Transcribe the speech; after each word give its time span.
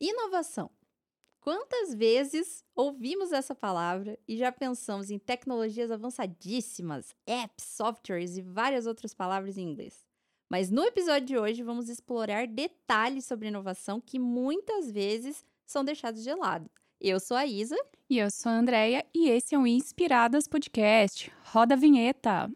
Inovação. 0.00 0.70
Quantas 1.40 1.94
vezes 1.94 2.64
ouvimos 2.74 3.32
essa 3.32 3.54
palavra 3.54 4.18
e 4.28 4.36
já 4.36 4.52
pensamos 4.52 5.10
em 5.10 5.18
tecnologias 5.18 5.90
avançadíssimas, 5.90 7.14
apps, 7.26 7.64
softwares 7.64 8.36
e 8.36 8.42
várias 8.42 8.86
outras 8.86 9.14
palavras 9.14 9.56
em 9.56 9.62
inglês? 9.62 10.04
Mas 10.50 10.70
no 10.70 10.84
episódio 10.84 11.26
de 11.26 11.38
hoje 11.38 11.62
vamos 11.62 11.88
explorar 11.88 12.46
detalhes 12.46 13.24
sobre 13.24 13.48
inovação 13.48 14.00
que 14.00 14.18
muitas 14.18 14.90
vezes 14.90 15.44
são 15.66 15.84
deixados 15.84 16.22
de 16.22 16.34
lado. 16.34 16.70
Eu 17.00 17.18
sou 17.18 17.36
a 17.36 17.46
Isa. 17.46 17.76
E 18.08 18.18
eu 18.18 18.30
sou 18.30 18.50
a 18.50 18.58
Andrea 18.58 19.06
e 19.14 19.28
esse 19.28 19.54
é 19.54 19.58
o 19.58 19.66
Inspiradas 19.66 20.48
Podcast. 20.48 21.32
Roda 21.44 21.74
a 21.74 21.78
vinheta! 21.78 22.50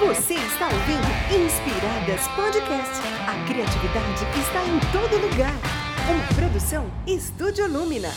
Você 0.00 0.34
está 0.34 0.66
ouvindo 0.66 1.44
Inspiradas 1.44 2.26
Podcast. 2.28 3.00
A 3.28 3.46
criatividade 3.46 4.24
está 4.40 4.64
em 4.64 4.80
todo 4.92 5.20
lugar. 5.20 5.54
Uma 6.10 6.34
produção 6.34 6.90
Estúdio 7.06 7.68
Lumina. 7.70 8.08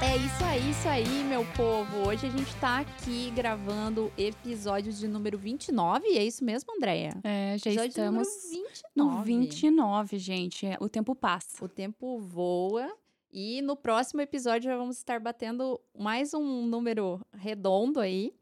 É 0.00 0.16
isso 0.16 0.44
aí, 0.44 0.70
isso 0.70 0.88
aí, 0.88 1.24
meu 1.24 1.44
povo. 1.56 2.08
Hoje 2.08 2.26
a 2.26 2.30
gente 2.30 2.54
tá 2.56 2.78
aqui 2.80 3.30
gravando 3.34 4.12
episódios 4.16 4.98
de 4.98 5.08
número 5.08 5.36
29, 5.36 6.06
é 6.16 6.24
isso 6.24 6.44
mesmo, 6.44 6.74
Andréia? 6.76 7.16
É, 7.24 7.56
já 7.58 7.70
Episódio 7.70 7.88
estamos 7.88 8.28
número 8.28 8.70
29. 8.94 8.94
no 8.96 9.22
29, 9.22 10.18
gente. 10.18 10.66
É, 10.66 10.76
O 10.80 10.88
tempo 10.88 11.14
passa. 11.14 11.64
O 11.64 11.68
tempo 11.68 12.18
voa. 12.20 12.88
E 13.30 13.60
no 13.60 13.76
próximo 13.76 14.22
episódio 14.22 14.70
já 14.70 14.76
vamos 14.76 14.96
estar 14.96 15.20
batendo 15.20 15.78
mais 15.96 16.32
um 16.32 16.66
número 16.66 17.20
redondo 17.32 18.00
aí. 18.00 18.32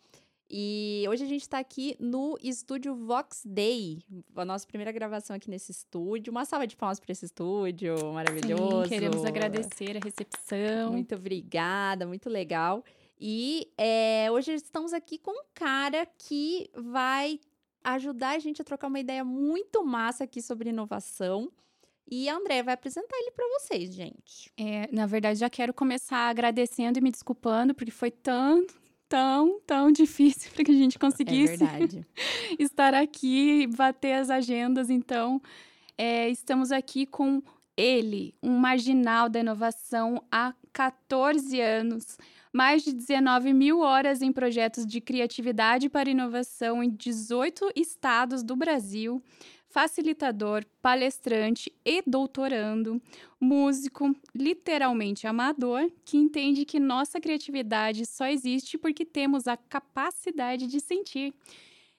E 0.48 1.04
hoje 1.10 1.24
a 1.24 1.27
gente 1.27 1.42
está 1.42 1.58
aqui 1.58 1.96
no 1.98 2.38
estúdio 2.40 2.94
Vox 2.94 3.42
Day, 3.44 3.98
a 4.36 4.44
nossa 4.44 4.64
primeira 4.64 4.92
gravação 4.92 5.34
aqui 5.34 5.50
nesse 5.50 5.72
estúdio. 5.72 6.30
Uma 6.30 6.44
salva 6.44 6.69
de 6.69 6.77
palmas 6.77 7.00
para 7.00 7.11
esse 7.11 7.24
estúdio 7.24 7.96
maravilhoso. 8.12 8.84
Sim, 8.84 8.88
queremos 8.88 9.24
agradecer 9.24 9.96
a 9.96 10.00
recepção. 10.00 10.92
Muito 10.92 11.16
obrigada, 11.16 12.06
muito 12.06 12.30
legal. 12.30 12.84
E 13.18 13.72
é, 13.77 14.28
hoje 14.30 14.55
estamos 14.55 14.92
aqui 14.92 15.18
com 15.18 15.33
um 15.33 15.44
cara 15.52 16.06
que 16.16 16.70
vai 16.77 17.41
ajudar 17.83 18.36
a 18.36 18.39
gente 18.39 18.62
a 18.62 18.64
trocar 18.64 18.86
uma 18.86 19.00
ideia 19.00 19.24
muito 19.24 19.84
massa 19.84 20.22
aqui 20.22 20.41
sobre 20.41 20.70
inovação. 20.70 21.50
E 22.08 22.28
a 22.28 22.36
André 22.36 22.62
vai 22.62 22.74
apresentar 22.74 23.16
ele 23.16 23.32
para 23.32 23.44
vocês, 23.58 23.92
gente. 23.92 24.52
É, 24.56 24.88
na 24.92 25.06
verdade, 25.06 25.40
já 25.40 25.50
quero 25.50 25.74
começar 25.74 26.28
agradecendo 26.28 26.98
e 26.98 27.02
me 27.02 27.10
desculpando, 27.10 27.74
porque 27.74 27.90
foi 27.90 28.10
tão, 28.12 28.64
tão, 29.08 29.60
tão 29.66 29.90
difícil 29.90 30.50
para 30.54 30.64
que 30.64 30.70
a 30.70 30.74
gente 30.74 30.96
É 30.96 31.00
conseguisse 31.00 31.56
verdade. 31.56 32.06
estar 32.58 32.94
aqui 32.94 33.62
e 33.62 33.66
bater 33.66 34.14
as 34.14 34.30
agendas. 34.30 34.88
Então, 34.88 35.42
é, 35.98 36.28
estamos 36.28 36.70
aqui 36.70 37.06
com 37.06 37.42
ele, 37.77 38.34
um 38.42 38.56
marginal 38.56 39.28
da 39.28 39.40
inovação 39.40 40.22
há 40.30 40.54
14 40.72 41.60
anos. 41.60 42.16
Mais 42.52 42.82
de 42.82 42.92
19 42.92 43.52
mil 43.52 43.80
horas 43.80 44.22
em 44.22 44.32
projetos 44.32 44.86
de 44.86 44.98
criatividade 44.98 45.90
para 45.90 46.08
inovação 46.08 46.82
em 46.82 46.88
18 46.88 47.70
estados 47.77 48.42
do 48.42 48.56
Brasil. 48.56 49.22
Facilitador, 49.77 50.64
palestrante 50.80 51.70
e 51.84 52.02
doutorando, 52.06 52.98
músico, 53.38 54.16
literalmente 54.34 55.27
amador, 55.27 55.91
que 56.02 56.16
entende 56.16 56.64
que 56.64 56.80
nossa 56.80 57.20
criatividade 57.20 58.06
só 58.06 58.27
existe 58.27 58.78
porque 58.78 59.05
temos 59.05 59.46
a 59.46 59.55
capacidade 59.55 60.66
de 60.66 60.80
sentir. 60.80 61.34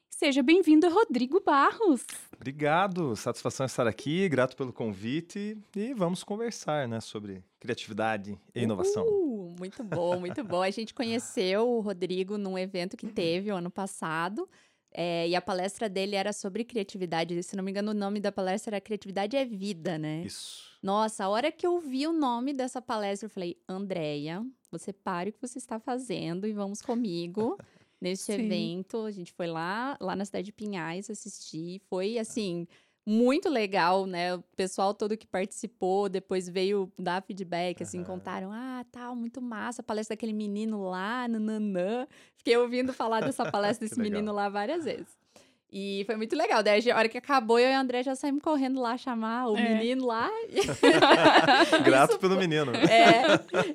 Seja 0.09 0.41
bem-vindo, 0.41 0.89
Rodrigo 0.89 1.39
Barros. 1.39 2.03
Obrigado, 2.35 3.15
satisfação 3.15 3.67
estar 3.67 3.85
aqui, 3.85 4.27
grato 4.27 4.57
pelo 4.57 4.73
convite 4.73 5.55
e 5.75 5.93
vamos 5.93 6.23
conversar, 6.23 6.87
né, 6.87 6.99
sobre 6.99 7.43
criatividade 7.59 8.39
e 8.55 8.63
inovação. 8.63 9.05
Uh, 9.05 9.55
muito 9.59 9.83
bom, 9.83 10.19
muito 10.19 10.43
bom. 10.43 10.63
A 10.63 10.71
gente 10.71 10.95
conheceu 10.95 11.69
o 11.69 11.79
Rodrigo 11.79 12.39
num 12.39 12.57
evento 12.57 12.97
que 12.97 13.05
teve 13.05 13.51
o 13.51 13.55
ano 13.55 13.69
passado. 13.69 14.49
É, 14.99 15.29
e 15.29 15.35
a 15.35 15.41
palestra 15.41 15.87
dele 15.87 16.15
era 16.15 16.33
sobre 16.33 16.63
criatividade. 16.63 17.43
Se 17.43 17.55
não 17.55 17.63
me 17.63 17.69
engano, 17.69 17.91
o 17.91 17.93
nome 17.93 18.19
da 18.19 18.31
palestra 18.31 18.77
era 18.77 18.81
Criatividade 18.81 19.37
é 19.37 19.45
Vida, 19.45 19.95
né? 19.95 20.23
Isso. 20.25 20.63
Nossa, 20.81 21.25
a 21.25 21.29
hora 21.29 21.51
que 21.51 21.67
eu 21.67 21.79
vi 21.79 22.07
o 22.07 22.11
nome 22.11 22.51
dessa 22.51 22.81
palestra, 22.81 23.27
eu 23.27 23.29
falei, 23.29 23.55
Andréia, 23.69 24.43
você 24.71 24.91
pare 24.91 25.29
o 25.29 25.33
que 25.33 25.39
você 25.39 25.59
está 25.59 25.79
fazendo 25.79 26.47
e 26.47 26.51
vamos 26.51 26.81
comigo 26.81 27.55
neste 28.01 28.33
Sim. 28.33 28.41
evento. 28.41 29.05
A 29.05 29.11
gente 29.11 29.31
foi 29.33 29.45
lá, 29.45 29.95
lá 30.01 30.15
na 30.15 30.25
cidade 30.25 30.47
de 30.47 30.51
Pinhais 30.51 31.11
assistir. 31.11 31.79
Foi, 31.87 32.17
assim, 32.17 32.67
muito 33.09 33.47
legal, 33.47 34.05
né? 34.05 34.35
O 34.35 34.43
pessoal 34.57 34.93
todo 34.93 35.15
que 35.15 35.25
participou 35.25 36.09
depois 36.09 36.49
veio 36.49 36.91
dar 36.99 37.23
feedback, 37.23 37.81
assim, 37.81 37.99
Aham. 37.99 38.05
contaram, 38.05 38.51
ah, 38.51 38.85
tal, 38.91 39.15
muito 39.15 39.41
massa, 39.41 39.81
a 39.81 39.83
palestra 39.83 40.13
daquele 40.13 40.33
menino 40.33 40.83
lá, 40.89 41.25
nananã. 41.25 42.05
Fiquei 42.35 42.57
ouvindo 42.57 42.91
falar 42.91 43.21
dessa 43.21 43.45
palestra 43.49 43.87
desse 43.87 43.97
menino 43.99 44.33
lá 44.33 44.49
várias 44.49 44.83
vezes. 44.83 45.07
E 45.71 46.03
foi 46.05 46.15
muito 46.17 46.33
legal. 46.35 46.61
Daí, 46.63 46.89
a 46.91 46.97
hora 46.97 47.09
que 47.09 47.17
acabou, 47.17 47.59
eu 47.59 47.69
e 47.69 47.73
o 47.75 47.79
André 47.79 48.03
já 48.03 48.15
saímos 48.15 48.41
correndo 48.41 48.79
lá 48.81 48.97
chamar 48.97 49.47
o 49.47 49.57
É. 49.57 49.61
menino 49.75 50.05
lá. 50.05 50.29
Grato 51.83 52.19
pelo 52.19 52.37
menino. 52.37 52.71
É, 52.89 53.23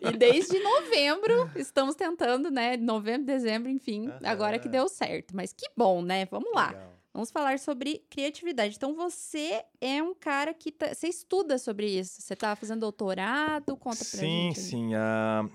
e 0.01 0.17
desde 0.17 0.59
novembro 0.59 1.33
estamos 1.57 1.95
tentando, 1.95 2.51
né? 2.51 2.77
Novembro, 2.77 3.27
dezembro, 3.27 3.71
enfim, 3.71 4.09
Aham. 4.09 4.19
agora 4.25 4.59
que 4.59 4.69
deu 4.69 4.89
certo. 4.89 5.35
Mas 5.35 5.53
que 5.53 5.67
bom, 5.77 6.03
né? 6.03 6.27
Vamos 6.27 6.51
lá. 6.55 6.69
Legal. 6.69 7.02
Vamos 7.13 7.31
falar 7.31 7.59
sobre 7.59 8.03
criatividade. 8.09 8.77
Então, 8.77 8.95
você 8.95 9.63
é 9.81 10.03
um 10.03 10.15
cara 10.15 10.55
que 10.55 10.73
tá, 10.73 10.95
você 10.95 11.09
estuda 11.09 11.59
sobre 11.59 11.87
isso. 11.87 12.23
Você 12.23 12.35
tá 12.35 12.57
fazendo 12.57 12.81
doutorado? 12.81 13.77
Conta 13.77 13.99
pra 13.99 14.05
Sim, 14.05 14.53
gente. 14.53 14.61
aí. 14.61 14.65
sim. 14.65 14.95
ah, 14.95 15.47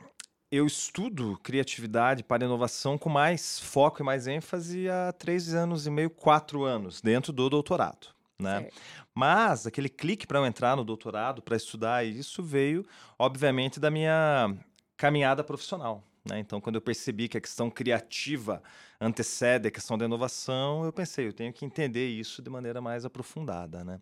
eu 0.51 0.66
estudo 0.66 1.38
criatividade 1.44 2.23
para 2.23 2.46
inovação 2.46 2.97
com 2.97 3.09
mais 3.09 3.59
foco 3.59 4.01
e 4.01 4.06
mais 4.06 4.28
ênfase 4.28 4.88
há 4.88 5.12
três 5.12 5.53
anos 5.53 5.88
e 5.88 5.90
meio, 5.90 6.09
quatro 6.09 6.63
anos, 6.63 7.01
dentro 7.01 7.34
do 7.34 7.50
doutorado. 7.50 8.07
Né? 8.40 8.62
Certo. 8.62 8.81
Mas 9.16 9.66
aquele 9.66 9.90
clique 9.90 10.28
para 10.28 10.38
eu 10.38 10.46
entrar 10.46 10.75
no 10.78 10.85
doutorado, 10.85 11.41
para 11.41 11.57
estudar 11.57 12.06
isso, 12.06 12.44
veio, 12.44 12.85
obviamente, 13.17 13.79
da 13.79 13.90
minha 13.90 14.56
caminhada 14.96 15.44
profissional. 15.44 16.03
Né? 16.29 16.39
Então, 16.39 16.59
quando 16.59 16.75
eu 16.75 16.81
percebi 16.81 17.27
que 17.27 17.38
a 17.38 17.41
questão 17.41 17.69
criativa 17.69 18.61
antecede 18.99 19.67
a 19.67 19.71
questão 19.71 19.97
da 19.97 20.05
inovação, 20.05 20.83
eu 20.83 20.91
pensei, 20.91 21.27
eu 21.27 21.33
tenho 21.33 21.53
que 21.53 21.65
entender 21.65 22.07
isso 22.07 22.41
de 22.41 22.49
maneira 22.49 22.81
mais 22.81 23.05
aprofundada. 23.05 23.83
Né? 23.83 23.99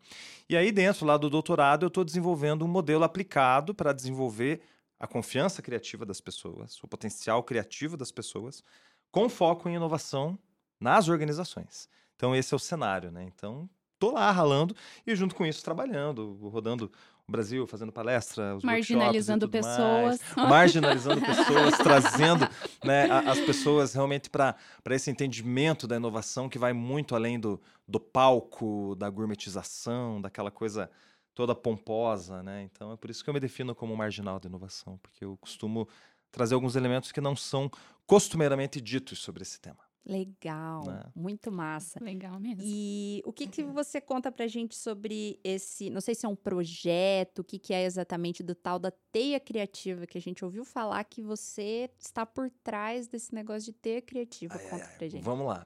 E 0.50 0.56
aí, 0.56 0.72
dentro 0.72 1.06
lá 1.06 1.18
do 1.18 1.30
doutorado, 1.30 1.84
eu 1.84 1.88
estou 1.88 2.04
desenvolvendo 2.04 2.66
um 2.66 2.68
modelo 2.68 3.04
aplicado 3.04 3.74
para 3.74 3.94
desenvolver 3.94 4.62
a 5.00 5.08
confiança 5.08 5.62
criativa 5.62 6.06
das 6.06 6.22
pessoas, 6.22 6.82
o 6.82 6.88
potencial 6.88 7.44
criativo 7.44 7.98
das 7.98 8.12
pessoas, 8.12 8.64
com 9.12 9.30
foco 9.30 9.70
em 9.70 9.76
inovação 9.76 10.40
nas 10.80 11.10
organizações. 11.10 11.90
Então, 12.16 12.36
esse 12.36 12.54
é 12.54 12.58
o 12.58 12.60
cenário. 12.60 13.12
Né? 13.12 13.24
Então, 13.24 13.70
tô 14.00 14.12
lá 14.12 14.32
ralando 14.32 14.76
e 15.06 15.16
junto 15.16 15.36
com 15.36 15.46
isso 15.46 15.64
trabalhando, 15.64 16.34
rodando 16.50 16.92
o 17.28 17.32
Brasil, 17.32 17.66
fazendo 17.66 17.92
palestra, 17.92 18.56
os 18.56 18.64
workshops 18.64 18.66
Marginalizando 18.66 19.48
tudo 19.48 19.52
pessoas. 19.52 20.22
mais, 20.36 20.50
marginalizando 20.50 21.22
pessoas, 21.22 21.78
trazendo 21.80 22.48
né, 22.84 23.10
a- 23.10 23.32
as 23.32 23.40
pessoas 23.40 23.94
realmente 23.94 24.30
para 24.30 24.56
esse 24.92 25.10
entendimento 25.10 25.88
da 25.88 25.96
inovação 25.96 26.48
que 26.48 26.60
vai 26.60 26.72
muito 26.72 27.16
além 27.16 27.40
do, 27.40 27.60
do 27.88 28.00
palco, 28.00 28.96
da 28.96 29.10
gourmetização, 29.10 30.22
daquela 30.22 30.52
coisa 30.52 30.90
toda 31.34 31.56
pomposa, 31.56 32.44
né? 32.44 32.62
Então 32.64 32.92
é 32.94 32.96
por 32.98 33.10
isso 33.10 33.24
que 33.24 33.30
eu 33.30 33.34
me 33.34 33.40
defino 33.40 33.74
como 33.74 33.96
marginal 33.98 34.40
da 34.40 34.48
inovação, 34.48 34.98
porque 35.02 35.26
eu 35.26 35.36
costumo 35.38 35.88
trazer 36.32 36.54
alguns 36.54 36.76
elementos 36.76 37.12
que 37.12 37.20
não 37.20 37.36
são 37.36 37.70
costumeiramente 38.06 38.80
ditos 38.80 39.20
sobre 39.20 39.42
esse 39.42 39.60
tema. 39.60 39.80
Legal. 40.06 40.86
Né? 40.86 41.04
Muito 41.16 41.52
massa. 41.52 42.00
Legal 42.02 42.40
mesmo. 42.40 42.62
E 42.64 43.22
o 43.26 43.34
que, 43.34 43.48
que 43.48 43.64
você 43.64 44.00
conta 44.00 44.32
pra 44.32 44.46
gente 44.46 44.76
sobre 44.76 45.40
esse, 45.44 45.90
não 45.90 46.00
sei 46.00 46.14
se 46.14 46.26
é 46.26 46.30
um 46.30 46.36
projeto, 46.36 47.40
o 47.40 47.44
que, 47.44 47.58
que 47.58 47.74
é 47.74 47.84
exatamente 47.84 48.44
do 48.44 48.54
tal 48.54 48.78
da 48.78 48.92
teia 49.12 49.40
criativa, 49.40 50.06
que 50.06 50.18
a 50.18 50.22
gente 50.22 50.46
ouviu 50.46 50.64
falar 50.64 51.04
que 51.06 51.24
você 51.24 51.90
está 52.00 52.26
por 52.26 52.52
trás 52.64 53.08
desse 53.08 53.34
negócio 53.34 53.72
de 53.72 53.74
teia 53.74 54.02
criativa. 54.02 54.60
Conta 54.60 54.88
pra 54.98 55.08
gente. 55.08 55.24
Vamos 55.24 55.48
lá. 55.48 55.66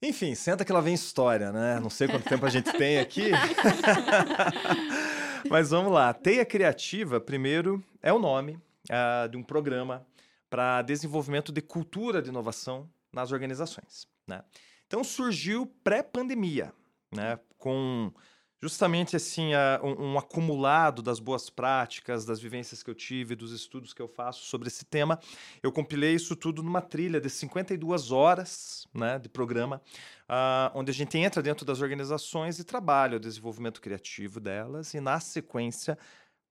Enfim, 0.00 0.34
senta 0.34 0.64
que 0.64 0.72
lá 0.72 0.80
vem 0.80 0.94
história, 0.94 1.50
né? 1.50 1.80
Não 1.80 1.90
sei 1.90 2.06
quanto 2.06 2.28
tempo 2.28 2.46
a 2.46 2.50
gente 2.50 2.70
tem 2.72 2.98
aqui. 2.98 3.30
Mas 5.50 5.70
vamos 5.70 5.92
lá. 5.92 6.12
Teia 6.12 6.44
Criativa, 6.44 7.20
primeiro, 7.20 7.82
é 8.02 8.12
o 8.12 8.18
nome 8.18 8.60
ah, 8.90 9.26
de 9.26 9.36
um 9.36 9.42
programa 9.42 10.06
para 10.48 10.82
desenvolvimento 10.82 11.50
de 11.50 11.60
cultura 11.60 12.22
de 12.22 12.28
inovação 12.28 12.88
nas 13.18 13.32
organizações. 13.32 14.06
Né? 14.26 14.42
Então 14.86 15.02
surgiu 15.02 15.66
pré-pandemia, 15.82 16.72
né? 17.12 17.38
com 17.58 18.12
justamente 18.60 19.16
assim 19.16 19.54
a- 19.54 19.80
um, 19.82 20.12
um 20.12 20.18
acumulado 20.18 21.02
das 21.02 21.18
boas 21.20 21.50
práticas, 21.50 22.24
das 22.24 22.40
vivências 22.40 22.82
que 22.82 22.90
eu 22.90 22.94
tive, 22.94 23.34
dos 23.36 23.52
estudos 23.52 23.92
que 23.92 24.00
eu 24.02 24.08
faço 24.08 24.44
sobre 24.46 24.68
esse 24.68 24.84
tema. 24.84 25.18
Eu 25.62 25.72
compilei 25.72 26.14
isso 26.14 26.34
tudo 26.36 26.62
numa 26.62 26.80
trilha 26.80 27.20
de 27.20 27.30
52 27.30 28.10
horas 28.10 28.86
né, 28.94 29.18
de 29.18 29.28
programa, 29.28 29.80
ah, 30.28 30.70
onde 30.74 30.90
a 30.90 30.94
gente 30.94 31.16
entra 31.18 31.42
dentro 31.42 31.64
das 31.64 31.80
organizações 31.80 32.58
e 32.58 32.64
trabalha 32.64 33.16
o 33.16 33.20
desenvolvimento 33.20 33.80
criativo 33.80 34.40
delas 34.40 34.94
e, 34.94 35.00
na 35.00 35.20
sequência, 35.20 35.98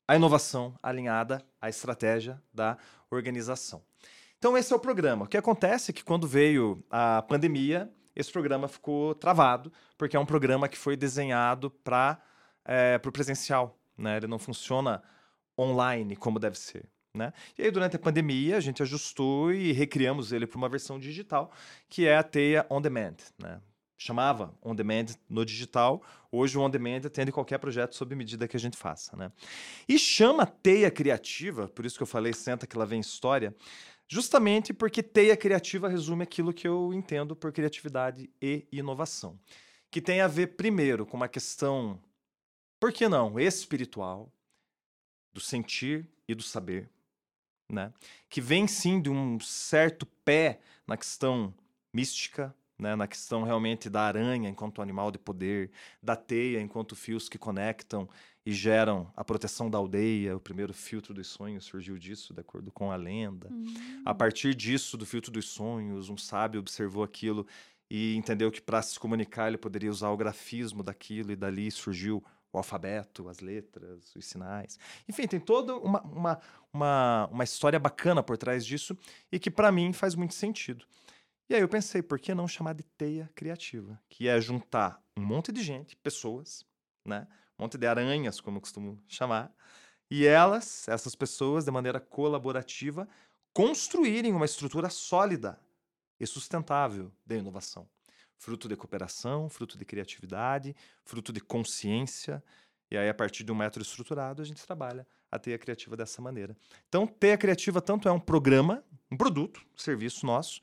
a 0.07 0.15
inovação 0.15 0.77
alinhada 0.81 1.45
à 1.61 1.67
estratégia 1.67 2.41
da 2.53 2.77
organização. 3.11 3.81
Então, 4.39 4.57
esse 4.57 4.71
é 4.71 4.75
o 4.75 4.79
programa. 4.79 5.25
O 5.25 5.27
que 5.27 5.37
acontece 5.37 5.91
é 5.91 5.93
que 5.93 6.03
quando 6.03 6.27
veio 6.27 6.83
a 6.91 7.23
pandemia, 7.23 7.91
esse 8.15 8.31
programa 8.31 8.67
ficou 8.67 9.15
travado, 9.15 9.71
porque 9.97 10.15
é 10.15 10.19
um 10.19 10.25
programa 10.25 10.67
que 10.67 10.77
foi 10.77 10.95
desenhado 10.95 11.71
para 11.71 12.21
o 13.05 13.11
presencial. 13.11 13.79
Né? 13.97 14.17
Ele 14.17 14.27
não 14.27 14.37
funciona 14.37 15.01
online 15.57 16.15
como 16.15 16.39
deve 16.39 16.57
ser. 16.57 16.87
Né? 17.15 17.33
E 17.57 17.63
aí, 17.63 17.71
durante 17.71 17.95
a 17.95 17.99
pandemia, 17.99 18.57
a 18.57 18.59
gente 18.59 18.83
ajustou 18.83 19.51
e 19.51 19.71
recriamos 19.71 20.31
ele 20.31 20.45
para 20.45 20.57
uma 20.57 20.69
versão 20.69 20.99
digital, 20.99 21.51
que 21.89 22.05
é 22.05 22.15
a 22.15 22.21
Teia 22.21 22.63
On 22.69 22.79
Demand. 22.79 23.15
Né? 23.39 23.59
Chamava 23.97 24.53
On 24.61 24.75
Demand 24.75 25.07
no 25.27 25.43
digital, 25.43 26.03
hoje 26.31 26.55
o 26.55 26.61
On 26.61 26.69
Demand 26.69 27.01
atende 27.07 27.31
qualquer 27.31 27.57
projeto 27.57 27.95
sob 27.95 28.13
medida 28.13 28.47
que 28.47 28.55
a 28.55 28.59
gente 28.59 28.77
faça. 28.77 29.17
Né? 29.17 29.31
E 29.89 29.97
chama 29.97 30.45
Teia 30.45 30.91
Criativa, 30.91 31.67
por 31.67 31.83
isso 31.87 31.97
que 31.97 32.03
eu 32.03 32.07
falei, 32.07 32.33
senta 32.33 32.67
que 32.67 32.77
lá 32.77 32.85
vem 32.85 32.99
história, 32.99 33.55
justamente 34.07 34.73
porque 34.73 35.03
Teia 35.03 35.35
Criativa 35.35 35.89
resume 35.89 36.23
aquilo 36.23 36.53
que 36.53 36.67
eu 36.67 36.93
entendo 36.93 37.35
por 37.35 37.51
criatividade 37.51 38.29
e 38.41 38.65
inovação, 38.71 39.39
que 39.91 40.01
tem 40.01 40.21
a 40.21 40.27
ver, 40.27 40.55
primeiro, 40.55 41.05
com 41.05 41.17
uma 41.17 41.27
questão, 41.27 41.99
por 42.79 42.91
que 42.93 43.07
não, 43.07 43.39
espiritual, 43.39 44.31
do 45.33 45.41
sentir 45.41 46.07
e 46.27 46.33
do 46.33 46.41
saber, 46.43 46.89
né? 47.69 47.93
Que 48.29 48.41
vem 48.41 48.67
sim 48.67 49.01
de 49.01 49.09
um 49.09 49.39
certo 49.39 50.05
pé 50.25 50.59
na 50.85 50.97
questão 50.97 51.53
mística, 51.93 52.55
né? 52.77 52.95
Na 52.95 53.07
questão 53.07 53.43
realmente 53.43 53.89
da 53.89 54.01
aranha 54.01 54.49
enquanto 54.49 54.81
animal 54.81 55.11
de 55.11 55.19
poder, 55.19 55.71
da 56.01 56.15
teia 56.15 56.61
enquanto 56.61 56.95
fios 56.95 57.27
que 57.27 57.37
conectam 57.37 58.07
e 58.47 58.53
geram 58.53 59.11
a 59.13 59.25
proteção 59.25 59.69
da 59.69 59.77
aldeia. 59.77 60.37
O 60.37 60.39
primeiro 60.39 60.73
filtro 60.73 61.13
dos 61.13 61.27
sonhos 61.27 61.65
surgiu 61.65 61.97
disso, 61.97 62.33
de 62.33 62.39
acordo 62.39 62.71
com 62.71 62.89
a 62.89 62.95
lenda. 62.95 63.49
A 64.05 64.15
partir 64.15 64.55
disso, 64.55 64.95
do 64.95 65.05
filtro 65.05 65.29
dos 65.29 65.49
sonhos, 65.49 66.07
um 66.07 66.15
sábio 66.15 66.61
observou 66.61 67.03
aquilo 67.03 67.45
e 67.91 68.15
entendeu 68.15 68.49
que 68.49 68.61
para 68.61 68.81
se 68.81 68.97
comunicar 68.97 69.49
ele 69.49 69.57
poderia 69.57 69.91
usar 69.91 70.11
o 70.11 70.15
grafismo 70.15 70.81
daquilo 70.81 71.33
e 71.33 71.35
dali 71.35 71.69
surgiu 71.69 72.23
o 72.53 72.57
alfabeto, 72.57 73.27
as 73.27 73.41
letras, 73.41 74.15
os 74.15 74.25
sinais. 74.25 74.79
Enfim, 75.09 75.27
tem 75.27 75.41
toda 75.41 75.75
uma, 75.75 76.01
uma, 76.03 76.39
uma, 76.71 77.29
uma 77.29 77.43
história 77.43 77.77
bacana 77.77 78.23
por 78.23 78.37
trás 78.37 78.65
disso 78.65 78.97
e 79.29 79.37
que 79.37 79.51
para 79.51 79.73
mim 79.73 79.91
faz 79.91 80.15
muito 80.15 80.33
sentido. 80.33 80.85
E 81.49 81.55
aí 81.55 81.59
eu 81.59 81.67
pensei, 81.67 82.01
por 82.01 82.17
que 82.17 82.33
não 82.33 82.47
chamar 82.47 82.75
de 82.75 82.83
teia 82.83 83.29
criativa? 83.35 83.99
Que 84.07 84.29
é 84.29 84.39
juntar 84.39 85.03
um 85.17 85.21
monte 85.21 85.51
de 85.51 85.61
gente, 85.61 85.97
pessoas, 85.97 86.65
né? 87.05 87.27
Monte 87.57 87.77
de 87.77 87.87
aranhas, 87.87 88.39
como 88.39 88.57
eu 88.57 88.61
costumo 88.61 89.01
chamar, 89.07 89.51
e 90.09 90.25
elas, 90.25 90.87
essas 90.87 91.15
pessoas, 91.15 91.65
de 91.65 91.71
maneira 91.71 91.99
colaborativa, 91.99 93.07
construírem 93.53 94.33
uma 94.33 94.45
estrutura 94.45 94.89
sólida 94.89 95.59
e 96.19 96.25
sustentável 96.25 97.11
de 97.25 97.37
inovação. 97.37 97.87
Fruto 98.37 98.67
de 98.67 98.75
cooperação, 98.75 99.49
fruto 99.49 99.77
de 99.77 99.83
criatividade, 99.83 100.75
fruto 101.03 101.33
de 101.33 101.41
consciência. 101.41 102.43
E 102.89 102.97
aí, 102.97 103.09
a 103.09 103.13
partir 103.13 103.43
de 103.43 103.51
um 103.51 103.55
método 103.55 103.83
estruturado, 103.83 104.41
a 104.41 104.45
gente 104.45 104.63
trabalha 104.63 105.05
a 105.31 105.39
teia 105.39 105.57
criativa 105.57 105.97
dessa 105.97 106.21
maneira. 106.21 106.55
Então, 106.87 107.05
teia 107.07 107.37
criativa 107.37 107.81
tanto 107.81 108.07
é 108.07 108.11
um 108.11 108.19
programa, 108.19 108.83
um 109.11 109.17
produto, 109.17 109.65
um 109.73 109.77
serviço 109.77 110.25
nosso, 110.25 110.61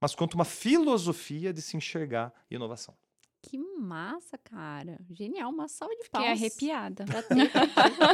mas 0.00 0.14
quanto 0.14 0.34
uma 0.34 0.44
filosofia 0.44 1.52
de 1.52 1.60
se 1.60 1.76
enxergar 1.76 2.32
inovação. 2.50 2.96
Que 3.42 3.56
massa, 3.58 4.36
cara. 4.38 4.98
Genial, 5.10 5.50
uma 5.50 5.66
salva 5.66 5.94
de 5.96 6.04
Fiquei 6.04 6.20
palmas. 6.20 6.38
arrepiada. 6.38 7.04
Teia 7.06 7.48
Criativa. 7.48 8.10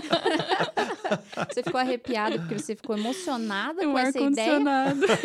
você 1.52 1.62
ficou 1.62 1.80
arrepiada 1.80 2.38
porque 2.38 2.58
você 2.58 2.76
ficou 2.76 2.96
emocionada 2.96 3.86
Um 3.86 3.92
com 3.92 3.98
essa 3.98 4.20
ideia 4.20 4.60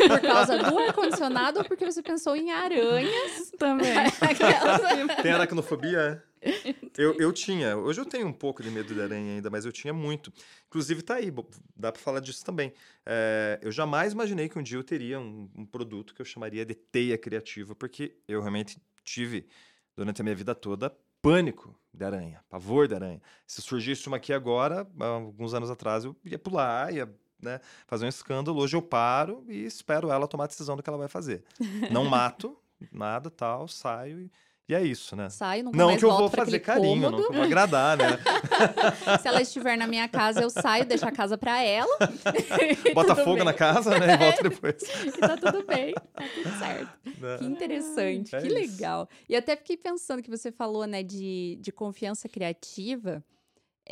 por 0.08 0.20
causa 0.20 0.58
do 0.58 0.78
ar-condicionado 0.78 1.60
ou 1.60 1.64
porque 1.64 1.84
você 1.84 2.02
pensou 2.02 2.34
em 2.36 2.50
aranhas? 2.50 3.50
também. 3.58 3.92
Aquelas- 4.20 5.22
Tem 5.22 5.32
aracnofobia? 5.32 6.22
é? 6.40 6.74
Eu, 6.98 7.14
eu 7.20 7.32
tinha. 7.32 7.76
Hoje 7.76 8.00
eu 8.00 8.04
tenho 8.04 8.26
um 8.26 8.32
pouco 8.32 8.60
de 8.62 8.70
medo 8.70 8.92
de 8.92 9.00
aranha 9.00 9.34
ainda, 9.36 9.48
mas 9.48 9.64
eu 9.64 9.70
tinha 9.72 9.92
muito. 9.94 10.32
Inclusive, 10.66 11.00
tá 11.02 11.14
aí, 11.14 11.32
dá 11.76 11.92
pra 11.92 12.02
falar 12.02 12.18
disso 12.20 12.44
também. 12.44 12.72
É, 13.06 13.60
eu 13.62 13.70
jamais 13.70 14.12
imaginei 14.12 14.48
que 14.48 14.58
um 14.58 14.62
dia 14.62 14.76
eu 14.76 14.82
teria 14.82 15.20
um, 15.20 15.48
um 15.56 15.64
produto 15.64 16.12
que 16.12 16.20
eu 16.20 16.26
chamaria 16.26 16.66
de 16.66 16.74
teia 16.74 17.16
criativa, 17.16 17.74
porque 17.76 18.16
eu 18.26 18.40
realmente 18.40 18.76
tive, 19.04 19.46
durante 19.96 20.20
a 20.20 20.24
minha 20.24 20.36
vida 20.36 20.54
toda, 20.54 20.94
pânico 21.20 21.74
de 21.92 22.04
aranha, 22.04 22.42
pavor 22.48 22.88
de 22.88 22.94
aranha. 22.94 23.20
Se 23.46 23.62
surgisse 23.62 24.08
uma 24.08 24.16
aqui 24.16 24.32
agora, 24.32 24.86
alguns 24.98 25.54
anos 25.54 25.70
atrás, 25.70 26.04
eu 26.04 26.16
ia 26.24 26.38
pular, 26.38 26.92
ia 26.92 27.12
né, 27.40 27.60
fazer 27.86 28.06
um 28.06 28.08
escândalo. 28.08 28.60
Hoje 28.60 28.76
eu 28.76 28.82
paro 28.82 29.44
e 29.48 29.64
espero 29.64 30.10
ela 30.10 30.26
tomar 30.26 30.44
a 30.44 30.48
decisão 30.48 30.76
do 30.76 30.82
que 30.82 30.88
ela 30.88 30.98
vai 30.98 31.08
fazer. 31.08 31.44
Não 31.90 32.04
mato, 32.04 32.56
nada, 32.90 33.30
tal, 33.30 33.68
saio 33.68 34.20
e, 34.20 34.32
e 34.68 34.74
é 34.74 34.82
isso, 34.82 35.14
né? 35.16 35.28
Saio, 35.28 35.64
nunca 35.64 35.76
Não 35.76 35.86
mais 35.86 35.98
que 35.98 36.04
eu 36.04 36.16
vou 36.16 36.28
fazer 36.30 36.60
carinho, 36.60 37.10
não 37.10 37.18
que 37.20 37.28
eu 37.28 37.32
vou 37.32 37.42
agradar, 37.42 37.96
né? 37.96 38.18
Se 39.20 39.28
ela 39.28 39.42
estiver 39.42 39.76
na 39.76 39.86
minha 39.86 40.08
casa, 40.08 40.40
eu 40.40 40.48
saio, 40.50 40.84
deixo 40.86 41.06
a 41.06 41.10
casa 41.12 41.36
pra 41.36 41.62
ela. 41.62 41.96
Bota 42.94 43.16
fogo 43.16 43.36
bem. 43.36 43.44
na 43.44 43.52
casa, 43.52 43.98
né? 43.98 44.14
E 44.14 44.16
volta 44.18 44.42
depois. 44.48 44.82
E 45.04 45.12
tá 45.18 45.36
tudo 45.36 45.64
bem, 45.66 45.92
tá 45.94 46.24
tudo 46.34 46.58
certo. 46.58 46.98
né? 47.18 47.38
Que 47.38 47.44
interessante, 47.44 48.34
É 48.36 48.40
que 48.40 48.46
isso. 48.46 48.54
legal. 48.56 49.08
E 49.28 49.36
até 49.36 49.56
fiquei 49.56 49.76
pensando 49.76 50.22
que 50.22 50.30
você 50.30 50.50
falou, 50.52 50.86
né, 50.86 51.02
de, 51.02 51.58
de 51.60 51.72
confiança 51.72 52.28
criativa. 52.28 53.22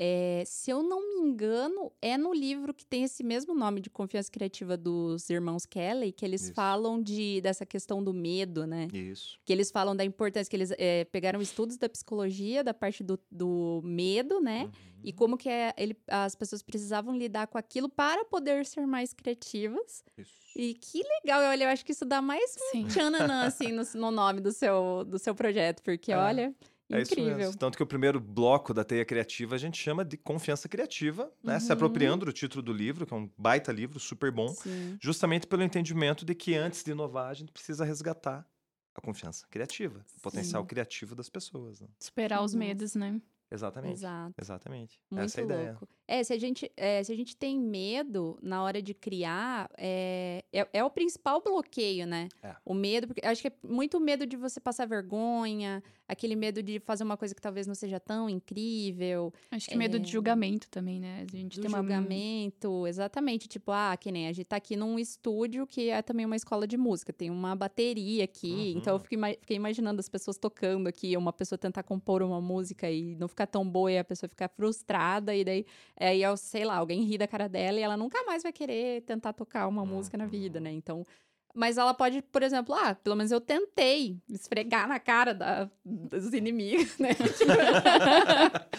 É, 0.03 0.45
se 0.47 0.71
eu 0.71 0.83
não 0.83 1.07
me 1.07 1.29
engano, 1.29 1.93
é 2.01 2.17
no 2.17 2.33
livro 2.33 2.73
que 2.73 2.87
tem 2.87 3.05
esse 3.05 3.23
mesmo 3.23 3.55
nome 3.55 3.83
de 3.83 3.91
confiança 3.91 4.31
criativa 4.31 4.75
dos 4.75 5.29
irmãos 5.29 5.67
Kelly, 5.67 6.11
que 6.11 6.25
eles 6.25 6.45
Isso. 6.45 6.55
falam 6.55 7.03
de, 7.03 7.39
dessa 7.43 7.67
questão 7.67 8.03
do 8.03 8.15
medo, 8.15 8.67
né? 8.67 8.89
Isso. 8.95 9.39
Que 9.45 9.53
eles 9.53 9.71
falam 9.71 9.95
da 9.95 10.03
importância, 10.03 10.49
que 10.49 10.57
eles 10.57 10.73
é, 10.79 11.05
pegaram 11.05 11.39
estudos 11.43 11.77
da 11.77 11.87
psicologia, 11.87 12.65
da 12.65 12.73
parte 12.73 13.05
do, 13.05 13.21
do 13.31 13.83
medo, 13.85 14.41
né? 14.41 14.63
Uhum. 14.65 14.71
E 15.05 15.13
como 15.13 15.37
que 15.37 15.51
é, 15.51 15.75
ele, 15.77 15.95
as 16.09 16.35
pessoas 16.35 16.63
precisavam 16.63 17.15
lidar 17.15 17.47
com 17.49 17.59
aquilo 17.59 17.91
para 17.91 18.25
poder 18.25 18.65
ser 18.65 18.87
mais 18.87 19.13
criativas. 19.13 20.03
Isso. 20.17 20.33
E 20.57 20.73
que 20.73 21.03
legal, 21.03 21.43
olha, 21.43 21.65
eu 21.65 21.69
acho 21.69 21.85
que 21.85 21.93
isso 21.93 22.07
dá 22.07 22.23
mais 22.23 22.57
Sim. 22.71 22.87
tchananã, 22.87 23.45
assim, 23.45 23.71
no, 23.71 23.83
no 23.97 24.11
nome 24.11 24.41
do 24.41 24.51
seu, 24.51 25.05
do 25.05 25.19
seu 25.19 25.35
projeto, 25.35 25.83
porque, 25.83 26.11
É, 26.11 26.17
olha, 26.17 26.55
É 26.93 27.01
isso 27.01 27.13
incrível. 27.13 27.37
mesmo. 27.37 27.59
Tanto 27.59 27.77
que 27.77 27.83
o 27.83 27.87
primeiro 27.87 28.19
bloco 28.21 28.75
da 28.75 28.85
teia 28.85 29.05
criativa 29.05 29.55
a 29.55 29.59
gente 29.59 29.79
chama 29.81 30.05
de 30.05 30.17
confiança 30.17 30.69
criativa, 30.69 31.33
né? 31.43 31.59
Se 31.61 31.67
Uhum. 31.69 31.73
apropriando 31.75 32.25
do 32.27 32.33
título 32.33 32.63
do 32.63 32.73
livro, 32.73 33.07
que 33.07 33.15
é 33.15 33.17
um 33.17 33.31
baita 33.39 33.71
livro, 33.73 34.01
super 34.01 34.31
bom, 34.33 34.49
Sim. 34.49 34.97
justamente 35.01 35.47
pelo 35.47 35.63
entendimento 35.63 36.25
de 36.25 36.35
que 36.35 36.55
antes 36.55 36.83
de 36.83 36.91
inovar, 36.91 37.31
a 37.31 37.35
gente 37.35 37.53
precisa 37.53 37.85
resgatar 37.85 38.47
a 38.95 39.01
confiança 39.01 39.47
criativa, 39.49 40.05
o 40.17 40.21
potencial 40.21 40.63
Sim. 40.63 40.69
criativo 40.69 41.15
das 41.15 41.29
pessoas. 41.29 41.81
né? 41.81 41.89
Superar 42.01 42.43
os 42.43 42.53
Nossa. 42.55 42.59
medos, 42.59 42.95
né? 42.95 43.21
Exatamente. 43.51 43.95
Exato. 43.95 44.35
Exatamente. 44.41 45.01
Muito 45.11 45.25
Essa 45.25 45.41
é 45.41 45.43
a 45.43 45.45
ideia. 45.45 45.71
louco. 45.71 45.89
É, 46.07 46.25
se 46.25 46.33
a 46.33 46.39
gente, 46.39 46.71
é, 46.77 47.03
se 47.05 47.13
a 47.13 47.17
gente 47.17 47.37
tem 47.37 47.59
medo 47.59 48.37
na 48.43 48.63
hora 48.63 48.81
de 48.83 48.93
criar, 48.95 49.71
é, 49.79 50.45
é, 50.53 50.69
é 50.73 50.85
o 50.85 50.91
principal 50.91 51.41
bloqueio, 51.43 52.07
né? 52.07 52.29
É. 52.43 52.55
O 52.65 52.75
medo, 52.75 53.07
porque 53.07 53.25
acho 53.25 53.41
que 53.43 53.49
é 53.49 53.53
muito 53.63 53.99
medo 54.01 54.27
de 54.27 54.37
você 54.37 54.59
passar 54.61 54.87
vergonha, 54.87 55.83
aquele 56.09 56.35
medo 56.35 56.63
de 56.63 56.81
fazer 56.81 57.05
uma 57.05 57.17
coisa 57.17 57.33
que 57.35 57.41
talvez 57.41 57.67
não 57.67 57.75
seja 57.75 58.01
tão 58.01 58.29
incrível, 58.29 59.33
Acho 59.51 59.69
que 59.69 59.77
medo 59.77 59.99
de 60.01 60.09
É. 60.09 60.13
julgamento 60.13 60.69
também, 60.69 60.99
né? 61.01 61.25
A 61.29 61.37
gente 61.37 61.57
do 61.57 61.63
tem 61.63 61.69
uma 61.71 61.79
julgamento, 61.79 62.87
exatamente. 62.87 63.49
Tipo, 63.49 63.71
ah, 63.73 63.97
que 63.97 64.11
nem 64.11 64.27
a 64.29 64.33
gente 64.33 64.47
tá 64.47 64.57
aqui 64.57 64.77
num 64.77 64.99
estúdio 64.99 65.67
que 65.67 65.91
é 65.91 66.03
também 66.03 66.27
uma 66.27 66.37
escola 66.37 66.67
de 66.67 66.77
música, 66.77 67.13
tem 67.13 67.31
uma 67.31 67.55
bateria 67.55 68.25
aqui, 68.25 68.73
então 68.77 68.95
eu 68.95 68.97
Uhum. 68.97 69.01
fiquei, 69.01 69.17
ima- 69.19 69.35
fiquei 69.41 69.57
imaginando 69.57 70.01
as 70.01 70.09
pessoas 70.09 70.37
tocando 70.39 70.89
aqui, 70.89 71.17
uma 71.17 71.33
pessoa 71.33 71.57
tentar 71.59 71.83
compor 71.85 72.23
uma 72.23 72.41
música 72.41 72.91
e 72.91 73.15
não 73.17 73.29
ficar 73.29 73.40
tão 73.47 73.69
boa 73.69 73.91
e 73.93 73.99
a 73.99 74.05
pessoa 74.05 74.29
ficar 74.29 74.49
frustrada, 74.49 75.35
e 75.35 75.45
daí, 75.45 75.67
aí, 75.99 76.23
eu 76.23 76.37
sei 76.37 76.65
lá, 76.65 76.77
alguém 76.77 77.03
ri 77.05 77.19
da 77.19 77.29
cara 77.29 77.49
dela 77.49 77.79
e 77.79 77.83
ela 77.83 77.97
nunca 77.97 78.23
mais 78.25 78.43
vai 78.43 78.53
querer 78.53 79.03
tentar 79.03 79.33
tocar 79.33 79.67
uma 79.69 79.85
música 79.85 80.17
na 80.17 80.27
vida, 80.27 80.59
Uhum. 80.59 80.65
né? 80.65 80.73
Então. 80.73 81.07
Mas 81.53 81.79
ela 81.79 81.93
pode, 81.93 82.23
por 82.23 82.45
exemplo, 82.45 82.73
ah, 82.77 82.95
pelo 82.95 83.17
menos 83.17 83.33
eu 83.33 83.41
tentei 83.41 84.17
esfregar 84.29 84.87
na 84.87 85.01
cara 85.01 85.35
da- 85.35 85.69
dos 85.85 86.33
inimigos, 86.33 86.97
né? 86.97 87.09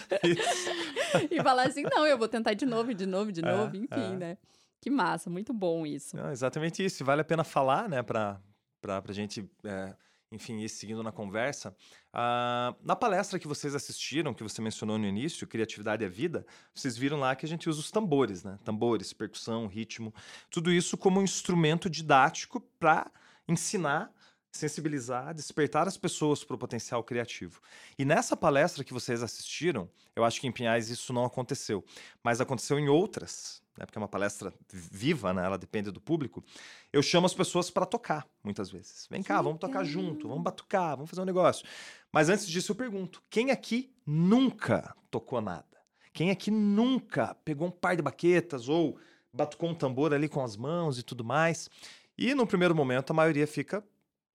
e 1.30 1.42
falar 1.42 1.66
assim, 1.66 1.82
não, 1.82 2.06
eu 2.06 2.18
vou 2.18 2.28
tentar 2.28 2.54
de 2.54 2.66
novo, 2.66 2.94
de 2.94 3.06
novo, 3.06 3.32
de 3.32 3.40
É, 3.40 3.44
novo, 3.44 3.76
enfim, 3.76 4.14
é. 4.14 4.16
né? 4.16 4.38
Que 4.80 4.90
massa, 4.90 5.30
muito 5.30 5.52
bom 5.52 5.86
isso. 5.86 6.16
Não, 6.16 6.30
exatamente 6.30 6.84
isso. 6.84 7.04
Vale 7.04 7.20
a 7.20 7.24
pena 7.24 7.44
falar, 7.44 7.88
né, 7.88 8.02
para 8.02 8.40
a 8.84 9.12
gente 9.12 9.48
é, 9.64 9.94
enfim, 10.32 10.58
ir 10.60 10.68
seguindo 10.68 11.02
na 11.02 11.12
conversa. 11.12 11.74
Ah, 12.12 12.74
na 12.84 12.94
palestra 12.94 13.38
que 13.38 13.48
vocês 13.48 13.74
assistiram, 13.74 14.34
que 14.34 14.42
você 14.42 14.60
mencionou 14.60 14.98
no 14.98 15.06
início, 15.06 15.46
Criatividade 15.46 16.04
é 16.04 16.08
Vida, 16.08 16.46
vocês 16.74 16.96
viram 16.96 17.18
lá 17.18 17.34
que 17.34 17.46
a 17.46 17.48
gente 17.48 17.68
usa 17.68 17.80
os 17.80 17.90
tambores, 17.90 18.44
né? 18.44 18.58
Tambores, 18.64 19.12
percussão, 19.12 19.66
ritmo, 19.66 20.12
tudo 20.50 20.70
isso 20.70 20.96
como 20.98 21.20
um 21.20 21.22
instrumento 21.22 21.88
didático 21.88 22.60
para 22.78 23.10
ensinar 23.48 24.12
sensibilizar, 24.52 25.32
despertar 25.32 25.88
as 25.88 25.96
pessoas 25.96 26.44
para 26.44 26.54
o 26.54 26.58
potencial 26.58 27.02
criativo. 27.02 27.60
E 27.98 28.04
nessa 28.04 28.36
palestra 28.36 28.84
que 28.84 28.92
vocês 28.92 29.22
assistiram, 29.22 29.88
eu 30.14 30.24
acho 30.24 30.40
que 30.40 30.46
em 30.46 30.52
Pinhais 30.52 30.90
isso 30.90 31.12
não 31.12 31.24
aconteceu, 31.24 31.82
mas 32.22 32.40
aconteceu 32.40 32.78
em 32.78 32.86
outras, 32.86 33.62
né, 33.78 33.86
porque 33.86 33.96
é 33.98 34.00
uma 34.00 34.08
palestra 34.08 34.52
viva, 34.70 35.32
né, 35.32 35.42
ela 35.42 35.56
depende 35.56 35.90
do 35.90 36.00
público. 36.00 36.44
Eu 36.92 37.02
chamo 37.02 37.24
as 37.24 37.32
pessoas 37.32 37.70
para 37.70 37.86
tocar, 37.86 38.26
muitas 38.44 38.70
vezes. 38.70 39.06
Vem 39.10 39.22
cá, 39.22 39.40
vamos 39.40 39.58
tocar 39.58 39.84
junto, 39.84 40.28
vamos 40.28 40.44
batucar, 40.44 40.96
vamos 40.96 41.08
fazer 41.08 41.22
um 41.22 41.26
negócio. 41.26 41.66
Mas 42.12 42.28
antes 42.28 42.46
disso 42.46 42.72
eu 42.72 42.76
pergunto, 42.76 43.22
quem 43.30 43.50
aqui 43.50 43.94
nunca 44.06 44.94
tocou 45.10 45.40
nada? 45.40 45.66
Quem 46.12 46.30
aqui 46.30 46.50
nunca 46.50 47.34
pegou 47.36 47.68
um 47.68 47.70
par 47.70 47.96
de 47.96 48.02
baquetas 48.02 48.68
ou 48.68 48.98
batucou 49.32 49.70
um 49.70 49.74
tambor 49.74 50.12
ali 50.12 50.28
com 50.28 50.42
as 50.42 50.56
mãos 50.56 50.98
e 50.98 51.02
tudo 51.02 51.24
mais? 51.24 51.70
E 52.18 52.34
no 52.34 52.46
primeiro 52.46 52.74
momento 52.74 53.10
a 53.10 53.14
maioria 53.14 53.46
fica 53.46 53.82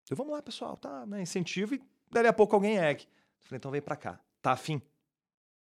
eu, 0.09 0.15
vamos 0.15 0.31
lá, 0.31 0.41
pessoal, 0.41 0.77
tá, 0.77 1.05
né? 1.05 1.21
Incentivo 1.21 1.75
e 1.75 1.81
dali 2.09 2.27
a 2.27 2.33
pouco 2.33 2.55
alguém 2.55 2.77
ergue. 2.77 3.03
Eu 3.03 3.47
falei, 3.47 3.57
então 3.57 3.71
vem 3.71 3.81
para 3.81 3.95
cá. 3.95 4.19
Tá 4.41 4.53
afim? 4.53 4.81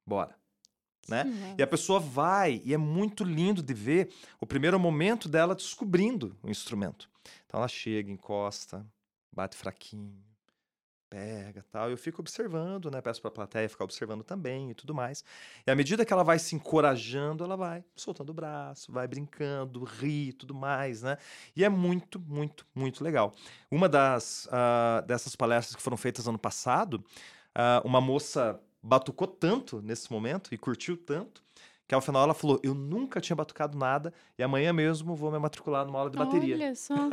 Bora. 0.05 0.35
Né? 1.07 1.25
E 1.57 1.61
a 1.61 1.67
pessoa 1.67 1.99
vai, 1.99 2.61
e 2.63 2.73
é 2.73 2.77
muito 2.77 3.23
lindo 3.23 3.61
de 3.61 3.73
ver 3.73 4.11
o 4.39 4.45
primeiro 4.45 4.79
momento 4.79 5.27
dela 5.27 5.53
descobrindo 5.53 6.35
o 6.41 6.49
instrumento. 6.49 7.09
Então 7.45 7.59
ela 7.59 7.67
chega, 7.67 8.09
encosta, 8.09 8.85
bate 9.31 9.55
fraquinho, 9.55 10.23
pega 11.13 11.63
tal. 11.71 11.91
Eu 11.91 11.97
fico 11.97 12.21
observando, 12.21 12.89
né? 12.89 12.99
Peço 12.99 13.21
para 13.21 13.27
a 13.27 13.33
plateia 13.33 13.69
ficar 13.69 13.83
observando 13.83 14.23
também 14.23 14.71
e 14.71 14.73
tudo 14.73 14.95
mais. 14.95 15.23
E 15.65 15.69
à 15.69 15.75
medida 15.75 16.03
que 16.03 16.11
ela 16.11 16.23
vai 16.23 16.39
se 16.39 16.55
encorajando, 16.55 17.43
ela 17.43 17.55
vai 17.55 17.83
soltando 17.95 18.31
o 18.31 18.33
braço, 18.33 18.91
vai 18.91 19.07
brincando, 19.07 19.83
ri 19.83 20.29
e 20.29 20.33
tudo 20.33 20.55
mais, 20.55 21.03
né? 21.03 21.17
E 21.55 21.63
é 21.63 21.69
muito, 21.69 22.19
muito, 22.19 22.65
muito 22.73 23.03
legal. 23.03 23.31
Uma 23.69 23.87
das 23.87 24.47
uh, 24.47 25.05
dessas 25.05 25.35
palestras 25.35 25.75
que 25.75 25.83
foram 25.83 25.97
feitas 25.97 26.27
ano 26.27 26.39
passado, 26.39 26.95
uh, 26.95 27.87
uma 27.87 28.01
moça 28.01 28.59
batucou 28.81 29.27
tanto 29.27 29.83
nesse 29.83 30.11
momento 30.11 30.51
e 30.51 30.57
curtiu 30.57 30.97
tanto 30.97 31.43
que 31.87 31.93
ao 31.93 32.01
final 32.01 32.23
ela 32.23 32.33
falou: 32.33 32.59
Eu 32.63 32.73
nunca 32.73 33.19
tinha 33.19 33.35
batucado 33.35 33.77
nada 33.77 34.13
e 34.37 34.43
amanhã 34.43 34.71
mesmo 34.73 35.15
vou 35.15 35.31
me 35.31 35.39
matricular 35.39 35.85
numa 35.85 35.99
aula 35.99 36.09
de 36.09 36.17
bateria. 36.17 36.55
Olha 36.55 36.75
só. 36.75 36.95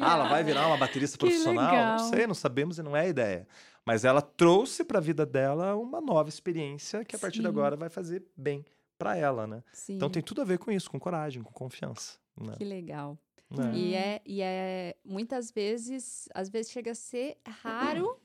ah, 0.00 0.12
ela 0.14 0.28
vai 0.28 0.44
virar 0.44 0.66
uma 0.66 0.76
baterista 0.76 1.18
Que 1.18 1.26
profissional? 1.26 1.70
legal. 1.70 1.98
Não 1.98 2.10
sei, 2.10 2.26
não 2.26 2.34
sabemos 2.34 2.78
e 2.78 2.82
não 2.82 2.96
é 2.96 3.00
a 3.00 3.08
ideia. 3.08 3.46
Mas 3.84 4.04
ela 4.04 4.22
trouxe 4.22 4.84
para 4.84 4.98
a 4.98 5.02
vida 5.02 5.26
dela 5.26 5.74
uma 5.74 6.00
nova 6.00 6.28
experiência 6.28 7.04
que 7.04 7.16
a 7.16 7.18
partir 7.18 7.38
de 7.38 7.44
Sim. 7.44 7.48
agora 7.48 7.76
vai 7.76 7.88
fazer 7.88 8.24
bem 8.36 8.64
para 8.96 9.16
ela, 9.16 9.46
né? 9.46 9.64
Sim, 9.72 9.96
Então 9.96 10.08
tem 10.08 10.22
tudo 10.22 10.40
a 10.40 10.44
ver 10.44 10.58
com 10.58 10.70
isso, 10.70 10.88
com 10.88 11.00
coragem, 11.00 11.42
com 11.42 11.52
confiança. 11.52 12.16
Né? 12.40 12.54
que 12.56 12.64
legal. 12.64 13.18
Né? 13.50 13.72
E 13.74 13.94
é, 13.94 14.22
e 14.24 14.40
é 14.40 14.96
muitas 15.04 15.50
vezes, 15.50 16.28
às 16.34 16.48
vezes 16.48 16.70
chega 16.72 16.92
a 16.92 16.94
ser 16.94 17.36
raro 17.46 18.16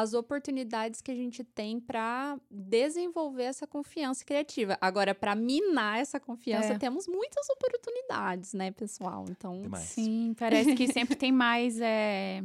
as 0.00 0.14
oportunidades 0.14 1.00
que 1.02 1.10
a 1.10 1.14
gente 1.14 1.42
tem 1.42 1.80
para 1.80 2.38
desenvolver 2.48 3.42
essa 3.42 3.66
confiança 3.66 4.24
criativa. 4.24 4.78
Agora, 4.80 5.12
para 5.12 5.34
minar 5.34 5.98
essa 5.98 6.20
confiança, 6.20 6.74
É. 6.74 6.78
temos 6.78 7.08
muitas 7.08 7.48
oportunidades, 7.50 8.52
né, 8.54 8.70
pessoal? 8.70 9.24
Então, 9.28 9.60
Demais. 9.60 9.82
Sim, 9.82 10.36
parece 10.38 10.76
que 10.76 10.86
sempre 10.92 11.16
tem 11.16 11.32
mais 11.32 11.80
é, 11.80 12.44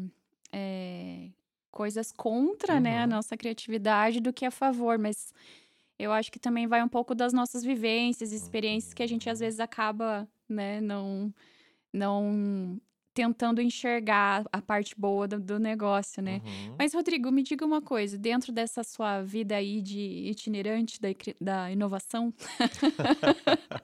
é, 0.51 1.29
coisas 1.69 2.11
contra 2.11 2.79
né, 2.79 3.01
a 3.01 3.03
Uhum. 3.03 3.09
nossa 3.11 3.37
criatividade 3.37 4.19
do 4.19 4.33
que 4.33 4.45
a 4.47 4.51
favor, 4.51 4.97
mas 4.97 5.31
eu 5.99 6.11
acho 6.11 6.31
que 6.31 6.39
também 6.39 6.65
vai 6.65 6.81
um 6.83 6.89
pouco 6.89 7.13
das 7.13 7.33
nossas 7.33 7.63
vivências, 7.63 8.31
experiências 8.31 8.95
que 8.95 9.03
a 9.03 9.07
gente 9.07 9.29
às 9.29 9.39
vezes 9.39 9.59
acaba 9.59 10.27
né, 10.49 10.81
não, 10.81 11.31
não 11.93 12.81
tentando 13.13 13.61
enxergar 13.61 14.43
a 14.51 14.61
parte 14.61 14.93
boa 14.97 15.27
do, 15.27 15.39
do 15.39 15.59
negócio, 15.59 16.21
né? 16.21 16.41
Uhum. 16.43 16.75
Mas, 16.77 16.93
Rodrigo, 16.93 17.31
me 17.31 17.43
diga 17.43 17.65
uma 17.65 17.81
coisa, 17.81 18.17
dentro 18.17 18.51
dessa 18.51 18.83
sua 18.83 19.21
vida 19.21 19.55
aí 19.55 19.81
de 19.81 19.99
itinerante 20.29 20.99
da, 20.99 21.09
da 21.39 21.71
inovação, 21.71 22.33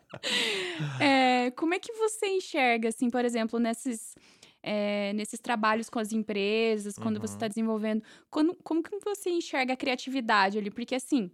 é, 1.00 1.51
como 1.51 1.74
é 1.74 1.79
que 1.79 1.93
você 1.93 2.27
enxerga, 2.27 2.89
assim, 2.89 3.09
por 3.09 3.24
exemplo, 3.24 3.59
nesses, 3.59 4.15
é, 4.62 5.13
nesses 5.13 5.39
trabalhos 5.39 5.89
com 5.89 6.00
as 6.00 6.12
empresas, 6.12 6.98
quando 6.98 7.19
você 7.19 7.33
Uhum. 7.33 7.36
está 7.36 7.48
desenvolvendo, 7.48 8.03
quando- 8.29 8.55
como 8.63 8.83
que 8.83 8.98
você 9.03 9.29
enxerga 9.29 9.74
a 9.74 9.77
criatividade 9.77 10.57
ali? 10.57 10.69
Porque, 10.71 10.95
assim, 10.95 11.31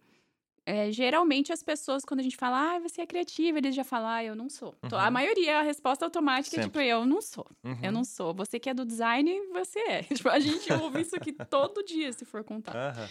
é, 0.66 0.92
geralmente 0.92 1.54
as 1.54 1.62
pessoas, 1.62 2.04
quando 2.04 2.22
a 2.22 2.24
gente 2.24 2.36
fala, 2.38 2.76
ah, 2.76 2.80
você 2.80 3.02
é 3.02 3.06
criativa, 3.06 3.58
eles 3.58 3.76
já 3.76 3.84
falam, 3.84 4.08
ah, 4.10 4.24
eu 4.24 4.36
não 4.36 4.50
sou. 4.50 4.74
Então, 4.84 4.98
A 5.00 5.06
Uhum. 5.06 5.12
maioria, 5.12 5.60
a 5.60 5.62
resposta 5.62 6.04
automática 6.06 6.56
é 6.58 6.60
tipo, 6.64 6.78
Sempre. 6.80 6.88
eu 6.90 7.06
não 7.06 7.22
sou. 7.22 7.46
Uhum. 7.64 7.78
Eu 7.84 7.92
não 7.92 8.04
sou. 8.04 8.34
Você 8.34 8.60
que 8.60 8.70
é 8.70 8.74
do 8.74 8.86
design, 8.86 9.32
você 9.54 9.80
é. 9.80 10.02
Tipo, 10.26 10.30
a 10.30 10.40
gente 10.40 10.72
ouve 10.74 11.02
isso 11.02 11.16
aqui 11.16 11.32
todo 11.32 11.84
dia, 11.84 12.12
se 12.14 12.26
for 12.26 12.44
contar. 12.44 12.76
Aham. 12.76 13.08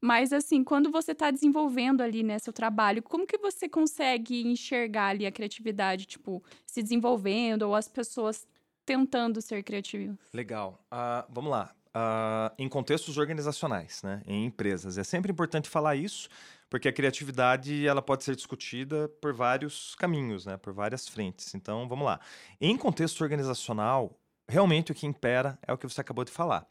Mas, 0.00 0.32
assim, 0.34 0.62
quando 0.62 0.90
você 0.90 1.12
está 1.12 1.30
desenvolvendo 1.30 2.02
ali, 2.02 2.22
né, 2.22 2.38
seu 2.38 2.52
trabalho, 2.52 3.02
como 3.02 3.26
que 3.26 3.38
você 3.38 3.68
consegue 3.68 4.46
enxergar 4.46 5.08
ali 5.08 5.24
a 5.24 5.32
criatividade, 5.32 6.04
tipo, 6.04 6.42
se 6.66 6.82
desenvolvendo 6.82 7.62
ou 7.62 7.74
as 7.74 7.88
pessoas 7.88 8.46
tentando 8.84 9.40
ser 9.40 9.62
criativas? 9.62 10.16
Legal. 10.32 10.78
Ah, 10.90 11.24
vamos 11.30 11.50
lá. 11.50 11.74
Ah, 11.96 12.52
em 12.58 12.68
contextos 12.68 13.18
organizacionais, 13.18 14.02
né? 14.02 14.20
em 14.26 14.46
empresas. 14.46 14.98
É 14.98 15.04
sempre 15.04 15.30
importante 15.30 15.68
falar 15.68 15.94
isso, 15.94 16.28
porque 16.68 16.88
a 16.88 16.92
criatividade 16.92 17.86
ela 17.86 18.02
pode 18.02 18.24
ser 18.24 18.34
discutida 18.34 19.08
por 19.20 19.32
vários 19.32 19.94
caminhos, 19.94 20.44
né? 20.44 20.56
por 20.56 20.72
várias 20.72 21.06
frentes. 21.06 21.54
Então, 21.54 21.88
vamos 21.88 22.04
lá. 22.04 22.18
Em 22.60 22.76
contexto 22.76 23.20
organizacional, 23.20 24.18
realmente 24.48 24.90
o 24.90 24.94
que 24.94 25.06
impera 25.06 25.56
é 25.64 25.72
o 25.72 25.78
que 25.78 25.88
você 25.88 26.00
acabou 26.00 26.24
de 26.24 26.32
falar: 26.32 26.66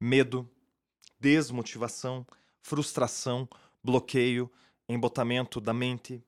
medo, 0.00 0.48
desmotivação, 1.18 2.24
frustração, 2.62 3.48
bloqueio, 3.82 4.48
embotamento 4.88 5.60
da 5.60 5.74
mente. 5.74 6.22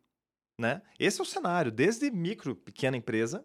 Né? 0.59 0.83
Esse 0.99 1.21
é 1.21 1.23
o 1.23 1.27
cenário, 1.27 1.71
desde 1.71 2.11
micro, 2.11 2.57
pequena 2.57 2.97
empresa, 2.97 3.45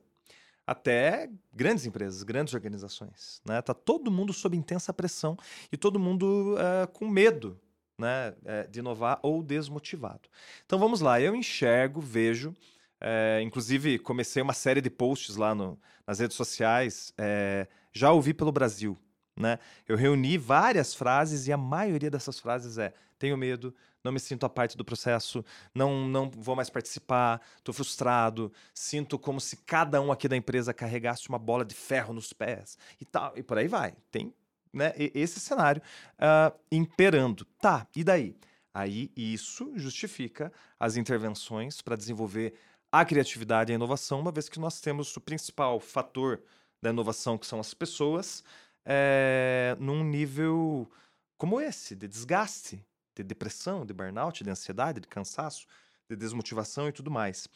até 0.68 1.30
grandes 1.54 1.86
empresas, 1.86 2.22
grandes 2.24 2.54
organizações. 2.54 3.42
Né? 3.46 3.62
Tá 3.62 3.74
todo 3.74 4.12
mundo 4.12 4.34
sob 4.34 4.56
intensa 4.58 4.94
pressão 4.94 5.38
e 5.72 5.78
todo 5.78 5.98
mundo 5.98 6.56
eh, 6.60 6.88
com 6.88 7.08
medo 7.08 7.58
né, 7.98 8.36
eh, 8.46 8.68
de 8.68 8.80
inovar 8.80 9.18
ou 9.24 9.42
desmotivado. 9.42 10.28
Então 10.66 10.78
vamos 10.78 11.00
lá, 11.00 11.22
eu 11.22 11.34
enxergo, 11.34 12.02
vejo, 12.02 12.54
eh, 13.00 13.40
inclusive 13.42 13.98
comecei 13.98 14.44
uma 14.44 14.54
série 14.54 14.82
de 14.82 14.90
posts 14.90 15.38
lá 15.38 15.56
no- 15.56 15.80
nas 16.06 16.20
redes 16.20 16.36
sociais, 16.36 17.14
eh, 17.18 17.66
já 17.94 18.12
ouvi 18.12 18.34
pelo 18.34 18.52
Brasil. 18.52 18.98
Né? 19.40 19.60
Eu 19.88 19.96
reuni 19.96 20.38
várias 20.38 20.94
frases 20.94 21.48
e 21.48 21.54
a 21.54 21.58
maioria 21.58 22.10
dessas 22.12 22.40
frases 22.40 22.78
é: 22.78 22.92
tenho 23.20 23.38
medo, 23.38 23.74
não 24.08 24.14
me 24.14 24.20
sinto 24.20 24.46
a 24.46 24.50
parte 24.50 24.78
do 24.78 24.86
processo, 24.86 25.44
não, 25.76 26.08
não 26.08 26.32
vou 26.32 26.56
mais 26.56 26.70
participar, 26.70 27.42
estou 27.58 27.74
frustrado, 27.74 28.52
sinto 28.74 29.20
como 29.20 29.40
se 29.42 29.58
cada 29.58 30.02
um 30.02 30.12
aqui 30.12 30.28
da 30.30 30.38
empresa 30.38 30.74
carregasse 30.74 31.28
uma 31.28 31.38
bola 31.38 31.66
de 31.66 31.76
ferro 31.76 32.14
nos 32.14 32.32
pés 32.32 32.78
e 33.00 33.06
tal, 33.06 33.34
e 33.36 33.44
por 33.44 33.58
aí 33.58 33.68
vai. 33.68 33.94
Tem 34.10 34.34
né, 34.74 34.94
esse 34.98 35.40
cenário 35.40 35.82
ah, 36.18 36.54
imperando. 36.72 37.46
Tá, 37.60 37.86
e 37.96 38.04
daí? 38.04 38.36
Aí 38.74 39.12
isso 39.16 39.74
justifica 39.76 40.52
as 40.80 40.96
intervenções 40.96 41.82
para 41.82 41.98
desenvolver 41.98 42.54
a 42.90 43.04
criatividade 43.04 43.72
e 43.72 43.74
a 43.74 43.76
inovação, 43.76 44.22
uma 44.22 44.32
vez 44.32 44.48
que 44.48 44.60
nós 44.60 44.80
temos 44.80 45.16
o 45.18 45.22
principal 45.22 45.80
fator 45.80 46.42
da 46.82 46.92
inovação, 46.92 47.38
que 47.38 47.46
são 47.46 47.60
as 47.60 47.74
pessoas, 47.74 48.44
é, 48.86 49.76
num 49.80 50.04
nível 50.04 50.90
como 51.38 51.60
esse, 51.60 51.96
de 51.96 52.08
desgaste, 52.08 52.84
de 53.24 53.28
depressão, 53.28 53.86
de 53.86 53.94
burnout, 53.94 54.44
de 54.44 54.50
ansiedade, 54.50 55.00
de 55.00 55.08
cansaço, 55.08 55.68
de 56.10 56.16
desmotivação 56.16 56.88
e 56.88 56.92
tudo 56.92 57.12
mais. 57.12 57.48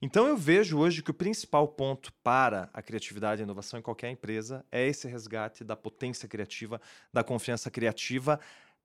Então 0.00 0.26
eu 0.26 0.36
vejo 0.36 0.78
hoje 0.78 1.02
que 1.02 1.10
o 1.10 1.14
principal 1.14 1.66
ponto 1.66 2.12
para 2.22 2.70
a 2.72 2.80
criatividade 2.80 3.40
e 3.40 3.42
a 3.42 3.44
inovação 3.44 3.78
em 3.78 3.82
qualquer 3.82 4.10
empresa 4.10 4.64
é 4.70 4.86
esse 4.86 5.08
resgate 5.08 5.64
da 5.64 5.76
potência 5.76 6.28
criativa, 6.28 6.80
da 7.12 7.24
confiança 7.24 7.70
criativa 7.70 8.38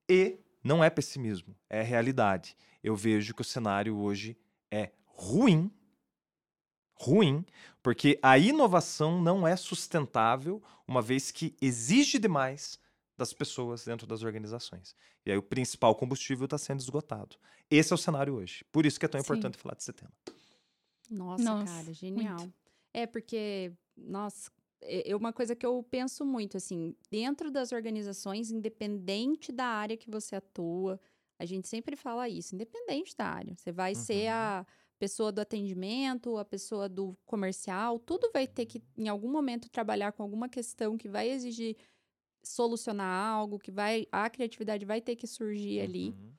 e 0.09 0.39
não 0.63 0.83
é 0.83 0.89
pessimismo, 0.89 1.55
é 1.69 1.81
realidade. 1.81 2.55
Eu 2.83 2.95
vejo 2.95 3.33
que 3.33 3.41
o 3.41 3.45
cenário 3.45 3.97
hoje 3.97 4.37
é 4.71 4.91
ruim, 5.05 5.71
ruim, 6.93 7.45
porque 7.81 8.19
a 8.21 8.37
inovação 8.37 9.21
não 9.21 9.47
é 9.47 9.55
sustentável, 9.55 10.61
uma 10.87 11.01
vez 11.01 11.31
que 11.31 11.55
exige 11.61 12.19
demais 12.19 12.79
das 13.21 13.33
pessoas 13.33 13.85
dentro 13.85 14.07
das 14.07 14.23
organizações. 14.23 14.95
E 15.25 15.31
aí 15.31 15.37
o 15.37 15.43
principal 15.43 15.95
combustível 15.95 16.45
está 16.45 16.57
sendo 16.57 16.79
esgotado. 16.81 17.37
Esse 17.69 17.93
é 17.93 17.95
o 17.95 17.97
cenário 17.97 18.35
hoje. 18.35 18.65
Por 18.71 18.85
isso 18.85 18.99
que 18.99 19.05
é 19.05 19.09
tão 19.09 19.21
Sim. 19.21 19.21
importante 19.21 19.57
falar 19.57 19.75
desse 19.75 19.93
tema. 19.93 20.11
Nossa, 21.09 21.43
Nossa, 21.43 21.65
cara, 21.65 21.93
genial. 21.93 22.53
É 22.93 23.05
porque, 23.05 23.73
nossa, 23.97 24.49
é 24.81 25.11
é 25.11 25.15
uma 25.15 25.33
coisa 25.33 25.55
que 25.55 25.65
eu 25.65 25.83
penso 25.83 26.25
muito, 26.25 26.57
assim, 26.57 26.95
dentro 27.09 27.51
das 27.51 27.71
organizações, 27.71 28.51
independente 28.51 29.51
da 29.51 29.65
área 29.65 29.97
que 29.97 30.09
você 30.09 30.35
atua, 30.35 30.99
a 31.39 31.45
gente 31.45 31.67
sempre 31.67 31.95
fala 31.95 32.29
isso, 32.29 32.55
independente 32.55 33.15
da 33.15 33.25
área. 33.27 33.55
Você 33.55 33.71
vai 33.71 33.95
ser 33.95 34.29
Uhum. 34.29 34.33
a 34.33 34.65
pessoa 34.99 35.31
do 35.31 35.41
atendimento, 35.41 36.37
a 36.37 36.45
pessoa 36.45 36.87
do 36.87 37.17
comercial, 37.25 37.99
tudo 37.99 38.29
vai 38.33 38.47
ter 38.47 38.65
que, 38.67 38.83
em 38.97 39.07
algum 39.09 39.31
momento, 39.31 39.69
trabalhar 39.69 40.11
com 40.13 40.21
alguma 40.23 40.47
questão 40.49 40.97
que 40.97 41.09
vai 41.09 41.29
exigir 41.29 41.75
solucionar 42.43 43.27
algo, 43.35 43.59
que 43.59 43.71
vai. 43.71 44.07
A 44.11 44.29
criatividade 44.29 44.85
vai 44.85 45.01
ter 45.01 45.15
que 45.15 45.27
surgir 45.27 45.81
ali. 45.81 46.09
Uhum. 46.09 46.31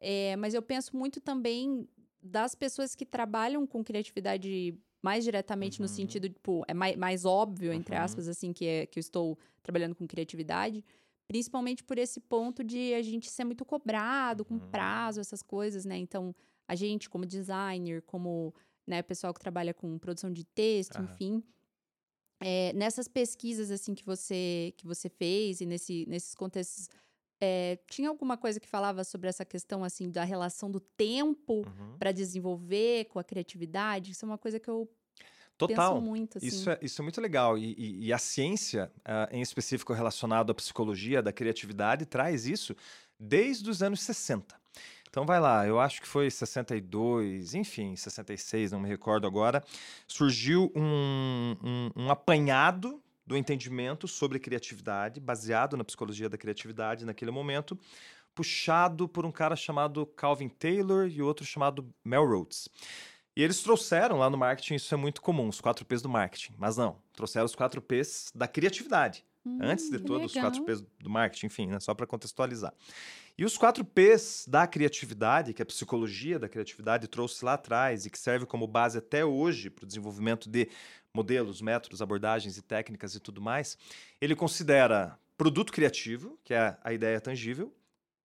É, 0.00 0.36
mas 0.36 0.54
eu 0.54 0.62
penso 0.62 0.96
muito 0.96 1.20
também 1.20 1.88
das 2.22 2.54
pessoas 2.54 2.94
que 2.94 3.04
trabalham 3.06 3.66
com 3.66 3.82
criatividade 3.82 4.74
mais 5.02 5.24
diretamente 5.24 5.80
no 5.80 5.84
Uhum. 5.84 5.88
sentido, 5.94 6.28
tipo, 6.28 6.64
é 6.66 6.74
mais, 6.74 6.96
mais 6.96 7.24
óbvio, 7.24 7.72
entre 7.72 7.94
Uhum. 7.94 8.02
aspas, 8.02 8.28
assim, 8.28 8.52
que, 8.52 8.64
é, 8.66 8.86
que 8.86 8.98
eu 8.98 9.00
estou 9.00 9.38
trabalhando 9.62 9.94
com 9.94 10.06
criatividade. 10.06 10.84
Principalmente 11.26 11.84
por 11.84 11.98
esse 11.98 12.20
ponto 12.20 12.64
de 12.64 12.94
a 12.94 13.02
gente 13.02 13.30
ser 13.30 13.44
muito 13.44 13.64
cobrado, 13.64 14.44
com 14.44 14.54
Uhum. 14.54 14.60
prazo, 14.70 15.20
essas 15.20 15.42
coisas, 15.42 15.84
né? 15.84 15.96
Então, 15.96 16.34
a 16.66 16.74
gente, 16.74 17.08
como 17.08 17.24
designer, 17.26 18.02
como 18.02 18.54
né, 18.86 19.02
pessoal 19.02 19.34
que 19.34 19.40
trabalha 19.40 19.74
com 19.74 19.98
produção 19.98 20.32
de 20.32 20.44
texto, 20.44 20.98
enfim. 21.02 21.42
É, 22.40 22.72
nessas 22.72 23.08
pesquisas, 23.08 23.70
assim, 23.70 23.94
que 23.94 24.04
você, 24.04 24.72
que 24.76 24.86
você 24.86 25.08
fez 25.08 25.60
e 25.60 25.66
nesse, 25.66 26.04
nesses 26.08 26.34
contextos 26.34 26.88
é, 27.40 27.78
tinha 27.88 28.08
alguma 28.08 28.36
coisa 28.36 28.58
que 28.58 28.68
falava 28.68 29.04
sobre 29.04 29.28
essa 29.28 29.44
questão 29.44 29.84
assim 29.84 30.10
da 30.10 30.24
relação 30.24 30.70
do 30.70 30.80
tempo 30.80 31.64
Uhum. 31.66 31.96
para 31.98 32.10
desenvolver 32.12 33.04
com 33.06 33.18
a 33.18 33.24
criatividade? 33.24 34.10
Isso 34.12 34.24
é 34.24 34.28
uma 34.28 34.38
coisa 34.38 34.58
que 34.58 34.68
eu 34.68 34.88
Total. 35.56 35.94
penso 35.94 36.04
muito 36.06 36.38
assim. 36.38 36.46
Isso 36.46 36.70
é, 36.70 36.78
isso 36.82 37.00
é 37.00 37.02
muito 37.04 37.20
legal. 37.20 37.56
E, 37.58 37.74
e- 37.78 38.06
e 38.06 38.12
a 38.12 38.18
ciência, 38.18 38.92
ah, 39.04 39.28
em 39.32 39.40
específico 39.40 39.92
relacionado 39.92 40.50
à 40.50 40.54
psicologia 40.54 41.20
da 41.22 41.32
criatividade, 41.32 42.06
traz 42.06 42.46
isso 42.46 42.74
desde 43.18 43.68
os 43.68 43.82
anos 43.82 44.00
60. 44.02 44.54
Então 45.10 45.24
vai 45.26 45.40
lá, 45.40 45.66
eu 45.66 45.80
acho 45.80 46.00
que 46.00 46.06
foi 46.08 46.30
62, 46.30 47.54
enfim, 47.54 47.96
66, 47.96 48.72
não 48.72 48.80
me 48.80 48.88
recordo 48.88 49.26
agora. 49.26 49.62
Surgiu 50.06 50.70
um, 50.74 51.56
um- 51.62 51.90
um 52.04 52.10
apanhado 52.10 53.02
do 53.26 53.36
entendimento 53.36 54.06
sobre 54.08 54.38
criatividade, 54.38 55.20
baseado 55.20 55.76
na 55.76 55.84
psicologia 55.84 56.28
da 56.28 56.38
criatividade 56.38 57.04
naquele 57.04 57.30
momento, 57.30 57.78
puxado 58.34 59.08
por 59.08 59.26
um 59.26 59.32
cara 59.32 59.56
chamado 59.56 60.06
Calvin 60.06 60.48
Taylor 60.48 61.08
e 61.08 61.20
outro 61.20 61.44
chamado 61.44 61.92
Mel 62.04 62.24
Rhodes. 62.26 62.68
E 63.36 63.42
eles 63.42 63.62
trouxeram 63.62 64.18
lá 64.18 64.28
no 64.30 64.36
marketing, 64.38 64.74
isso 64.74 64.92
é 64.94 64.96
muito 64.96 65.20
comum, 65.22 65.48
os 65.48 65.60
quatro 65.60 65.84
P's 65.84 66.02
do 66.02 66.08
marketing. 66.08 66.54
Mas 66.58 66.76
não, 66.76 66.96
trouxeram 67.12 67.46
os 67.46 67.54
quatro 67.54 67.80
P's 67.80 68.30
da 68.34 68.48
criatividade. 68.48 69.24
Antes 69.60 69.90
de 69.90 69.96
Hum, 69.96 70.04
todos 70.04 70.34
os 70.34 70.40
quatro. 70.40 70.64
P's 70.64 70.80
do 71.00 71.10
marketing, 71.10 71.46
enfim, 71.46 71.66
né, 71.66 71.80
só 71.80 71.94
para 71.94 72.06
contextualizar. 72.06 72.72
E 73.36 73.44
os 73.44 73.56
quatro 73.56 73.84
P's 73.84 74.44
da 74.48 74.66
criatividade, 74.66 75.54
que 75.54 75.62
a 75.62 75.66
psicologia 75.66 76.38
da 76.38 76.48
criatividade 76.48 77.06
trouxe 77.06 77.44
lá 77.44 77.54
atrás 77.54 78.04
e 78.04 78.10
que 78.10 78.18
serve 78.18 78.46
como 78.46 78.66
base 78.66 78.98
até 78.98 79.24
hoje 79.24 79.70
para 79.70 79.84
o 79.84 79.86
desenvolvimento 79.86 80.50
de 80.50 80.68
modelos, 81.14 81.60
métodos, 81.62 82.02
abordagens 82.02 82.56
e 82.56 82.62
técnicas 82.62 83.14
e 83.14 83.20
tudo 83.20 83.40
mais, 83.40 83.78
ele 84.20 84.34
considera 84.34 85.18
produto 85.36 85.72
criativo, 85.72 86.38
que 86.42 86.52
é 86.52 86.76
a 86.82 86.92
ideia 86.92 87.20
tangível, 87.20 87.72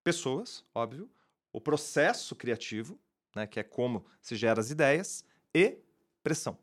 pessoas, 0.03 0.65
óbvio, 0.73 1.09
o 1.51 1.61
processo 1.61 2.35
criativo, 2.35 2.99
né, 3.35 3.45
que 3.45 3.59
é 3.59 3.63
como 3.63 4.05
se 4.19 4.35
gera 4.35 4.59
as 4.59 4.71
ideias, 4.71 5.23
e 5.53 5.77
pressão. 6.23 6.57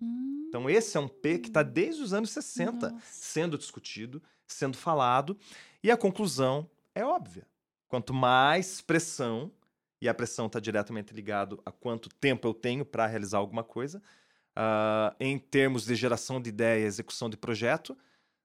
Hum, 0.00 0.46
Então, 0.48 0.68
esse 0.68 0.96
é 0.96 1.00
um 1.00 1.08
P 1.08 1.38
que 1.38 1.48
está 1.48 1.62
desde 1.62 2.02
os 2.02 2.12
anos 2.12 2.30
60 2.30 2.90
nossa. 2.90 3.04
sendo 3.04 3.58
discutido, 3.58 4.22
sendo 4.46 4.76
falado, 4.76 5.38
e 5.82 5.90
a 5.90 5.96
conclusão 5.96 6.68
é 6.94 7.04
óbvia. 7.04 7.46
Quanto 7.88 8.12
mais 8.12 8.80
pressão, 8.80 9.50
e 10.00 10.08
a 10.08 10.14
pressão 10.14 10.46
está 10.46 10.60
diretamente 10.60 11.12
ligado 11.12 11.60
a 11.64 11.72
quanto 11.72 12.08
tempo 12.08 12.46
eu 12.46 12.54
tenho 12.54 12.84
para 12.84 13.06
realizar 13.06 13.38
alguma 13.38 13.64
coisa, 13.64 14.02
ah, 14.54 15.14
em 15.18 15.38
termos 15.38 15.84
de 15.84 15.94
geração 15.94 16.40
de 16.40 16.48
ideia 16.50 16.82
e 16.82 16.86
execução 16.86 17.28
de 17.28 17.36
projeto, 17.36 17.96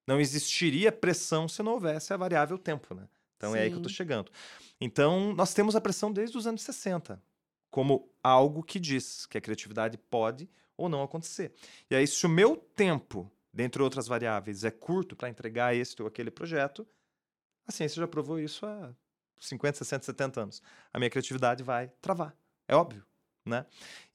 não 0.08 0.20
existiria 0.20 0.92
pressão 0.92 1.48
se 1.48 1.62
não 1.64 1.74
houvesse 1.74 2.14
a 2.14 2.18
variável 2.18 2.58
tempo, 2.58 2.94
né? 2.94 3.08
Então 3.38 3.56
é 3.56 3.62
aí 3.62 3.70
que 3.70 3.76
eu 3.76 3.80
estou 3.80 3.90
Sim. 3.90 3.96
chegando. 3.96 4.32
Então, 4.80 5.34
nós 5.34 5.54
temos 5.54 5.76
a 5.76 5.82
pressão 5.82 6.12
desde 6.12 6.38
os 6.38 6.48
anos 6.48 6.62
60, 6.62 7.22
como 7.70 8.10
algo 8.24 8.64
que 8.64 8.80
diz 8.80 9.26
que 9.26 9.38
a 9.38 9.42
criatividade 9.42 9.98
pode 9.98 10.50
ou 10.78 10.90
não 10.90 11.04
acontecer. 11.04 11.54
E 11.90 11.96
aí, 11.96 12.08
se 12.08 12.26
o 12.26 12.30
meu 12.30 12.56
tempo, 12.56 13.32
dentre 13.54 13.82
outras 13.82 14.08
variáveis, 14.08 14.64
é 14.64 14.72
curto 14.72 15.16
para 15.16 15.30
entregar 15.30 15.76
este 15.76 16.02
ou 16.02 16.08
aquele 16.08 16.32
projeto, 16.32 16.88
a 17.66 17.72
ciência 17.72 18.00
já 18.00 18.08
provou 18.08 18.40
isso 18.40 18.66
há 18.66 18.94
50, 19.40 19.78
60, 19.80 20.06
70 20.06 20.42
anos. 20.42 20.64
A 20.92 21.00
minha 21.00 21.10
criatividade 21.10 21.64
vai 21.64 21.90
travar. 22.02 22.36
É 22.68 22.76
óbvio. 22.76 23.06
Né? 23.46 23.66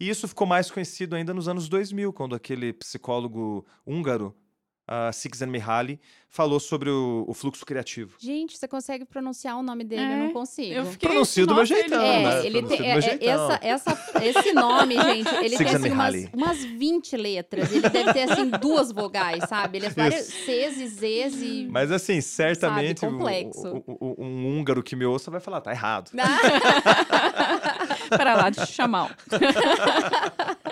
E 0.01 0.09
isso 0.09 0.27
ficou 0.27 0.47
mais 0.47 0.71
conhecido 0.71 1.14
ainda 1.14 1.35
nos 1.35 1.49
anos 1.49 1.68
2000, 1.68 2.12
quando 2.12 2.35
aquele 2.35 2.73
psicólogo 2.73 3.66
húngaro, 3.85 4.35
uh, 4.88 5.12
Csikszentmihalyi, 5.12 6.01
falou 6.31 6.61
sobre 6.61 6.90
o, 6.90 7.24
o 7.27 7.33
fluxo 7.33 7.64
criativo. 7.64 8.14
Gente, 8.18 8.57
você 8.59 8.68
consegue 8.68 9.05
pronunciar 9.07 9.57
o 9.57 9.62
nome 9.62 9.83
dele? 9.83 10.03
Eu 10.03 10.07
É, 10.07 10.16
não 10.18 10.33
consigo. 10.33 10.72
Eu 10.74 10.85
fiquei, 10.85 11.09
Pronuncio 11.09 11.46
do 11.46 11.55
meu 11.55 11.64
jeitão, 11.64 12.01
É, 12.03 12.22
né? 12.22 12.46
ele 12.46 12.62
tem, 12.64 12.87
é, 12.87 12.96
é, 12.96 13.01
jeitão. 13.01 13.51
essa, 13.53 13.59
essa, 13.62 14.24
esse 14.24 14.53
nome, 14.53 14.94
gente, 15.01 15.35
ele 15.37 15.57
tem 15.57 15.66
assim, 15.68 15.90
umas, 15.90 16.14
umas 16.35 16.64
20 16.64 17.16
letras. 17.16 17.72
Ele 17.72 17.88
deve 17.88 18.12
ter, 18.12 18.31
assim, 18.31 18.51
duas 18.51 18.92
vogais, 18.92 19.44
sabe? 19.48 19.79
Ele 19.79 19.87
é 19.87 19.90
vários 19.90 20.29
Isso. 20.29 20.44
Cs 20.44 20.77
e 20.77 20.87
Zs 20.88 21.42
e... 21.42 21.66
Mas 21.70 21.90
assim, 21.90 22.20
certamente 22.20 23.05
o- 23.07 23.11
complexo. 23.11 23.68
o- 23.68 23.85
o- 23.87 24.14
o- 24.18 24.24
um 24.24 24.59
húngaro 24.59 24.83
que 24.83 24.94
me 24.94 25.07
ouça 25.07 25.31
vai 25.31 25.40
falar, 25.40 25.62
tá 25.62 25.70
errado. 25.70 26.11
Para 28.11 28.35
lá 28.35 28.51
de 28.51 28.66
chamar. 28.66 29.16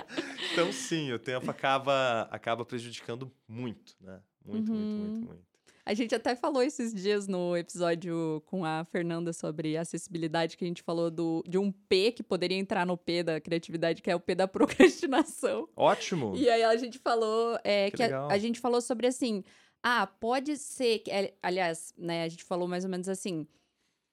Então, 0.51 0.71
sim, 0.71 1.11
o 1.13 1.19
tempo 1.19 1.49
acaba, 1.51 2.27
acaba 2.31 2.65
prejudicando 2.65 3.31
muito, 3.47 3.95
né? 4.01 4.19
Muito, 4.45 4.71
muito, 4.71 4.87
Uhum. 4.89 4.97
muito, 5.09 5.25
muito. 5.27 5.47
A 5.85 5.93
gente 5.93 6.13
até 6.13 6.35
falou 6.35 6.61
esses 6.61 6.93
dias 6.93 7.27
no 7.29 7.55
episódio 7.55 8.43
com 8.47 8.65
a 8.65 8.83
Fernanda 8.91 9.31
sobre 9.31 9.77
acessibilidade, 9.77 10.57
que 10.57 10.65
a 10.65 10.67
gente 10.67 10.81
falou 10.83 11.09
do, 11.09 11.41
de 11.47 11.57
um 11.57 11.71
P 11.71 12.11
que 12.11 12.21
poderia 12.21 12.57
entrar 12.57 12.85
no 12.85 12.97
P 12.97 13.23
da 13.23 13.39
criatividade, 13.39 14.01
que 14.01 14.11
é 14.11 14.15
o 14.15 14.19
P 14.19 14.35
da 14.35 14.47
procrastinação. 15.07 15.69
Ótimo! 15.77 16.35
E 16.35 16.49
aí 16.49 16.63
a 16.63 16.75
gente 16.75 16.97
falou 16.99 17.57
é, 17.63 17.89
Que 17.89 17.97
que, 17.97 18.03
a, 18.03 18.27
a 18.27 18.37
gente 18.37 18.59
falou 18.59 18.81
sobre 18.81 19.07
assim, 19.07 19.45
ah, 19.81 20.05
pode 20.07 20.57
ser, 20.57 20.99
que- 20.99 21.11
é, 21.11 21.33
aliás, 21.41 21.93
né, 21.97 22.23
a 22.23 22.27
gente 22.27 22.43
falou 22.43 22.67
mais 22.67 22.83
ou 22.83 22.89
menos 22.89 23.07
assim, 23.07 23.47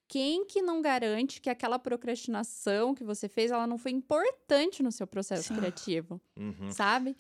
quem 0.07 0.45
que 0.45 0.61
não 0.63 0.81
garante 0.83 1.41
que 1.41 1.49
aquela 1.51 1.79
procrastinação 1.79 2.95
que 2.95 3.03
você 3.05 3.29
fez, 3.29 3.51
ela 3.51 3.67
não 3.67 3.79
foi 3.79 3.93
importante 3.93 4.83
no 4.83 4.93
seu 4.93 5.07
processo 5.07 5.49
Sim. 5.49 5.57
criativo, 5.57 6.21
Uhum. 6.39 6.71
sabe? 6.71 7.17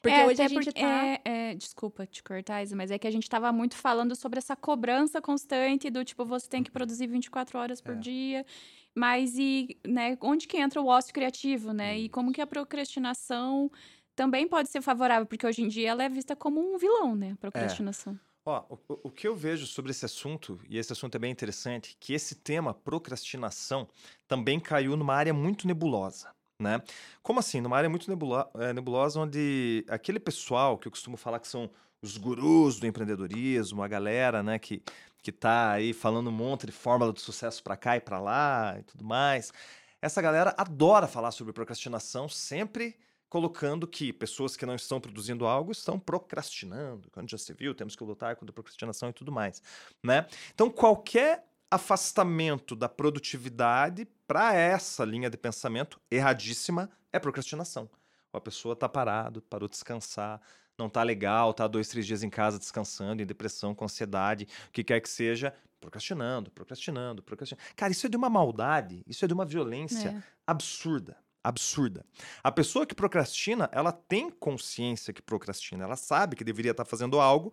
Porque 0.00 0.16
É, 0.16 0.26
hoje 0.26 0.40
a 0.42 0.48
gente 0.48 0.64
porque- 0.66 0.80
tá... 0.80 1.06
é, 1.06 1.20
é, 1.24 1.54
desculpa 1.54 2.06
te 2.06 2.22
cortar, 2.22 2.62
Isa, 2.62 2.76
mas 2.76 2.90
é 2.92 2.98
que 2.98 3.06
a 3.06 3.10
gente 3.10 3.28
tava 3.28 3.50
muito 3.52 3.74
falando 3.76 4.14
sobre 4.14 4.38
essa 4.38 4.54
cobrança 4.54 5.20
constante 5.20 5.90
do 5.90 6.04
tipo, 6.04 6.24
você 6.24 6.48
tem 6.48 6.62
que 6.62 6.70
produzir 6.70 7.08
24 7.08 7.58
horas 7.58 7.80
por 7.80 7.94
É. 7.94 7.98
dia. 7.98 8.46
Mas 8.94 9.36
e, 9.36 9.76
né, 9.86 10.16
onde 10.20 10.46
que 10.46 10.56
entra 10.56 10.80
o 10.80 10.86
ócio 10.86 11.12
criativo, 11.12 11.72
né? 11.72 11.98
E 11.98 12.08
como 12.08 12.32
que 12.32 12.40
a 12.40 12.46
procrastinação 12.46 13.70
também 14.16 14.46
pode 14.48 14.68
ser 14.68 14.80
favorável, 14.82 15.26
porque 15.26 15.46
hoje 15.46 15.62
em 15.62 15.68
dia 15.68 15.90
ela 15.90 16.02
é 16.04 16.08
vista 16.08 16.34
como 16.34 16.60
um 16.60 16.78
vilão, 16.78 17.14
né? 17.14 17.32
A 17.32 17.36
procrastinação. 17.36 18.18
Ó, 18.48 18.64
o, 18.88 19.08
o- 19.08 19.10
que 19.10 19.28
eu 19.28 19.36
vejo 19.36 19.66
sobre 19.66 19.90
esse 19.90 20.06
assunto, 20.06 20.58
e 20.70 20.78
esse 20.78 20.90
assunto 20.90 21.14
é 21.14 21.18
bem 21.18 21.30
interessante, 21.30 21.94
que 22.00 22.14
esse 22.14 22.34
tema, 22.36 22.72
procrastinação, 22.72 23.86
também 24.26 24.58
caiu 24.58 24.96
numa 24.96 25.14
área 25.14 25.34
muito 25.34 25.66
nebulosa. 25.66 26.32
Né? 26.58 26.82
Como 27.22 27.38
assim? 27.40 27.60
Numa 27.60 27.76
área 27.76 27.90
muito 27.90 28.10
eh, 28.10 28.72
nebulosa, 28.72 29.20
onde 29.20 29.84
aquele 29.86 30.18
pessoal 30.18 30.78
que 30.78 30.88
eu 30.88 30.90
costumo 30.90 31.18
falar 31.18 31.40
que 31.40 31.46
são 31.46 31.70
os 32.00 32.16
gurus 32.16 32.80
do 32.80 32.86
empreendedorismo, 32.86 33.82
a 33.82 33.88
galera 33.88 34.42
né, 34.42 34.58
que, 34.58 34.82
que 35.22 35.30
tá 35.30 35.72
aí 35.72 35.92
falando 35.92 36.28
um 36.28 36.32
monte 36.32 36.64
de 36.64 36.72
fórmula 36.72 37.12
de 37.12 37.20
sucesso 37.20 37.62
para 37.62 37.76
cá 37.76 37.96
e 37.98 38.00
para 38.00 38.18
lá 38.18 38.76
e 38.78 38.82
tudo 38.82 39.04
mais, 39.04 39.52
essa 40.00 40.22
galera 40.22 40.54
adora 40.56 41.06
falar 41.06 41.32
sobre 41.32 41.52
procrastinação, 41.52 42.30
sempre 42.30 42.96
colocando 43.28 43.86
que 43.86 44.12
pessoas 44.12 44.56
que 44.56 44.64
não 44.64 44.74
estão 44.74 45.00
produzindo 45.00 45.46
algo 45.46 45.70
estão 45.72 45.98
procrastinando. 45.98 47.10
Quando 47.10 47.30
já 47.30 47.38
se 47.38 47.52
viu, 47.52 47.74
temos 47.74 47.94
que 47.94 48.02
lutar 48.02 48.36
contra 48.36 48.50
a 48.50 48.54
procrastinação 48.54 49.10
e 49.10 49.12
tudo 49.12 49.30
mais, 49.30 49.62
né? 50.02 50.26
Então, 50.54 50.70
qualquer 50.70 51.44
afastamento 51.70 52.74
da 52.74 52.88
produtividade 52.88 54.06
para 54.26 54.54
essa 54.54 55.04
linha 55.04 55.28
de 55.28 55.36
pensamento 55.36 56.00
erradíssima 56.10 56.90
é 57.12 57.18
procrastinação. 57.18 57.88
A 58.32 58.40
pessoa 58.40 58.76
tá 58.76 58.88
parado, 58.88 59.42
parou 59.42 59.68
de 59.68 59.72
descansar, 59.72 60.40
não 60.78 60.88
tá 60.88 61.02
legal, 61.02 61.52
tá 61.52 61.66
dois, 61.66 61.88
três 61.88 62.06
dias 62.06 62.22
em 62.22 62.30
casa 62.30 62.58
descansando, 62.58 63.22
em 63.22 63.26
depressão, 63.26 63.74
com 63.74 63.84
ansiedade, 63.84 64.46
o 64.68 64.72
que 64.72 64.84
quer 64.84 65.00
que 65.00 65.08
seja, 65.08 65.52
procrastinando, 65.80 66.50
procrastinando, 66.50 67.22
procrastinando. 67.22 67.64
Cara, 67.74 67.90
isso 67.92 68.06
é 68.06 68.08
de 68.08 68.16
uma 68.16 68.30
maldade, 68.30 69.02
isso 69.06 69.24
é 69.24 69.28
de 69.28 69.34
uma 69.34 69.44
violência 69.44 70.10
É. 70.10 70.22
absurda, 70.46 71.16
absurda. 71.48 72.04
A 72.44 72.52
pessoa 72.52 72.86
que 72.86 72.94
procrastina, 72.94 73.70
ela 73.72 73.90
tem 73.90 74.30
consciência 74.30 75.14
que 75.14 75.22
procrastina, 75.22 75.84
ela 75.84 75.96
sabe 75.96 76.36
que 76.36 76.44
deveria 76.44 76.72
estar 76.72 76.84
fazendo 76.84 77.18
algo 77.18 77.52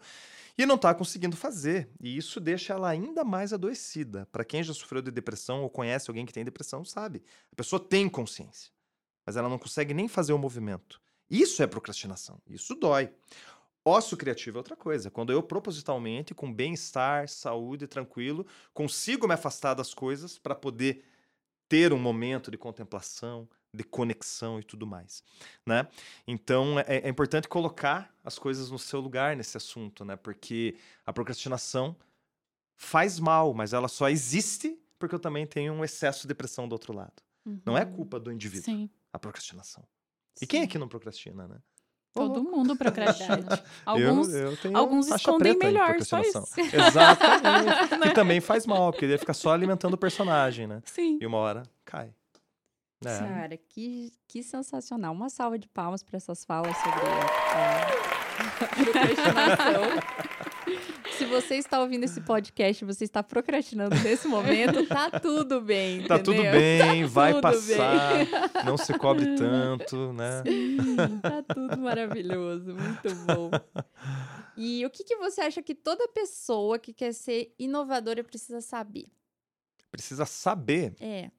e 0.58 0.66
não 0.66 0.76
está 0.76 0.94
conseguindo 0.94 1.38
fazer. 1.38 1.90
E 2.00 2.18
isso 2.18 2.40
deixa 2.40 2.74
ela 2.74 2.90
ainda 2.90 3.24
mais 3.24 3.54
adoecida. 3.54 4.28
Para 4.32 4.44
quem 4.44 4.62
já 4.62 4.74
sofreu 4.74 5.02
de 5.02 5.12
depressão 5.12 5.64
ou 5.64 5.70
conhece 5.70 6.10
alguém 6.10 6.26
que 6.26 6.34
tem 6.34 6.44
depressão, 6.44 6.84
sabe. 6.84 7.24
A 7.52 7.56
pessoa 7.56 7.80
tem 7.80 8.10
consciência, 8.10 8.72
mas 9.26 9.38
ela 9.38 9.48
não 9.48 9.58
consegue 9.58 9.94
nem 9.94 10.10
fazer 10.10 10.34
o 10.34 10.38
movimento. 10.38 11.02
Isso 11.30 11.64
é 11.64 11.68
procrastinação. 11.68 12.42
Isso 12.48 12.76
dói. 12.76 13.12
Ócio 13.88 14.18
criativo 14.18 14.58
é 14.58 14.60
outra 14.60 14.76
coisa. 14.76 15.10
Quando 15.10 15.32
eu 15.32 15.42
propositalmente, 15.42 16.34
com 16.34 16.52
bem-estar, 16.52 17.30
saúde, 17.30 17.88
tranquilo, 17.88 18.46
consigo 18.74 19.28
me 19.28 19.36
afastar 19.36 19.74
das 19.74 19.94
coisas 19.94 20.38
para 20.38 20.56
poder 20.56 21.04
ter 21.68 21.94
um 21.94 22.00
momento 22.00 22.52
de 22.52 22.58
contemplação, 22.58 23.48
de 23.76 23.84
conexão 23.84 24.60
e 24.60 24.64
tudo 24.64 24.88
mais, 24.88 25.24
né? 25.66 25.88
Então 26.28 26.80
é, 26.80 26.98
é, 26.98 27.10
importante 27.10 27.48
colocar 27.48 28.14
as 28.24 28.40
coisas 28.40 28.72
no 28.72 28.80
seu 28.80 29.00
lugar 29.00 29.36
nesse 29.36 29.58
assunto, 29.58 30.04
né? 30.04 30.16
Porque 30.16 30.78
a 31.06 31.14
procrastinação 31.14 31.96
faz 32.78 33.20
mal, 33.20 33.54
mas 33.54 33.74
ela 33.74 33.88
só 33.88 34.10
existe 34.10 34.80
porque 34.98 35.14
eu 35.14 35.20
também 35.20 35.46
tenho 35.46 35.74
um 35.74 35.84
excesso 35.84 36.22
de 36.22 36.30
depressão 36.30 36.68
do 36.68 36.74
outro 36.74 36.94
lado. 36.94 37.22
Uhum. 37.46 37.62
Não 37.66 37.78
é 37.78 37.84
uhum. 37.84 37.94
culpa 37.94 38.20
do 38.20 38.32
indivíduo. 38.32 38.66
Sim. 38.66 38.90
A 39.14 39.20
procrastinação. 39.20 39.84
Sim. 40.34 40.46
E 40.46 40.48
quem 40.48 40.62
é 40.64 40.68
que 40.68 40.78
não 40.78 40.88
procrastina, 40.88 41.48
né? 41.48 41.58
Todo 42.16 42.42
mundo 42.42 42.78
procrastina. 42.78 43.62
Alguns, 43.86 44.34
eu, 44.34 44.58
eu 44.64 44.78
alguns 44.78 45.08
escondem 45.10 45.58
melhor, 45.58 46.02
só 46.02 46.22
isso. 46.22 46.42
Exatamente. 46.74 47.98
né? 48.00 48.08
E 48.08 48.14
também 48.14 48.40
faz 48.40 48.66
mal, 48.66 48.90
porque 48.92 49.04
ele 49.04 49.18
fica 49.18 49.34
só 49.34 49.52
alimentando 49.52 49.96
o 49.96 49.98
personagem, 49.98 50.66
né? 50.66 50.82
Sim. 50.86 51.20
E 51.22 51.26
uma 51.26 51.38
hora 51.38 51.64
cai. 51.84 52.14
É. 53.10 53.20
Cara, 53.20 53.58
que, 53.58 54.12
que 54.28 54.44
sensacional. 54.44 55.14
Uma 55.14 55.30
salva 55.30 55.58
de 55.58 55.68
palmas 55.68 56.04
para 56.04 56.18
essas 56.18 56.44
falas 56.44 56.76
sobre 56.78 57.00
a, 57.00 57.82
a 58.66 58.84
procrastinação. 58.84 60.36
Se 61.18 61.26
você 61.26 61.56
está 61.56 61.80
ouvindo 61.80 62.04
esse 62.04 62.20
podcast 62.20 62.84
e 62.84 62.86
você 62.86 63.06
está 63.06 63.24
procrastinando 63.24 63.96
nesse 63.96 64.28
momento, 64.28 64.86
tá 64.86 65.10
tudo 65.10 65.62
bem. 65.62 66.06
Tá 66.06 66.20
tudo 66.20 66.42
bem, 66.42 67.04
tá 67.04 67.10
vai 67.10 67.32
tudo 67.32 67.42
passar. 67.42 68.18
Bem. 68.18 68.28
Não 68.66 68.78
se 68.78 68.94
cobre 68.98 69.36
tanto, 69.36 70.12
né? 70.12 70.44
Sim, 70.46 71.20
tá 71.22 71.42
tudo 71.42 71.78
maravilhoso, 71.78 72.76
muito 72.76 73.16
bom. 73.26 73.50
E 74.58 74.86
o 74.86 74.90
que, 74.90 75.04
que 75.04 75.16
você 75.16 75.42
acha 75.42 75.62
que 75.62 75.74
toda 75.74 76.08
pessoa 76.10 76.78
que 76.78 76.94
quer 76.94 77.14
ser 77.14 77.54
inovadora 77.58 78.24
precisa 78.24 78.60
saber? 78.60 79.06
Precisa 79.90 80.26
saber? 80.26 80.96
É. 81.00 81.32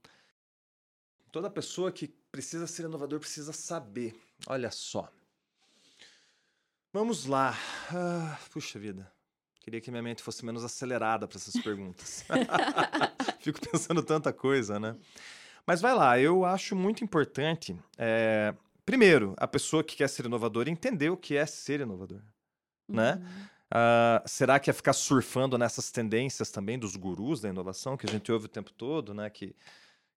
Toda 1.36 1.50
pessoa 1.50 1.92
que 1.92 2.08
precisa 2.32 2.66
ser 2.66 2.84
inovador 2.84 3.20
precisa 3.20 3.52
saber. 3.52 4.18
Olha 4.46 4.70
só. 4.70 5.12
Vamos 6.90 7.26
lá. 7.26 7.54
Ah, 7.92 8.38
puxa 8.50 8.78
vida. 8.78 9.12
Queria 9.60 9.78
que 9.78 9.90
minha 9.90 10.02
mente 10.02 10.22
fosse 10.22 10.46
menos 10.46 10.64
acelerada 10.64 11.28
para 11.28 11.36
essas 11.36 11.62
perguntas. 11.62 12.24
Fico 13.38 13.60
pensando 13.70 14.02
tanta 14.02 14.32
coisa, 14.32 14.80
né? 14.80 14.96
Mas 15.66 15.82
vai 15.82 15.94
lá, 15.94 16.18
eu 16.18 16.42
acho 16.42 16.74
muito 16.74 17.04
importante. 17.04 17.78
É... 17.98 18.54
Primeiro, 18.86 19.34
a 19.36 19.46
pessoa 19.46 19.84
que 19.84 19.94
quer 19.94 20.08
ser 20.08 20.24
inovadora 20.24 20.70
entender 20.70 21.10
o 21.10 21.18
que 21.18 21.36
é 21.36 21.44
ser 21.44 21.80
inovador, 21.80 22.22
né? 22.88 23.12
uhum. 23.12 23.20
né? 23.20 23.50
Uh, 23.66 24.26
será 24.26 24.58
que 24.58 24.70
é 24.70 24.72
ficar 24.72 24.94
surfando 24.94 25.58
nessas 25.58 25.90
tendências 25.90 26.50
também 26.50 26.78
dos 26.78 26.96
gurus 26.96 27.42
da 27.42 27.50
inovação 27.50 27.94
que 27.94 28.06
a 28.06 28.10
gente 28.10 28.32
ouve 28.32 28.46
o 28.46 28.48
tempo 28.48 28.72
todo, 28.72 29.12
né? 29.12 29.28
Que, 29.28 29.54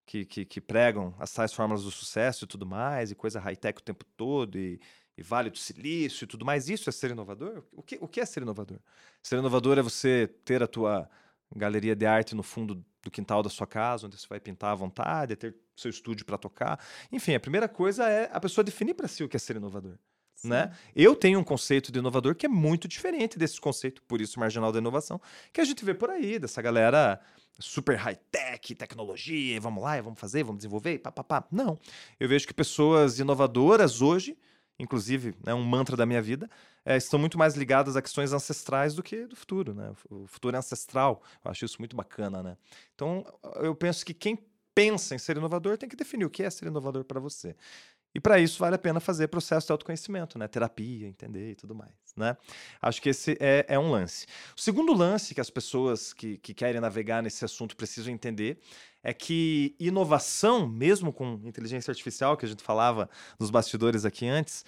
que, 0.06 0.24
que, 0.24 0.44
que 0.44 0.60
pregam 0.60 1.14
as 1.18 1.32
tais 1.32 1.52
fórmulas 1.52 1.84
do 1.84 1.90
sucesso 1.90 2.44
e 2.44 2.48
tudo 2.48 2.66
mais, 2.66 3.10
e 3.10 3.14
coisa 3.14 3.40
high-tech 3.40 3.78
o 3.78 3.82
tempo 3.82 4.04
todo, 4.16 4.58
e, 4.58 4.80
e 5.16 5.22
Vale 5.22 5.50
do 5.50 5.58
Silício 5.58 6.24
e 6.24 6.26
tudo 6.26 6.44
mais. 6.44 6.68
Isso 6.68 6.88
é 6.88 6.92
ser 6.92 7.10
inovador? 7.10 7.64
O 7.72 7.82
que, 7.82 7.98
o 8.00 8.08
que 8.08 8.20
é 8.20 8.26
ser 8.26 8.42
inovador? 8.42 8.78
Ser 9.22 9.38
inovador 9.38 9.78
é 9.78 9.82
você 9.82 10.28
ter 10.44 10.62
a 10.62 10.66
tua 10.66 11.08
galeria 11.54 11.94
de 11.94 12.06
arte 12.06 12.34
no 12.34 12.42
fundo 12.42 12.84
do 13.02 13.10
quintal 13.10 13.42
da 13.42 13.50
sua 13.50 13.66
casa, 13.66 14.06
onde 14.06 14.18
você 14.18 14.26
vai 14.28 14.40
pintar 14.40 14.72
à 14.72 14.74
vontade, 14.74 15.32
é 15.32 15.36
ter 15.36 15.56
seu 15.76 15.90
estúdio 15.90 16.24
para 16.26 16.36
tocar. 16.36 16.78
Enfim, 17.10 17.34
a 17.34 17.40
primeira 17.40 17.68
coisa 17.68 18.08
é 18.08 18.30
a 18.32 18.40
pessoa 18.40 18.64
definir 18.64 18.94
para 18.94 19.08
si 19.08 19.24
o 19.24 19.28
que 19.28 19.36
é 19.36 19.40
ser 19.40 19.56
inovador. 19.56 19.98
Né? 20.42 20.74
Eu 20.96 21.14
tenho 21.14 21.38
um 21.38 21.44
conceito 21.44 21.92
de 21.92 21.98
inovador 21.98 22.34
que 22.34 22.46
é 22.46 22.48
muito 22.48 22.88
diferente 22.88 23.38
desse 23.38 23.60
conceito, 23.60 24.02
por 24.02 24.20
isso 24.20 24.40
marginal 24.40 24.72
da 24.72 24.78
inovação, 24.78 25.20
que 25.52 25.60
a 25.60 25.64
gente 25.64 25.84
vê 25.84 25.92
por 25.92 26.08
aí, 26.08 26.38
dessa 26.38 26.62
galera 26.62 27.20
super 27.58 27.96
high-tech, 27.96 28.74
tecnologia, 28.74 29.60
vamos 29.60 29.82
lá, 29.82 30.00
vamos 30.00 30.18
fazer, 30.18 30.42
vamos 30.42 30.58
desenvolver, 30.58 30.98
pá, 30.98 31.10
pá, 31.12 31.24
pá. 31.24 31.44
Não. 31.50 31.78
Eu 32.18 32.28
vejo 32.28 32.46
que 32.46 32.54
pessoas 32.54 33.18
inovadoras 33.18 34.00
hoje 34.00 34.36
inclusive, 34.82 35.34
é 35.42 35.46
né, 35.46 35.54
um 35.54 35.62
mantra 35.62 35.96
da 35.96 36.06
minha 36.06 36.22
vida, 36.22 36.48
é, 36.84 36.96
estão 36.96 37.18
muito 37.18 37.38
mais 37.38 37.54
ligadas 37.54 37.96
a 37.96 38.02
questões 38.02 38.32
ancestrais 38.32 38.94
do 38.94 39.02
que 39.02 39.26
do 39.26 39.36
futuro, 39.36 39.74
né? 39.74 39.92
O 40.08 40.26
futuro 40.26 40.56
é 40.56 40.58
ancestral, 40.58 41.22
eu 41.44 41.50
acho 41.50 41.64
isso 41.64 41.76
muito 41.78 41.94
bacana, 41.94 42.42
né? 42.42 42.56
Então, 42.94 43.24
eu 43.56 43.74
penso 43.74 44.04
que 44.04 44.14
quem 44.14 44.38
pensa 44.74 45.14
em 45.14 45.18
ser 45.18 45.36
inovador 45.36 45.76
tem 45.76 45.88
que 45.88 45.96
definir 45.96 46.24
o 46.24 46.30
que 46.30 46.42
é 46.42 46.48
ser 46.48 46.66
inovador 46.66 47.04
para 47.04 47.20
você. 47.20 47.54
E 48.14 48.20
para 48.20 48.38
isso 48.38 48.58
vale 48.58 48.74
a 48.74 48.78
pena 48.78 48.98
fazer 48.98 49.28
processo 49.28 49.66
de 49.66 49.72
autoconhecimento, 49.72 50.38
né? 50.38 50.48
Terapia, 50.48 51.06
entender 51.06 51.52
e 51.52 51.54
tudo 51.54 51.74
mais, 51.74 51.92
né? 52.16 52.36
Acho 52.82 53.00
que 53.00 53.08
esse 53.08 53.36
é, 53.40 53.64
é 53.68 53.78
um 53.78 53.90
lance. 53.90 54.26
O 54.56 54.60
segundo 54.60 54.92
lance 54.92 55.34
que 55.34 55.40
as 55.40 55.50
pessoas 55.50 56.12
que, 56.12 56.36
que 56.38 56.52
querem 56.52 56.80
navegar 56.80 57.22
nesse 57.22 57.44
assunto 57.44 57.76
precisam 57.76 58.12
entender 58.12 58.58
é 59.02 59.14
que 59.14 59.74
inovação, 59.78 60.66
mesmo 60.66 61.12
com 61.12 61.40
inteligência 61.44 61.90
artificial, 61.90 62.36
que 62.36 62.44
a 62.44 62.48
gente 62.48 62.62
falava 62.62 63.08
nos 63.38 63.50
bastidores 63.50 64.04
aqui 64.04 64.26
antes, 64.26 64.64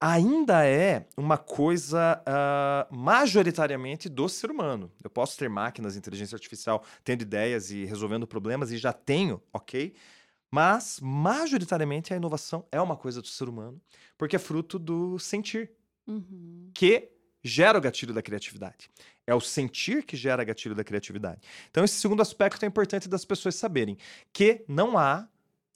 ainda 0.00 0.66
é 0.66 1.06
uma 1.16 1.38
coisa 1.38 2.22
uh, 2.22 2.94
majoritariamente 2.94 4.08
do 4.08 4.28
ser 4.28 4.50
humano. 4.50 4.90
Eu 5.02 5.10
posso 5.10 5.38
ter 5.38 5.48
máquinas 5.48 5.96
inteligência 5.96 6.34
artificial 6.34 6.82
tendo 7.04 7.22
ideias 7.22 7.70
e 7.70 7.84
resolvendo 7.84 8.26
problemas, 8.26 8.72
e 8.72 8.78
já 8.78 8.92
tenho, 8.92 9.40
ok? 9.52 9.94
Mas, 10.50 11.00
majoritariamente, 11.00 12.12
a 12.12 12.16
inovação 12.16 12.66
é 12.70 12.80
uma 12.80 12.96
coisa 12.96 13.20
do 13.20 13.26
ser 13.26 13.48
humano, 13.48 13.80
porque 14.16 14.36
é 14.36 14.38
fruto 14.38 14.78
do 14.78 15.18
sentir, 15.18 15.70
uhum. 16.06 16.70
que 16.72 17.10
gera 17.42 17.78
o 17.78 17.80
gatilho 17.80 18.12
da 18.14 18.22
criatividade. 18.22 18.90
É 19.26 19.34
o 19.34 19.40
sentir 19.40 20.04
que 20.04 20.16
gera 20.16 20.44
gatilho 20.44 20.74
da 20.74 20.84
criatividade. 20.84 21.40
Então, 21.70 21.84
esse 21.84 21.94
segundo 21.94 22.22
aspecto 22.22 22.64
é 22.64 22.68
importante 22.68 23.08
das 23.08 23.24
pessoas 23.24 23.54
saberem 23.54 23.96
que 24.32 24.64
não 24.68 24.96
há 24.96 25.28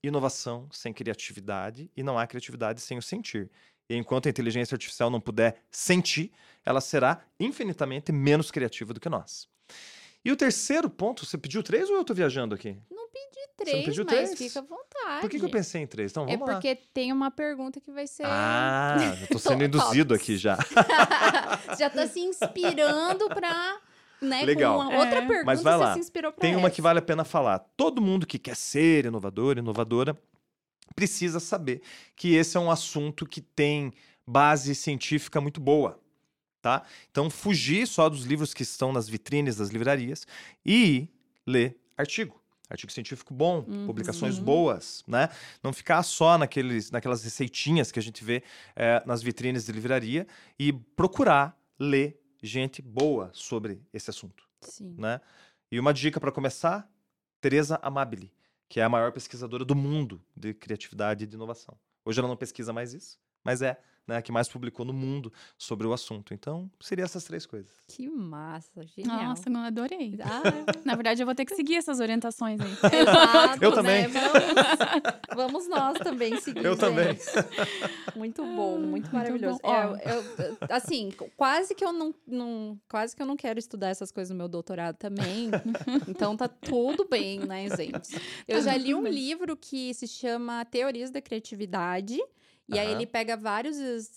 inovação 0.02 0.68
sem 0.72 0.92
criatividade 0.92 1.90
e 1.96 2.02
não 2.02 2.18
há 2.18 2.26
criatividade 2.26 2.80
sem 2.80 2.96
o 2.96 3.02
sentir. 3.02 3.50
E 3.88 3.96
enquanto 3.96 4.26
a 4.26 4.30
inteligência 4.30 4.74
artificial 4.74 5.10
não 5.10 5.20
puder 5.20 5.62
sentir, 5.70 6.32
ela 6.64 6.80
será 6.80 7.24
infinitamente 7.38 8.12
menos 8.12 8.50
criativa 8.50 8.94
do 8.94 9.00
que 9.00 9.08
nós. 9.08 9.48
E 10.24 10.30
o 10.30 10.36
terceiro 10.36 10.88
ponto, 10.88 11.24
você 11.24 11.38
pediu 11.38 11.62
três 11.62 11.88
ou 11.88 11.96
eu 11.96 12.02
estou 12.02 12.14
viajando 12.14 12.54
aqui? 12.54 12.76
Não 12.90 13.09
três, 13.64 13.86
mas 13.86 14.06
três? 14.06 14.38
fica 14.38 14.58
à 14.58 14.62
vontade. 14.62 15.20
Por 15.20 15.30
que, 15.30 15.38
que, 15.38 15.44
eu 15.44 15.50
pensei 15.50 15.82
em 15.82 15.86
três? 15.86 16.10
Então, 16.10 16.24
é 16.24 16.36
vamos 16.36 16.48
É 16.48 16.52
porque 16.52 16.68
lá. 16.70 16.76
tem 16.92 17.12
uma 17.12 17.30
pergunta 17.30 17.80
que 17.80 17.90
vai 17.90 18.06
ser... 18.06 18.24
Ah, 18.26 18.96
eu 19.20 19.26
tô 19.28 19.38
sendo 19.38 19.64
induzido 19.64 20.14
aqui 20.14 20.36
já. 20.36 20.58
já 21.78 21.86
está 21.86 22.06
se 22.06 22.20
inspirando 22.20 23.28
para... 23.28 23.78
Né, 24.20 24.42
Legal. 24.44 24.76
Com 24.76 24.84
uma 24.84 24.98
outra 24.98 25.18
é. 25.20 25.26
pergunta 25.26 25.46
Mas 25.46 25.62
vai 25.62 25.78
lá. 25.78 25.94
se 25.94 26.00
inspirou 26.00 26.30
Tem 26.32 26.50
essa. 26.50 26.58
uma 26.58 26.70
que 26.70 26.82
vale 26.82 26.98
a 26.98 27.02
pena 27.02 27.24
falar. 27.24 27.58
Todo 27.76 28.02
mundo 28.02 28.26
que 28.26 28.38
quer 28.38 28.54
ser 28.54 29.06
inovador, 29.06 29.56
inovadora, 29.56 30.14
precisa 30.94 31.40
saber 31.40 31.80
que 32.14 32.34
esse 32.34 32.56
é 32.56 32.60
um 32.60 32.70
assunto 32.70 33.24
que 33.24 33.40
tem 33.40 33.92
base 34.26 34.74
científica 34.74 35.40
muito 35.40 35.58
boa 35.58 35.98
tá? 36.60 36.82
Então, 37.10 37.30
fugir 37.30 37.86
só 37.86 38.08
dos 38.08 38.24
livros 38.24 38.54
que 38.54 38.62
estão 38.62 38.92
nas 38.92 39.08
vitrines 39.08 39.56
das 39.56 39.70
livrarias 39.70 40.26
e 40.64 41.08
ler 41.46 41.76
artigo. 41.96 42.39
Artigo 42.70 42.92
científico 42.92 43.34
bom, 43.34 43.64
uhum. 43.66 43.86
publicações 43.86 44.38
boas, 44.38 45.02
né? 45.06 45.28
Não 45.62 45.72
ficar 45.72 46.02
só 46.04 46.38
naqueles, 46.38 46.90
naquelas 46.90 47.24
receitinhas 47.24 47.90
que 47.90 47.98
a 47.98 48.02
gente 48.02 48.24
vê 48.24 48.44
é, 48.76 49.02
nas 49.04 49.22
vitrines 49.22 49.66
de 49.66 49.72
livraria 49.72 50.26
e 50.56 50.72
procurar 50.72 51.58
ler 51.78 52.20
gente 52.40 52.80
boa 52.80 53.30
sobre 53.34 53.82
esse 53.92 54.08
assunto, 54.08 54.44
Sim. 54.60 54.94
né? 54.96 55.20
E 55.70 55.78
uma 55.80 55.92
dica 55.92 56.20
para 56.20 56.30
começar, 56.30 56.88
Teresa 57.40 57.78
Amabile, 57.82 58.32
que 58.68 58.78
é 58.78 58.84
a 58.84 58.88
maior 58.88 59.10
pesquisadora 59.12 59.64
do 59.64 59.74
mundo 59.74 60.22
de 60.36 60.54
criatividade 60.54 61.24
e 61.24 61.26
de 61.26 61.34
inovação. 61.34 61.76
Hoje 62.04 62.20
ela 62.20 62.28
não 62.28 62.36
pesquisa 62.36 62.72
mais 62.72 62.94
isso, 62.94 63.18
mas 63.44 63.62
é 63.62 63.80
né, 64.10 64.20
que 64.22 64.30
mais 64.32 64.48
publicou 64.48 64.84
no 64.84 64.92
mundo 64.92 65.32
sobre 65.56 65.86
o 65.86 65.92
assunto. 65.92 66.34
Então, 66.34 66.70
seria 66.80 67.04
essas 67.04 67.24
três 67.24 67.46
coisas. 67.46 67.70
Que 67.88 68.08
massa, 68.08 68.84
genial. 68.86 69.24
Nossa, 69.24 69.48
eu 69.48 69.56
adorei. 69.56 70.18
Ah, 70.22 70.42
Na 70.84 70.94
verdade, 70.94 71.22
eu 71.22 71.26
vou 71.26 71.34
ter 71.34 71.44
que 71.44 71.54
seguir 71.54 71.76
essas 71.76 72.00
orientações 72.00 72.60
aí. 72.60 72.70
exato, 73.00 73.64
Eu 73.64 73.70
né? 73.70 73.76
também. 73.76 74.06
Vamos, 74.08 75.34
vamos 75.34 75.68
nós 75.68 75.98
também 75.98 76.40
seguir. 76.40 76.64
Eu 76.64 76.76
também. 76.76 77.08
gente. 77.16 77.24
Muito 78.16 78.42
bom, 78.44 78.78
muito 78.78 79.12
maravilhoso. 79.14 79.58
bom. 79.62 79.72
É, 79.72 80.14
eu- 80.14 80.44
eu- 80.46 80.56
assim, 80.70 81.10
quase 81.36 81.74
que 81.74 81.84
eu 81.84 81.92
não, 81.92 82.14
não- 82.26 82.78
quase 82.88 83.14
que 83.14 83.22
eu 83.22 83.26
não 83.26 83.36
quero 83.36 83.58
estudar 83.58 83.88
essas 83.88 84.10
coisas 84.10 84.30
no 84.30 84.36
meu 84.36 84.48
doutorado 84.48 84.96
também. 84.96 85.50
então 86.08 86.36
tá 86.36 86.48
tudo 86.48 87.06
bem, 87.08 87.38
né, 87.40 87.68
gente? 87.76 88.20
Eu 88.48 88.60
já 88.62 88.76
li 88.76 88.94
um 88.94 89.06
livro 89.06 89.56
que 89.56 89.94
se 89.94 90.06
chama 90.08 90.64
Teorias 90.64 91.10
da 91.10 91.20
Criatividade. 91.20 92.18
E 92.70 92.78
aí 92.78 92.86
Aham. 92.86 92.96
ele 92.96 93.06
pega 93.06 93.36
vários 93.36 93.76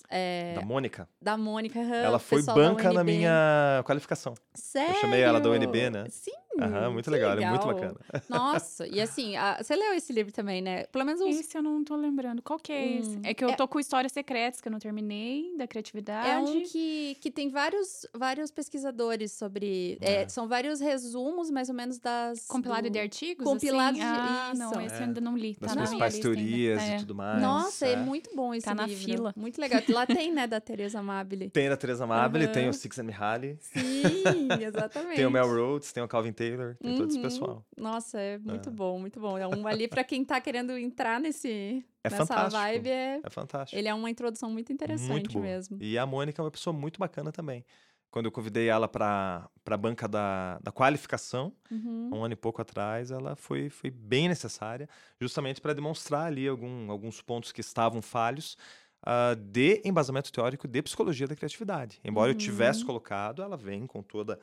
é, 0.10 0.54
Da 0.56 0.62
Mônica. 0.62 1.08
da 1.22 1.36
Mônica. 1.38 1.80
ela 1.80 2.20
foi 2.20 2.44
banca 2.44 2.94
na 2.94 3.04
minha 3.04 3.82
qualificação. 3.86 4.36
Sério? 4.54 5.00
chamei 5.02 5.22
ela 5.22 5.40
da 5.42 5.50
UNB, 5.50 5.90
né? 5.90 6.06
Sim. 6.10 6.32
Aham, 6.60 6.92
muito 6.92 7.06
que 7.06 7.10
legal, 7.12 7.38
é 7.38 7.50
muito 7.50 7.68
legal. 7.68 7.94
bacana. 7.94 8.00
Nossa, 8.30 8.88
e 8.88 9.02
assim, 9.02 9.36
a- 9.36 9.58
você 9.62 9.76
leu 9.76 9.94
esse 9.94 10.12
livro 10.14 10.32
também, 10.32 10.62
né? 10.62 10.86
Pelo 10.86 11.04
menos 11.06 11.20
uns 11.22 11.40
Esse 11.40 11.58
eu 11.58 11.64
não 11.64 11.84
tô 11.84 11.96
lembrando. 11.96 12.42
Qual 12.42 12.60
que 12.60 12.72
é 12.72 12.98
esse? 13.00 13.18
Hum, 13.18 13.22
É 13.24 13.34
que 13.34 13.44
eu 13.44 13.50
é- 13.50 13.56
tô 13.56 13.68
com 13.68 13.80
histórias 13.80 14.12
secretas 14.12 14.62
que 14.62 14.68
eu 14.68 14.72
não 14.72 14.80
terminei, 14.80 15.56
da 15.58 15.66
criatividade. 15.68 16.30
É 16.30 16.38
um 16.38 16.64
que, 16.64 17.18
que 17.20 17.32
tem 17.32 17.50
vários, 17.50 18.06
vários 18.14 18.52
pesquisadores 18.52 19.32
sobre. 19.32 19.98
é, 20.02 20.24
É. 20.24 20.30
São 20.30 20.48
vários 20.48 20.80
resumos, 20.80 21.50
mais 21.50 21.70
ou 21.70 21.76
menos, 21.76 21.98
das. 22.00 22.46
Compilado 22.48 22.84
do- 22.84 22.92
de 22.92 23.00
artigos? 23.00 23.44
compilado 23.44 23.98
assim? 23.98 24.00
de- 24.00 24.04
Ah, 24.06 24.54
não, 24.56 24.72
isso. 24.72 24.82
esse 24.82 24.96
É, 24.96 24.98
eu 25.00 25.04
ainda 25.04 25.22
não 25.22 25.36
li. 25.38 25.58
Das 25.60 25.70
tá 25.72 25.76
na 25.76 25.82
minha 25.82 25.88
principais 25.88 26.20
teorias 26.20 26.82
É. 26.82 26.96
e 26.96 27.00
tudo 27.00 27.16
mais. 27.16 27.42
Nossa, 27.42 27.88
é. 27.88 27.94
é. 27.94 27.96
muito 27.96 28.36
bom 28.36 28.54
esse 28.54 28.66
Tá 28.66 28.76
na 28.76 28.86
livro. 28.86 29.04
fila. 29.04 29.34
Muito 29.36 29.60
legal. 29.60 29.82
Lá 29.90 30.06
tem, 30.06 30.32
né, 30.32 30.46
da 30.48 30.60
Teresa 30.62 31.00
Amabile. 31.00 31.50
Tem 31.50 31.68
a 31.68 31.76
Teresa 31.78 32.04
Amabile, 32.04 32.48
tem 32.48 32.64
Aham. 32.64 32.70
o 32.72 32.74
Six 32.74 33.00
and 33.00 33.04
Mihaly, 33.04 33.58
Sim, 33.62 34.48
exatamente. 34.62 35.16
tem 35.18 35.26
o 35.26 35.32
Mel 35.32 35.48
Rhodes, 35.48 35.92
tem 35.92 36.04
o 36.04 36.08
Calvin 36.08 36.32
Taylor, 36.32 36.43
tem 36.82 36.94
todo 36.94 37.10
esse 37.10 37.18
Uhum. 37.18 37.22
pessoal. 37.22 37.66
Nossa, 37.78 38.20
é 38.20 38.38
muito 38.38 38.70
É. 38.70 38.72
bom, 38.72 39.00
muito 39.00 39.20
bom. 39.20 39.38
É 39.38 39.48
um 39.48 39.66
ali 39.68 39.88
pra 39.88 40.04
quem 40.04 40.24
tá 40.26 40.40
querendo 40.42 40.78
entrar 40.78 41.20
nesse, 41.20 41.86
É 42.04 42.10
nessa 42.10 42.18
fantástico. 42.18 42.50
vibe. 42.50 42.90
É, 42.90 43.24
É 43.24 43.30
fantástico. 43.30 43.80
ele 43.80 43.88
é 43.88 43.94
uma 43.94 44.10
introdução 44.10 44.52
muito 44.52 44.72
interessante 44.74 45.38
muito 45.38 45.40
mesmo. 45.40 45.78
E 45.80 45.98
a 45.98 46.06
Mônica 46.06 46.42
é 46.42 46.44
uma 46.46 46.52
pessoa 46.52 46.74
muito 46.74 47.00
bacana 47.00 47.32
também. 47.32 47.66
Quando 48.12 48.26
eu 48.28 48.32
convidei 48.32 48.68
ela 48.70 48.88
para 48.88 49.50
a 49.66 49.78
banca 49.78 50.08
da, 50.08 50.60
da 50.60 50.72
qualificação, 50.72 51.56
Uhum. 51.72 52.10
um 52.14 52.24
ano 52.24 52.34
e 52.34 52.38
pouco 52.38 52.62
atrás, 52.62 53.12
ela 53.12 53.36
foi, 53.36 53.70
foi 53.70 53.90
bem 53.92 54.30
necessária, 54.30 54.88
justamente 55.22 55.62
para 55.62 55.74
demonstrar 55.74 56.28
ali 56.28 56.48
algum, 56.48 56.92
alguns 56.92 57.22
pontos 57.22 57.52
que 57.52 57.62
estavam 57.62 58.02
falhos 58.02 58.58
ah, 59.06 59.36
de 59.36 59.82
embasamento 59.86 60.32
teórico 60.32 60.68
de 60.68 60.82
psicologia 60.84 61.28
da 61.28 61.36
criatividade. 61.36 62.00
Embora 62.04 62.32
eu 62.32 62.36
tivesse 62.36 62.82
Uhum. 62.82 62.86
colocado, 62.86 63.42
ela 63.44 63.58
vem 63.58 63.88
com 63.88 64.04
toda 64.04 64.40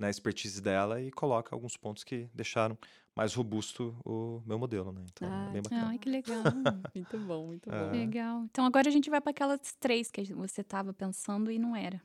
a 0.00 0.10
expertise 0.10 0.60
dela 0.60 1.00
e 1.00 1.10
coloca 1.10 1.54
alguns 1.54 1.76
pontos 1.76 2.02
que 2.04 2.28
deixaram 2.34 2.76
mais 3.16 3.32
robusto 3.34 3.96
o 4.04 4.42
meu 4.44 4.58
modelo, 4.58 4.92
né? 4.92 5.02
Então, 5.12 5.28
Ah, 5.30 5.46
é 5.48 5.52
bem 5.52 5.62
que 5.62 5.68
bacana. 5.70 5.90
Ai, 5.90 5.98
que 5.98 6.08
legal. 6.10 6.42
Muito 6.94 7.18
bom, 7.18 7.46
muito 7.46 7.72
É. 7.72 7.84
bom. 7.84 7.90
legal. 7.92 8.42
Então 8.50 8.64
agora 8.66 8.88
a 8.88 8.92
gente 8.92 9.08
vai 9.08 9.20
para 9.20 9.30
aquelas 9.30 9.60
três 9.78 10.10
que 10.10 10.22
você 10.34 10.64
tava 10.64 10.92
pensando 10.92 11.50
e 11.50 11.58
não 11.58 11.76
era. 11.76 12.00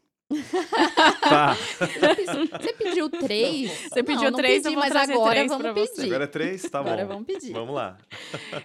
Tá, 1.22 1.56
Você 2.62 2.74
pediu 2.74 3.10
três? 3.10 3.72
Você 3.92 4.04
pediu 4.04 4.30
não 4.30 4.38
três, 4.38 4.64
eu 4.66 4.72
pedi, 4.72 4.76
mas 4.76 4.96
agora 4.96 5.32
três 5.36 5.48
vamos 5.52 5.68
você. 5.74 5.96
pedir. 5.96 6.06
agora 6.10 6.24
é 6.24 6.28
três, 6.28 6.62
tá 6.64 6.80
Agora 6.80 7.02
bom. 7.04 7.14
vamos 7.14 7.26
pedir. 7.26 7.54
Vamos 7.54 7.74
lá. 7.74 7.98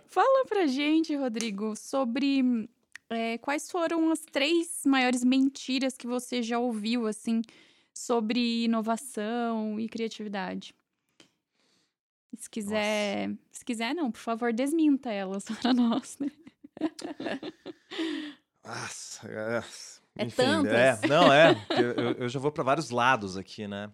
Fala 0.07 0.45
pra 0.47 0.67
gente, 0.67 1.17
Rodrigo, 1.17 1.75
sobre 1.75 2.69
é, 3.09 3.39
quais 3.39 3.71
foram 3.71 4.11
as 4.11 4.21
três 4.21 4.83
maiores 4.85 5.25
mentiras 5.25 5.97
que 5.97 6.07
você 6.07 6.43
já 6.43 6.59
ouviu, 6.59 7.07
assim, 7.07 7.41
sobre 7.95 8.65
inovação 8.65 9.79
e 9.79 9.89
criatividade. 9.89 10.75
Se 12.37 12.51
quiser, 12.51 13.31
se 13.53 13.65
quiser, 13.65 13.95
não, 13.95 14.11
por 14.11 14.19
favor, 14.19 14.53
desminta 14.53 15.11
elas 15.13 15.45
para 15.63 15.73
nós, 15.73 16.19
né? 16.19 16.31
Nossa, 18.65 19.29
é, 19.29 19.63
É 20.17 20.25
enfim, 20.25 20.37
tantas. 20.37 20.73
É, 21.03 21.07
não, 21.07 21.33
é. 21.33 21.55
Eu, 21.71 22.13
eu 22.13 22.29
já 22.29 22.41
vou 22.41 22.51
para 22.51 22.65
vários 22.65 22.91
lados 22.91 23.37
aqui, 23.37 23.69
né? 23.69 23.93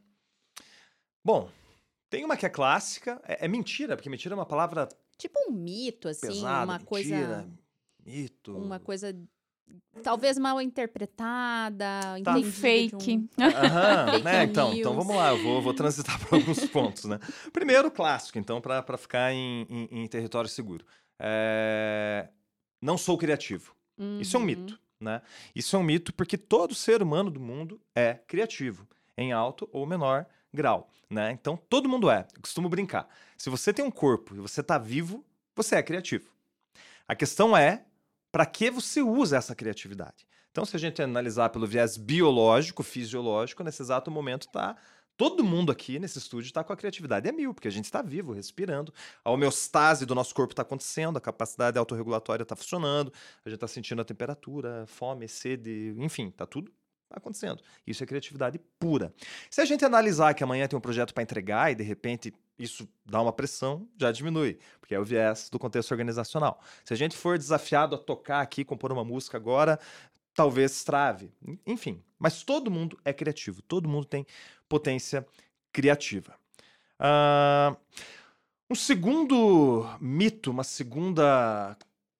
Bom, 1.22 1.50
tem 2.08 2.24
uma 2.24 2.36
que 2.36 2.46
é 2.46 2.48
clássica. 2.48 3.20
É, 3.26 3.44
é 3.44 3.48
mentira, 3.48 3.96
porque 3.96 4.08
mentira 4.08 4.34
é 4.34 4.38
uma 4.38 4.46
palavra 4.46 4.88
Tipo 5.20 5.38
um 5.48 5.52
mito, 5.52 6.08
assim, 6.08 6.28
pesada. 6.28 6.64
uma 6.64 6.78
mentira, 6.78 6.86
coisa. 6.86 7.50
mito. 8.06 8.56
Uma 8.56 8.80
coisa 8.80 9.14
talvez 10.02 10.38
mal 10.38 10.60
interpretada, 10.60 11.84
Tá. 12.24 12.42
fake. 12.42 12.94
um- 12.96 13.28
Aham, 13.40 14.10
Fake 14.12 14.24
né? 14.24 14.42
Então, 14.44 14.72
então 14.74 14.94
vamos 14.94 15.16
lá, 15.16 15.30
eu 15.30 15.38
vou, 15.38 15.60
vou 15.62 15.74
transitar 15.74 16.18
por 16.20 16.34
alguns 16.36 16.66
pontos, 16.66 17.04
né? 17.04 17.18
Primeiro, 17.52 17.90
clássico, 17.90 18.38
então, 18.38 18.60
para 18.60 18.96
ficar 18.96 19.32
em, 19.32 19.66
em- 19.68 19.88
em 20.02 20.06
território 20.06 20.48
seguro. 20.48 20.84
É, 21.18 22.28
Não 22.80 22.96
sou 22.96 23.18
criativo. 23.18 23.74
Isso 24.18 24.36
é 24.36 24.38
um 24.38 24.42
Uhum. 24.42 24.46
mito, 24.46 24.80
né? 25.00 25.20
Isso 25.54 25.76
é 25.76 25.78
um 25.78 25.82
mito 25.82 26.12
porque 26.14 26.38
todo 26.38 26.74
ser 26.74 27.02
humano 27.02 27.30
do 27.30 27.38
mundo 27.40 27.78
é 27.94 28.14
criativo, 28.14 28.86
em 29.16 29.32
alto 29.32 29.68
ou 29.72 29.84
menor 29.86 30.24
grau, 30.52 30.88
né? 31.10 31.30
Então, 31.32 31.56
todo 31.68 31.88
mundo 31.88 32.10
é. 32.10 32.26
Eu 32.34 32.40
costumo 32.40 32.68
brincar. 32.70 33.06
Se 33.36 33.50
você 33.50 33.72
tem 33.72 33.84
um 33.84 33.90
corpo 33.90 34.34
e 34.34 34.38
você 34.38 34.62
está 34.62 34.78
vivo, 34.78 35.22
você 35.54 35.76
é 35.76 35.82
criativo. 35.82 36.30
A 37.06 37.14
questão 37.14 37.54
é 37.56 37.84
para 38.30 38.46
que 38.46 38.70
você 38.70 39.02
usa 39.02 39.36
essa 39.36 39.54
criatividade. 39.54 40.26
Então, 40.50 40.64
se 40.64 40.74
a 40.74 40.78
gente 40.78 41.00
analisar 41.00 41.50
pelo 41.50 41.66
viés 41.66 41.96
biológico, 41.96 42.82
fisiológico, 42.82 43.62
nesse 43.62 43.82
exato 43.82 44.10
momento 44.10 44.48
tá 44.48 44.76
todo 45.20 45.44
mundo 45.44 45.70
aqui 45.70 45.98
nesse 45.98 46.16
estúdio 46.16 46.46
está 46.46 46.64
com 46.64 46.72
a 46.72 46.76
criatividade 46.76 47.28
é 47.28 47.32
mil, 47.32 47.52
porque 47.52 47.68
a 47.68 47.70
gente 47.70 47.84
está 47.84 48.00
vivo, 48.00 48.32
respirando, 48.32 48.90
a 49.22 49.30
homeostase 49.30 50.06
do 50.06 50.14
nosso 50.14 50.34
corpo 50.34 50.54
está 50.54 50.62
acontecendo, 50.62 51.18
a 51.18 51.20
capacidade 51.20 51.78
autorregulatória 51.78 52.42
está 52.42 52.56
funcionando, 52.56 53.12
a 53.44 53.50
gente 53.50 53.58
está 53.58 53.68
sentindo 53.68 54.00
a 54.00 54.04
temperatura, 54.04 54.86
fome, 54.86 55.28
sede, 55.28 55.94
enfim, 55.98 56.28
está 56.28 56.46
tudo 56.46 56.72
acontecendo. 57.10 57.62
Isso 57.86 58.02
é 58.02 58.06
criatividade 58.06 58.58
pura. 58.78 59.12
Se 59.50 59.60
a 59.60 59.66
gente 59.66 59.84
analisar 59.84 60.32
que 60.32 60.42
amanhã 60.42 60.66
tem 60.66 60.78
um 60.78 60.80
projeto 60.80 61.12
para 61.12 61.22
entregar 61.22 61.70
e 61.70 61.74
de 61.74 61.82
repente 61.82 62.32
isso 62.62 62.88
dá 63.06 63.22
uma 63.22 63.32
pressão, 63.32 63.88
já 63.96 64.12
diminui, 64.12 64.58
porque 64.78 64.94
é 64.94 65.00
o 65.00 65.04
viés 65.04 65.48
do 65.50 65.58
contexto 65.58 65.90
organizacional. 65.92 66.60
Se 66.84 66.92
a 66.92 66.96
gente 66.96 67.16
for 67.16 67.38
desafiado 67.38 67.94
a 67.94 67.98
tocar 67.98 68.40
aqui, 68.40 68.64
compor 68.64 68.92
uma 68.92 69.04
música 69.04 69.36
agora, 69.36 69.80
talvez 70.34 70.84
trave. 70.84 71.32
Enfim, 71.66 72.02
mas 72.18 72.42
todo 72.42 72.70
mundo 72.70 72.98
é 73.04 73.12
criativo, 73.12 73.62
todo 73.62 73.88
mundo 73.88 74.04
tem 74.04 74.26
potência 74.68 75.26
criativa. 75.72 76.34
Ah, 76.98 77.74
um 78.68 78.74
segundo 78.74 79.88
mito, 80.00 80.50
uma 80.50 80.64
segunda 80.64 81.76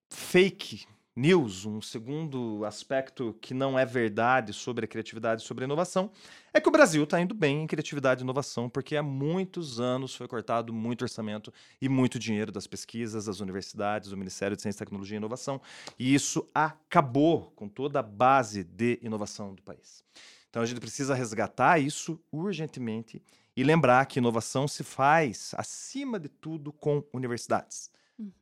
fake 0.09 0.87
news, 1.14 1.66
um 1.66 1.81
segundo 1.81 2.64
aspecto 2.64 3.37
que 3.40 3.53
não 3.53 3.79
é 3.79 3.85
verdade 3.85 4.53
sobre 4.53 4.85
a 4.85 4.88
criatividade 4.88 5.42
e 5.42 5.44
sobre 5.44 5.64
a 5.64 5.66
inovação, 5.66 6.11
é 6.53 6.61
que 6.61 6.68
o 6.68 6.73
Brasil 6.73 7.05
está 7.05 7.20
indo 7.20 7.35
bem 7.35 7.62
em 7.62 7.66
criatividade 7.66 8.23
e 8.23 8.25
inovação, 8.25 8.68
porque 8.68 8.96
há 8.96 9.03
muitos 9.03 9.81
anos 9.81 10.14
foi 10.14 10.29
cortado 10.29 10.73
muito 10.73 11.03
orçamento 11.03 11.53
e 11.81 11.88
muito 11.88 12.18
dinheiro 12.18 12.53
das 12.53 12.66
pesquisas, 12.66 13.25
das 13.27 13.40
universidades, 13.40 14.11
do 14.11 14.16
Ministério 14.16 14.57
de 14.57 14.62
Ciência, 14.62 14.85
Tecnologia 14.85 15.16
e 15.16 15.18
Inovação, 15.18 15.61
e 15.99 16.14
isso 16.14 16.49
acabou 16.55 17.53
com 17.57 17.68
toda 17.68 18.01
a 18.01 18.03
base 18.03 18.64
de 18.64 18.99
inovação 19.03 19.55
do 19.55 19.62
país. 19.62 20.05
Então 20.49 20.62
a 20.62 20.66
gente 20.66 20.81
precisa 20.81 21.14
resgatar 21.14 21.79
isso 21.79 22.20
urgentemente 22.33 23.23
e 23.57 23.62
lembrar 23.62 24.07
que 24.07 24.18
inovação 24.18 24.66
se 24.66 24.83
faz, 24.83 25.53
acima 25.57 26.18
de 26.18 26.29
tudo, 26.29 26.73
com 26.73 27.05
universidades. 27.12 27.90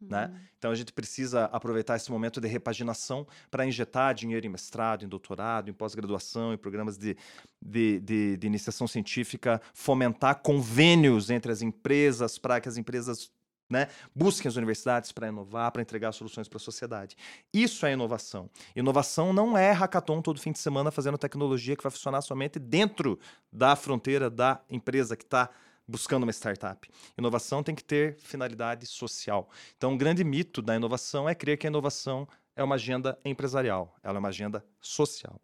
Né? 0.00 0.32
Então 0.58 0.70
a 0.70 0.74
gente 0.74 0.92
precisa 0.92 1.44
aproveitar 1.46 1.96
esse 1.96 2.10
momento 2.10 2.40
de 2.40 2.48
repaginação 2.48 3.26
para 3.50 3.66
injetar 3.66 4.14
dinheiro 4.14 4.46
em 4.46 4.48
mestrado, 4.48 5.04
em 5.04 5.08
doutorado, 5.08 5.70
em 5.70 5.72
pós-graduação, 5.72 6.52
em 6.52 6.56
programas 6.56 6.96
de, 6.98 7.16
de, 7.60 8.00
de, 8.00 8.36
de 8.36 8.46
iniciação 8.46 8.86
científica, 8.86 9.60
fomentar 9.72 10.40
convênios 10.40 11.30
entre 11.30 11.52
as 11.52 11.62
empresas 11.62 12.38
para 12.38 12.60
que 12.60 12.68
as 12.68 12.76
empresas 12.76 13.30
né, 13.68 13.88
busquem 14.14 14.48
as 14.48 14.56
universidades 14.56 15.12
para 15.12 15.28
inovar, 15.28 15.70
para 15.70 15.82
entregar 15.82 16.12
soluções 16.12 16.48
para 16.48 16.56
a 16.56 16.60
sociedade. 16.60 17.16
Isso 17.52 17.84
é 17.84 17.92
inovação. 17.92 18.48
Inovação 18.74 19.32
não 19.32 19.58
é 19.58 19.72
hackathon 19.72 20.22
todo 20.22 20.40
fim 20.40 20.52
de 20.52 20.58
semana 20.58 20.90
fazendo 20.90 21.18
tecnologia 21.18 21.76
que 21.76 21.82
vai 21.82 21.92
funcionar 21.92 22.22
somente 22.22 22.58
dentro 22.58 23.18
da 23.52 23.76
fronteira 23.76 24.30
da 24.30 24.60
empresa 24.70 25.16
que 25.16 25.24
está 25.24 25.50
buscando 25.88 26.24
uma 26.24 26.32
startup. 26.32 26.88
Inovação 27.16 27.62
tem 27.62 27.74
que 27.74 27.82
ter 27.82 28.18
finalidade 28.18 28.86
social. 28.86 29.48
Então, 29.76 29.92
um 29.92 29.98
grande 29.98 30.22
mito 30.22 30.60
da 30.60 30.76
inovação 30.76 31.28
é 31.28 31.34
crer 31.34 31.56
que 31.56 31.66
a 31.66 31.70
inovação 31.70 32.28
é 32.54 32.62
uma 32.62 32.74
agenda 32.74 33.18
empresarial, 33.24 33.96
ela 34.02 34.18
é 34.18 34.20
uma 34.20 34.28
agenda 34.28 34.64
social. 34.80 35.40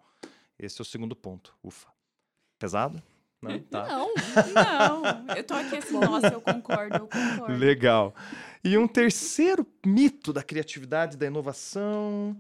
Esse 0.59 0.81
é 0.81 0.83
o 0.83 0.85
segundo 0.85 1.17
ponto. 1.17 1.57
Ufa. 1.63 1.89
Pesado? 2.59 3.03
Não? 3.41 3.59
Tá. 3.71 3.87
Não, 3.87 4.13
Não, 4.55 5.37
eu 5.37 5.45
tô 5.45 5.55
aqui 5.55 5.77
assim, 5.77 5.99
nossa, 5.99 6.29
eu 6.29 6.41
concordo, 6.41 6.97
eu 6.97 7.07
concordo. 7.07 7.53
Legal. 7.55 8.15
E 8.63 8.79
um 8.79 8.89
terceiro 8.89 9.67
mito 9.85 10.33
da 10.33 10.43
criatividade 10.43 11.17
da 11.17 11.27
inovação 11.27 12.37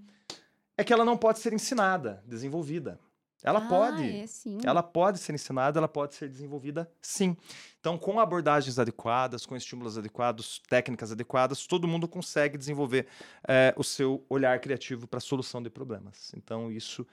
é 0.76 0.82
que 0.82 0.92
ela 0.92 1.04
não 1.04 1.16
pode 1.16 1.40
ser 1.40 1.52
ensinada, 1.52 2.22
desenvolvida. 2.26 2.98
Ela 3.44 3.58
Ah, 3.58 3.68
pode. 3.68 4.10
É, 4.10 4.26
sim. 4.26 4.58
Ela 4.64 4.82
pode 4.82 5.18
ser 5.18 5.34
ensinada, 5.34 5.78
ela 5.78 5.86
pode 5.86 6.14
ser 6.14 6.28
desenvolvida, 6.30 6.90
sim. 7.00 7.36
Então, 7.78 7.98
com 7.98 8.18
abordagens 8.18 8.78
adequadas, 8.78 9.44
com 9.44 9.54
estímulos 9.54 9.98
adequados, 9.98 10.60
técnicas 10.66 11.12
adequadas, 11.12 11.66
todo 11.66 11.86
mundo 11.86 12.08
consegue 12.08 12.56
desenvolver 12.56 13.06
eh, 13.46 13.74
o 13.76 13.84
seu 13.84 14.24
olhar 14.30 14.58
criativo 14.60 15.06
para 15.06 15.18
a 15.18 15.20
solução 15.20 15.62
de 15.62 15.68
problemas. 15.68 16.32
Então, 16.34 16.72
isso 16.72 17.06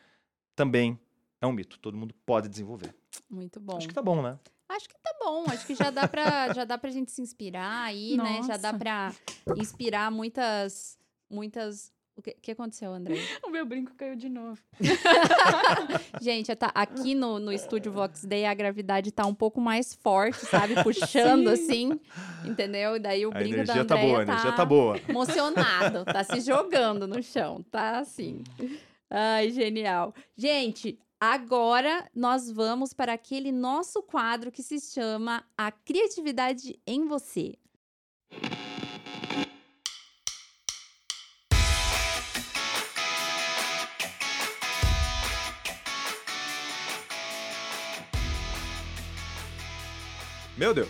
também 0.56 0.98
é 1.42 1.46
um 1.46 1.52
mito. 1.52 1.78
Todo 1.80 1.98
mundo 1.98 2.16
pode 2.26 2.48
desenvolver. 2.48 2.96
Muito 3.30 3.60
bom. 3.60 3.76
Acho 3.76 3.90
que 3.90 3.94
tá 3.94 4.02
bom, 4.02 4.22
né? 4.22 4.40
Acho 4.70 4.88
que 4.88 4.96
tá 5.04 5.14
bom. 5.20 5.44
Acho 5.50 5.68
que 5.68 5.76
já 5.76 5.90
dá 5.90 6.08
pra, 6.08 6.54
já 6.56 6.64
dá 6.64 6.78
pra 6.78 6.90
gente 6.90 7.12
se 7.12 7.22
inspirar 7.22 7.84
aí, 7.84 8.16
né? 8.16 8.42
Já 8.48 8.56
dá 8.56 8.72
Nossa. 8.72 8.78
pra 8.80 9.14
inspirar 9.58 10.10
muitas. 10.10 10.98
Muitas. 11.30 11.92
O 12.22 12.24
que, 12.24 12.36
que 12.40 12.52
aconteceu, 12.52 12.94
André? 12.94 13.16
O 13.44 13.50
meu 13.50 13.66
brinco 13.66 13.96
caiu 13.96 14.16
de 14.16 14.30
novo. 14.30 14.62
Gente, 16.22 16.56
tá, 16.56 16.72
aqui 16.76 17.16
no, 17.16 17.40
no 17.40 17.52
estúdio 17.52 17.92
Vox 17.92 18.24
Day 18.24 18.46
a 18.46 18.54
gravidade 18.54 19.12
tá 19.12 19.26
um 19.26 19.34
pouco 19.34 19.60
mais 19.60 19.96
forte, 19.96 20.46
sabe? 20.46 20.76
Puxando 20.84 21.48
assim, 21.48 22.00
entendeu? 22.46 22.96
E 22.96 23.00
daí 23.00 23.26
o 23.26 23.32
A 23.32 23.34
brinco 23.34 23.56
da 23.56 23.64
energia 23.64 23.86
tá 23.86 23.98
boa, 23.98 24.22
energia 24.22 24.52
tá 24.52 24.64
boa. 24.64 25.00
emocionado, 25.10 26.06
tá 26.06 26.24
se 26.24 26.40
jogando 26.42 27.08
no 27.08 27.24
chão, 27.24 27.66
tá 27.72 27.98
assim. 27.98 28.44
Ai, 29.10 29.50
genial. 29.50 30.14
Gente, 30.38 31.00
agora 31.20 32.08
nós 32.16 32.52
vamos 32.52 32.94
para 32.94 33.14
aquele 33.14 33.52
nosso 33.52 34.04
quadro 34.04 34.52
que 34.52 34.62
se 34.62 34.80
chama 34.80 35.44
A 35.58 35.72
Criatividade 35.72 36.80
em 36.86 37.08
Você. 37.08 37.56
Meu 50.62 50.76
Deus. 50.76 50.90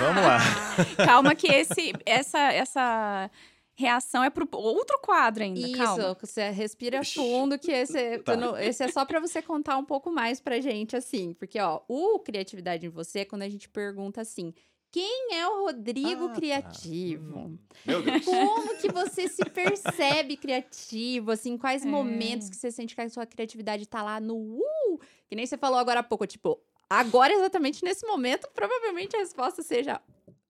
Vamos 0.00 0.22
lá. 0.24 0.38
Calma 1.06 1.32
que 1.36 1.46
esse, 1.46 1.92
essa, 2.04 2.40
essa 2.52 3.30
reação 3.76 4.24
é 4.24 4.30
pro 4.30 4.48
outro 4.52 4.98
quadro 5.00 5.44
ainda, 5.44 5.60
Isso, 5.60 5.76
calma. 5.76 6.16
você 6.20 6.50
respira 6.50 7.04
fundo, 7.04 7.56
que 7.56 7.70
esse, 7.70 8.18
Tá. 8.18 8.36
não- 8.36 8.58
esse 8.58 8.82
é 8.82 8.88
só 8.88 9.04
para 9.04 9.20
você 9.20 9.40
contar 9.40 9.76
um 9.76 9.84
pouco 9.84 10.10
mais 10.10 10.40
pra 10.40 10.60
gente, 10.60 10.96
assim. 10.96 11.34
Porque, 11.34 11.60
ó, 11.60 11.82
o 11.86 12.18
Criatividade 12.18 12.84
em 12.86 12.88
Você 12.90 13.20
é 13.20 13.24
quando 13.24 13.42
a 13.42 13.48
gente 13.48 13.68
pergunta 13.68 14.20
assim, 14.20 14.52
quem 14.90 15.34
é 15.36 15.46
o 15.48 15.66
Rodrigo 15.66 16.24
Ah, 16.24 16.28
tá. 16.28 16.34
Criativo? 16.34 17.38
Hum, 17.38 17.58
Meu 17.86 18.02
Deus. 18.02 18.24
Como 18.24 18.76
que 18.78 18.90
você 18.90 19.28
se 19.28 19.44
percebe 19.44 20.36
criativo, 20.36 21.30
assim, 21.30 21.56
quais 21.56 21.84
É. 21.84 21.88
momentos 21.88 22.48
que 22.50 22.56
você 22.56 22.72
sente 22.72 22.94
que 22.94 23.00
a 23.00 23.08
sua 23.08 23.24
criatividade 23.26 23.86
tá 23.86 24.02
lá 24.02 24.18
no 24.20 24.36
uh, 24.36 24.98
que 25.28 25.36
nem 25.36 25.46
você 25.46 25.56
falou 25.56 25.78
agora 25.78 26.00
há 26.00 26.02
pouco, 26.02 26.26
tipo, 26.26 26.60
agora 26.88 27.32
exatamente 27.32 27.84
nesse 27.84 28.06
momento, 28.06 28.48
provavelmente 28.54 29.16
a 29.16 29.18
resposta 29.20 29.62
seja 29.62 30.00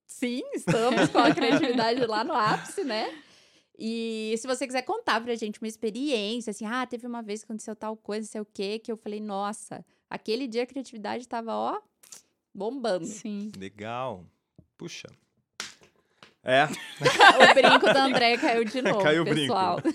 sim, 0.07 0.43
estamos 0.55 1.09
com 1.11 1.19
a 1.19 1.35
criatividade 1.35 2.05
lá 2.07 2.23
no 2.23 2.35
ápice, 2.35 2.85
né? 2.85 3.13
E 3.77 4.35
se 4.39 4.47
você 4.47 4.67
quiser 4.67 4.83
contar 4.83 5.21
pra 5.21 5.35
gente 5.35 5.61
uma 5.61 5.67
experiência, 5.67 6.53
assim, 6.53 6.65
ah, 6.65 6.87
teve 6.87 7.07
uma 7.07 7.23
vez 7.23 7.41
que 7.41 7.47
aconteceu 7.47 7.75
tal 7.75 7.97
coisa, 7.97 8.21
não 8.27 8.31
sei 8.31 8.41
o 8.41 8.47
quê, 8.47 8.79
que 8.79 8.93
eu 8.93 8.97
falei, 8.97 9.21
nossa, 9.21 9.85
aquele 10.09 10.47
dia 10.47 10.63
a 10.63 10.67
criatividade 10.67 11.27
tava, 11.27 11.53
ó, 11.53 11.81
bombando. 12.55 13.07
Sim. 13.07 13.51
Legal. 13.59 14.25
Puxa. 14.79 15.09
É, 16.47 16.67
o 17.51 17.55
brinco 17.55 17.87
da 17.87 18.05
André 18.05 18.37
caiu 18.37 18.65
de 18.65 18.83
novo, 18.83 19.03
Caiu 19.03 19.23
o 19.23 19.25
brinco. 19.25 19.41
pessoal. 19.41 19.79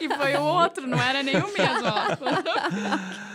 E 0.00 0.08
foi 0.08 0.34
o 0.36 0.42
outro, 0.42 0.86
não 0.86 0.98
era 1.02 1.22
nem 1.22 1.36
o 1.36 1.52
mesmo, 1.52 1.84
ó. 1.84 3.28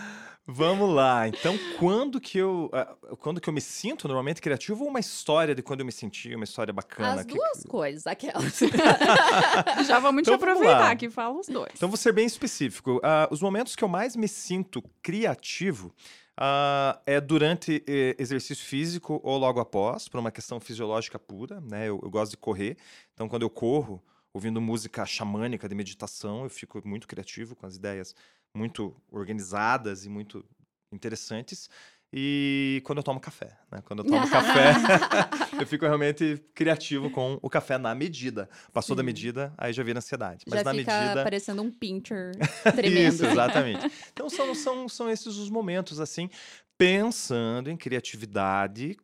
vamos 0.47 0.93
lá. 0.93 1.27
Então, 1.27 1.57
quando 1.79 2.19
que 2.21 2.37
eu, 2.37 2.69
ah, 2.73 2.95
quando 3.19 3.41
que 3.41 3.49
eu 3.49 3.53
me 3.53 3.61
sinto 3.61 4.07
normalmente 4.07 4.41
criativo 4.41 4.83
ou 4.83 4.89
uma 4.89 4.99
história 4.99 5.53
de 5.55 5.61
quando 5.61 5.79
eu 5.81 5.85
me 5.85 5.91
senti, 5.91 6.33
uma 6.35 6.43
história 6.43 6.73
bacana? 6.73 7.21
As 7.21 7.25
Que- 7.25 7.33
duas 7.35 7.63
coisas, 7.63 8.07
aquelas. 8.07 8.59
Já 9.87 9.99
vamos 9.99 10.23
te 10.23 10.29
Então, 10.29 10.37
vamos 10.37 10.57
aproveitar 10.57 10.79
lá. 10.79 10.91
aqui, 10.91 11.09
fala 11.09 11.39
os 11.39 11.47
dois. 11.47 11.71
Então, 11.75 11.89
vou 11.89 11.97
ser 11.97 12.11
bem 12.13 12.25
específico. 12.25 12.99
Ah, 13.03 13.27
os 13.31 13.41
momentos 13.41 13.75
que 13.75 13.83
eu 13.83 13.87
mais 13.87 14.15
me 14.15 14.27
sinto 14.27 14.81
criativo 15.01 15.93
ah, 16.37 16.99
é 17.05 17.19
durante 17.21 17.83
eh, 17.87 18.15
exercício 18.19 18.65
físico 18.65 19.19
ou 19.23 19.37
logo 19.37 19.59
após, 19.59 20.07
por 20.09 20.19
uma 20.19 20.31
questão 20.31 20.59
fisiológica 20.59 21.17
pura, 21.17 21.61
né? 21.61 21.87
Eu, 21.87 21.99
eu 22.03 22.09
gosto 22.09 22.31
de 22.31 22.37
correr, 22.37 22.77
então 23.13 23.29
quando 23.29 23.43
eu 23.43 23.49
corro, 23.49 24.03
ouvindo 24.33 24.59
música 24.59 25.05
xamânica 25.05 25.69
de 25.69 25.73
meditação, 25.73 26.43
eu 26.43 26.49
fico 26.49 26.81
muito 26.85 27.07
criativo, 27.07 27.55
com 27.55 27.65
as 27.65 27.77
ideias 27.77 28.13
muito 28.55 28.95
organizadas 29.11 30.05
e 30.05 30.09
muito 30.09 30.43
interessantes. 30.91 31.69
E 32.17 32.81
quando 32.85 32.99
eu 32.99 33.03
tomo 33.03 33.19
café, 33.19 33.57
né? 33.69 33.81
Quando 33.83 33.99
eu 33.99 34.05
tomo 34.09 34.25
café, 34.31 34.71
eu 35.59 35.67
fico 35.67 35.83
realmente 35.85 36.41
criativo 36.53 37.09
com 37.09 37.37
o 37.41 37.49
café 37.49 37.77
na 37.77 37.93
medida. 37.93 38.49
Passou 38.71 38.95
da 38.95 39.01
Sim. 39.01 39.05
medida, 39.07 39.53
aí 39.57 39.73
já 39.73 39.83
vira 39.83 39.99
ansiedade. 39.99 40.45
Mas 40.47 40.59
Já 40.59 40.63
na 40.63 40.71
fica 40.73 40.97
medida. 40.97 41.23
parecendo 41.23 41.61
um 41.61 41.69
pincher 41.69 42.31
tremendo. 42.73 43.13
Isso, 43.15 43.25
exatamente. 43.25 43.91
Então 44.13 44.29
são, 44.29 44.55
são, 44.55 44.87
são 44.87 45.09
esses 45.09 45.35
os 45.35 45.49
momentos, 45.49 45.99
assim, 45.99 46.29
pensando 46.77 47.69
em 47.69 47.75
criatividade 47.75 48.95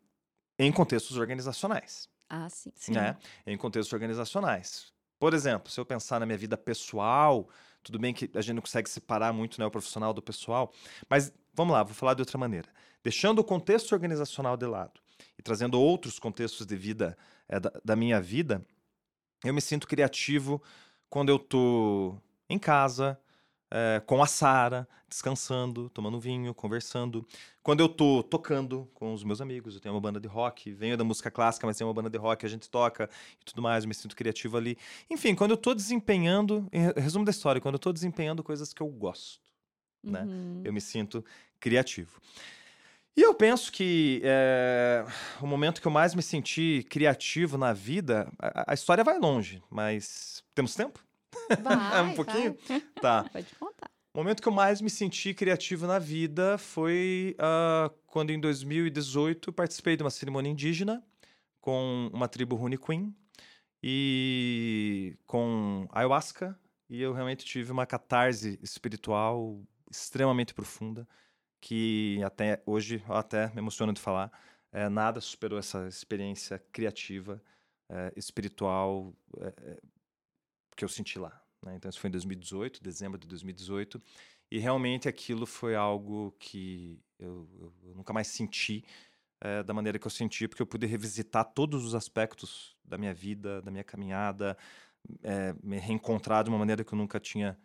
em 0.57 0.71
contextos 0.71 1.17
organizacionais, 1.17 2.07
Ah, 2.29 2.47
sim. 2.49 2.71
Sim. 2.75 2.93
né? 2.93 3.17
Em 3.45 3.57
contextos 3.57 3.91
organizacionais. 3.91 4.85
Por 5.19 5.33
exemplo, 5.33 5.69
se 5.71 5.79
eu 5.79 5.85
pensar 5.85 6.19
na 6.19 6.25
minha 6.25 6.37
vida 6.37 6.55
pessoal, 6.57 7.49
tudo 7.83 7.99
bem 7.99 8.13
que 8.13 8.29
a 8.35 8.41
gente 8.41 8.55
não 8.55 8.61
consegue 8.61 8.89
separar 8.89 9.33
muito 9.33 9.59
né, 9.59 9.65
o 9.65 9.71
profissional 9.71 10.13
do 10.13 10.21
pessoal, 10.21 10.71
mas 11.09 11.33
vamos 11.53 11.73
lá, 11.73 11.83
vou 11.83 11.93
falar 11.93 12.13
de 12.13 12.21
outra 12.21 12.37
maneira. 12.37 12.69
Deixando 13.03 13.39
o 13.39 13.43
contexto 13.43 13.93
organizacional 13.93 14.55
de 14.55 14.65
lado 14.65 14.99
e 15.37 15.41
trazendo 15.41 15.79
outros 15.79 16.19
contextos 16.19 16.65
de 16.65 16.75
vida 16.75 17.17
eh, 17.47 17.59
da, 17.59 17.71
da 17.83 17.95
minha 17.95 18.21
vida, 18.21 18.65
eu 19.43 19.53
me 19.53 19.61
sinto 19.61 19.87
criativo 19.87 20.61
quando 21.09 21.29
eu 21.29 21.39
tô 21.39 22.15
em 22.47 22.59
casa, 22.59 23.19
eh, 23.71 24.01
com 24.05 24.21
a 24.21 24.27
Sara, 24.27 24.87
descansando, 25.07 25.89
tomando 25.89 26.19
vinho, 26.19 26.53
conversando. 26.53 27.25
Quando 27.63 27.79
eu 27.79 27.89
tô 27.89 28.21
tocando 28.23 28.89
com 28.93 29.13
os 29.13 29.23
meus 29.23 29.41
amigos, 29.41 29.75
eu 29.75 29.81
tenho 29.81 29.95
uma 29.95 30.01
banda 30.01 30.19
de 30.19 30.27
rock, 30.27 30.71
venho 30.73 30.95
da 30.97 31.03
música 31.03 31.31
clássica, 31.31 31.65
mas 31.65 31.77
tem 31.77 31.85
uma 31.87 31.93
banda 31.93 32.09
de 32.09 32.17
rock, 32.17 32.45
a 32.45 32.49
gente 32.49 32.69
toca 32.69 33.09
e 33.39 33.45
tudo 33.45 33.61
mais, 33.61 33.83
eu 33.83 33.87
me 33.87 33.93
sinto 33.93 34.15
criativo 34.15 34.57
ali. 34.57 34.77
Enfim, 35.09 35.33
quando 35.35 35.51
eu 35.51 35.57
tô 35.57 35.73
desempenhando, 35.73 36.67
em 36.71 36.81
re- 36.81 36.93
resumo 36.97 37.25
da 37.25 37.31
história, 37.31 37.59
quando 37.61 37.75
eu 37.75 37.79
tô 37.79 37.91
desempenhando 37.91 38.43
coisas 38.43 38.73
que 38.73 38.81
eu 38.81 38.87
gosto, 38.87 39.39
né? 40.03 40.23
Uhum. 40.23 40.61
eu 40.63 40.73
me 40.73 40.81
sinto 40.81 41.23
criativo. 41.59 42.19
E 43.15 43.21
eu 43.21 43.35
penso 43.35 43.71
que 43.71 44.21
eh, 44.23 45.05
o 45.41 45.45
momento 45.45 45.81
que 45.81 45.87
eu 45.87 45.91
mais 45.91 46.15
me 46.15 46.21
senti 46.21 46.85
criativo 46.89 47.57
na 47.57 47.73
vida, 47.73 48.31
a, 48.39 48.71
a 48.71 48.73
história 48.73 49.03
vai 49.03 49.19
longe, 49.19 49.61
mas 49.69 50.43
temos 50.55 50.73
tempo? 50.73 51.03
Vai, 51.63 52.01
um 52.03 52.13
pouquinho? 52.15 52.57
vai. 52.67 52.81
Tá. 53.01 53.23
Pode 53.31 53.55
contar. 53.55 53.91
O 54.13 54.17
momento 54.17 54.41
que 54.41 54.47
eu 54.47 54.53
mais 54.53 54.81
me 54.81 54.89
senti 54.89 55.33
criativo 55.33 55.87
na 55.87 55.97
vida 55.97 56.57
foi 56.57 57.35
ah, 57.39 57.89
quando, 58.07 58.31
em 58.31 58.39
2018, 58.39 59.53
participei 59.53 59.95
de 59.95 60.03
uma 60.03 60.09
cerimônia 60.09 60.49
indígena 60.49 61.01
com 61.61 62.09
uma 62.13 62.27
tribo 62.27 62.55
Rune 62.55 62.77
Queen 62.77 63.15
e 63.81 65.17
com 65.25 65.87
ayahuasca. 65.91 66.59
E 66.89 67.01
eu 67.01 67.13
realmente 67.13 67.45
tive 67.45 67.71
uma 67.71 67.85
catarse 67.85 68.59
espiritual 68.61 69.63
extremamente 69.89 70.53
profunda, 70.53 71.07
que 71.61 72.19
até 72.23 72.61
hoje, 72.65 73.01
até 73.07 73.47
me 73.51 73.59
emociono 73.59 73.93
de 73.93 74.01
falar, 74.01 74.29
eh, 74.73 74.89
nada 74.89 75.21
superou 75.21 75.57
essa 75.59 75.87
experiência 75.87 76.59
criativa, 76.71 77.41
eh, 77.89 78.13
espiritual, 78.17 79.13
eh, 79.39 79.81
que 80.75 80.83
eu 80.85 80.89
senti 80.89 81.19
lá. 81.19 81.41
né? 81.65 81.75
Então, 81.75 81.89
isso 81.89 81.99
foi 81.99 82.07
em 82.07 82.11
2018, 82.11 82.81
dezembro 82.83 83.19
de 83.19 83.27
2018. 83.27 84.01
E 84.49 84.59
realmente 84.59 85.07
aquilo 85.07 85.45
foi 85.45 85.75
algo 85.75 86.33
que 86.39 86.99
eu, 87.19 87.47
eu- 87.59 87.73
eu 87.89 87.95
nunca 87.95 88.13
mais 88.13 88.27
senti 88.27 88.83
eh, 89.41 89.63
da 89.63 89.73
maneira 89.73 89.99
que 89.99 90.07
eu 90.07 90.11
senti, 90.11 90.47
porque 90.47 90.61
eu 90.61 90.67
pude 90.67 90.85
revisitar 90.87 91.45
todos 91.53 91.85
os 91.85 91.95
aspectos 91.95 92.75
da 92.83 92.97
minha 92.97 93.13
vida, 93.13 93.61
da 93.61 93.71
minha 93.71 93.83
caminhada, 93.83 94.57
eh, 95.23 95.55
me 95.63 95.77
reencontrar 95.79 96.43
de 96.43 96.49
uma 96.49 96.59
maneira 96.59 96.83
que 96.83 96.93
eu 96.93 96.97
nunca 96.97 97.19
tinha 97.19 97.57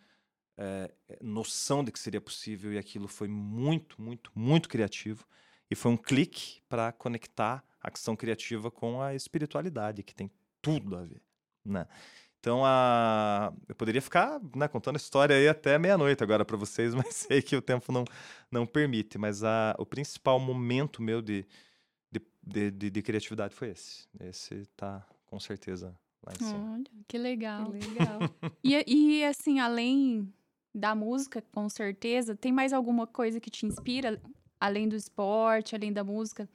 eh, 0.58 0.92
noção 1.20 1.84
de 1.84 1.92
que 1.92 1.98
seria 1.98 2.20
possível. 2.20 2.72
E 2.72 2.78
aquilo 2.78 3.08
foi 3.08 3.28
muito, 3.28 4.00
muito, 4.00 4.30
muito 4.34 4.68
criativo. 4.68 5.26
E 5.70 5.74
foi 5.74 5.92
um 5.92 5.96
clique 5.96 6.62
para 6.68 6.92
conectar 6.92 7.64
a 7.80 7.90
questão 7.90 8.16
criativa 8.16 8.70
com 8.70 9.00
a 9.02 9.14
espiritualidade, 9.14 10.02
que 10.02 10.14
tem 10.14 10.30
tudo 10.62 10.96
a 10.96 11.02
ver, 11.04 11.22
né? 11.64 11.86
Então, 12.46 12.64
a... 12.64 13.52
eu 13.68 13.74
poderia 13.74 14.00
ficar 14.00 14.40
né, 14.54 14.68
contando 14.68 14.94
a 14.94 14.98
história 14.98 15.34
aí 15.34 15.48
até 15.48 15.76
meia-noite 15.80 16.22
agora 16.22 16.44
para 16.44 16.56
vocês, 16.56 16.94
mas 16.94 17.12
sei 17.12 17.42
que 17.42 17.56
o 17.56 17.60
tempo 17.60 17.90
não, 17.90 18.04
não 18.48 18.64
permite. 18.64 19.18
Mas 19.18 19.42
a... 19.42 19.74
o 19.80 19.84
principal 19.84 20.38
momento 20.38 21.02
meu 21.02 21.20
de, 21.20 21.44
de, 22.08 22.22
de, 22.40 22.70
de- 22.70 22.90
de 22.90 23.02
criatividade 23.02 23.52
foi 23.52 23.70
esse. 23.70 24.06
Esse 24.20 24.64
tá 24.76 25.04
com 25.26 25.40
certeza 25.40 25.92
lá 26.24 26.34
em 26.40 26.44
cima. 26.44 26.74
Olha, 26.74 26.84
que 27.08 27.18
legal. 27.18 27.72
Que 27.72 27.78
legal. 27.88 28.20
E, 28.62 28.84
e 28.86 29.24
assim, 29.24 29.58
além 29.58 30.32
da 30.72 30.94
música, 30.94 31.42
com 31.50 31.68
certeza, 31.68 32.36
tem 32.36 32.52
mais 32.52 32.72
alguma 32.72 33.08
coisa 33.08 33.40
que 33.40 33.50
te 33.50 33.66
inspira, 33.66 34.22
além 34.60 34.88
do 34.88 34.94
esporte, 34.94 35.74
além 35.74 35.92
da 35.92 36.04
música, 36.04 36.48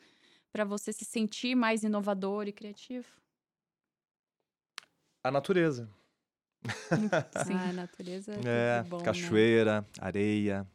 para 0.53 0.63
você 0.63 0.93
se 0.93 1.03
sentir 1.03 1.53
mais 1.53 1.83
inovador 1.83 2.47
e 2.47 2.53
criativo? 2.53 3.20
A 5.23 5.31
natureza. 5.31 5.89
Sim. 7.45 7.53
Ah, 7.55 7.69
a 7.69 7.73
natureza 7.73 8.31
É, 8.33 8.79
é, 8.79 8.83
bom, 8.83 8.97
né? 8.99 9.03
cachoeira, 9.03 9.85
areia, 9.99 10.67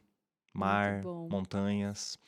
mar, 0.55 1.03
montanhas. 1.30 2.18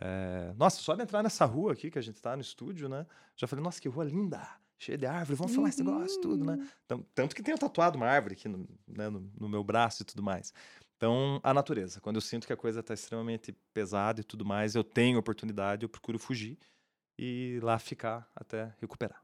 É, 0.00 0.52
Nossa, 0.56 0.80
só 0.80 0.94
de 0.94 1.02
entrar 1.02 1.22
nessa 1.22 1.44
rua 1.44 1.72
aqui 1.72 1.90
que 1.90 1.98
a 1.98 2.02
gente 2.02 2.20
tá 2.22 2.36
no 2.36 2.42
estúdio, 2.42 2.88
né? 2.88 3.06
Já 3.36 3.46
falei, 3.46 3.64
nossa, 3.64 3.80
que 3.80 3.88
rua 3.88 4.04
linda, 4.04 4.46
cheia 4.78 4.96
de 4.96 5.06
árvore, 5.06 5.36
vamos 5.36 5.54
falar 5.54 5.68
esse 5.70 5.82
negócio, 5.82 6.20
tudo, 6.20 6.44
né? 6.44 6.52
Uhum. 6.54 6.68
Então, 6.84 7.06
tanto 7.14 7.34
que 7.34 7.42
tenho 7.42 7.58
tatuado 7.58 7.96
uma 7.96 8.06
árvore 8.06 8.34
aqui 8.34 8.48
no, 8.48 8.68
né, 8.86 9.08
no- 9.08 9.30
no 9.38 9.48
meu 9.48 9.64
braço 9.64 10.02
e 10.02 10.04
tudo 10.04 10.22
mais. 10.22 10.52
Então, 10.96 11.40
a 11.42 11.52
natureza. 11.54 12.00
Quando 12.00 12.16
eu 12.16 12.22
sinto 12.22 12.46
que 12.46 12.52
a 12.52 12.56
coisa 12.56 12.80
está 12.80 12.94
extremamente 12.94 13.52
pesada 13.72 14.20
e 14.20 14.24
tudo 14.24 14.44
mais, 14.44 14.74
eu 14.74 14.84
tenho 14.84 15.18
oportunidade, 15.18 15.84
eu 15.84 15.88
procuro 15.88 16.18
fugir 16.18 16.58
e 17.18 17.58
lá 17.62 17.78
ficar 17.78 18.28
até 18.34 18.72
recuperar. 18.80 19.20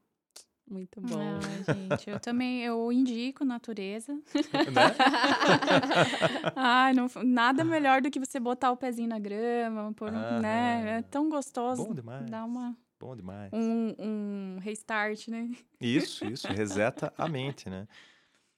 Muito 0.69 1.01
bom. 1.01 1.19
Ah, 1.19 1.73
gente, 1.73 2.09
eu 2.09 2.19
também 2.19 2.63
eu 2.63 2.91
indico 2.91 3.45
natureza. 3.45 4.15
né? 4.15 4.23
Ai, 6.57 6.93
não, 6.95 7.07
nada 7.23 7.65
melhor 7.65 8.01
do 8.01 8.11
que 8.11 8.19
você 8.19 8.41
botar 8.41 8.73
o 8.73 8.77
pezinho 8.77 9.09
na 9.09 9.19
grama, 9.19 9.93
pôr, 9.93 10.13
um- 10.13 10.41
né? 10.41 10.99
É 10.99 11.03
tão 11.03 11.29
gostoso. 11.29 11.85
Bom 11.87 11.95
demais. 11.95 12.31
Dá 12.31 12.45
uma, 12.45 12.77
Bom 12.99 13.15
demais. 13.15 13.53
um, 13.53 13.95
um 13.99 14.59
restart, 14.61 15.29
né? 15.29 15.51
Isso, 15.81 16.27
isso, 16.27 16.49
reseta 16.49 17.13
a 17.19 17.29
mente, 17.29 17.69
né? 17.69 17.87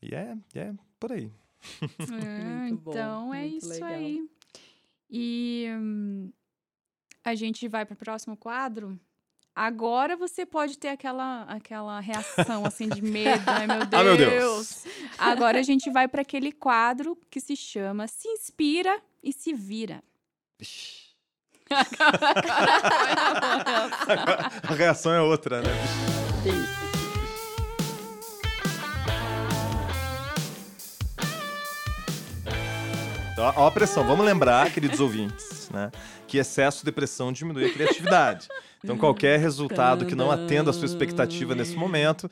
E 0.00 0.14
é, 0.14 0.36
é 0.54 0.72
por 1.00 1.12
aí. 1.12 1.32
Muito 1.98 2.82
bom, 2.82 2.90
então 2.92 3.34
é 3.34 3.40
muito 3.40 3.56
isso 3.56 3.68
legal. 3.68 3.90
aí. 3.90 4.28
E 5.10 5.66
hum, 5.76 6.30
a 7.24 7.34
gente 7.34 7.66
vai 7.66 7.84
para 7.84 7.94
o 7.94 7.98
próximo 7.98 8.36
quadro. 8.36 8.98
Agora 9.56 10.18
você 10.18 10.44
pode 10.44 10.76
ter 10.76 10.88
aquela, 10.88 11.44
aquela 11.44 11.98
reação 11.98 12.66
assim 12.66 12.90
de 12.90 13.00
medo, 13.00 13.42
ai 13.46 13.66
meu 13.66 13.86
Deus. 13.86 13.88
Ah, 13.96 14.04
meu 14.04 14.16
Deus. 14.18 14.84
Agora 15.16 15.58
a 15.58 15.62
gente 15.62 15.90
vai 15.90 16.06
para 16.06 16.20
aquele 16.20 16.52
quadro 16.52 17.16
que 17.30 17.40
se 17.40 17.56
chama 17.56 18.06
Se 18.06 18.28
Inspira 18.28 19.00
e 19.24 19.32
Se 19.32 19.54
Vira. 19.54 20.04
A 24.68 24.74
reação 24.74 25.14
é 25.14 25.22
outra, 25.22 25.62
né? 25.62 25.70
Ó, 33.38 33.52
ó 33.56 33.66
a 33.68 33.70
pressão. 33.70 34.06
Vamos 34.06 34.26
lembrar, 34.26 34.70
queridos 34.70 35.00
ouvintes, 35.00 35.70
né? 35.70 35.90
Que 36.26 36.36
excesso 36.36 36.84
de 36.84 36.92
pressão 36.92 37.32
diminui 37.32 37.70
a 37.70 37.72
criatividade. 37.72 38.48
Então, 38.86 38.96
qualquer 38.96 39.40
resultado 39.40 40.06
que 40.06 40.14
não 40.14 40.30
atenda 40.30 40.70
a 40.70 40.72
sua 40.72 40.86
expectativa 40.86 41.56
nesse 41.56 41.74
momento 41.74 42.30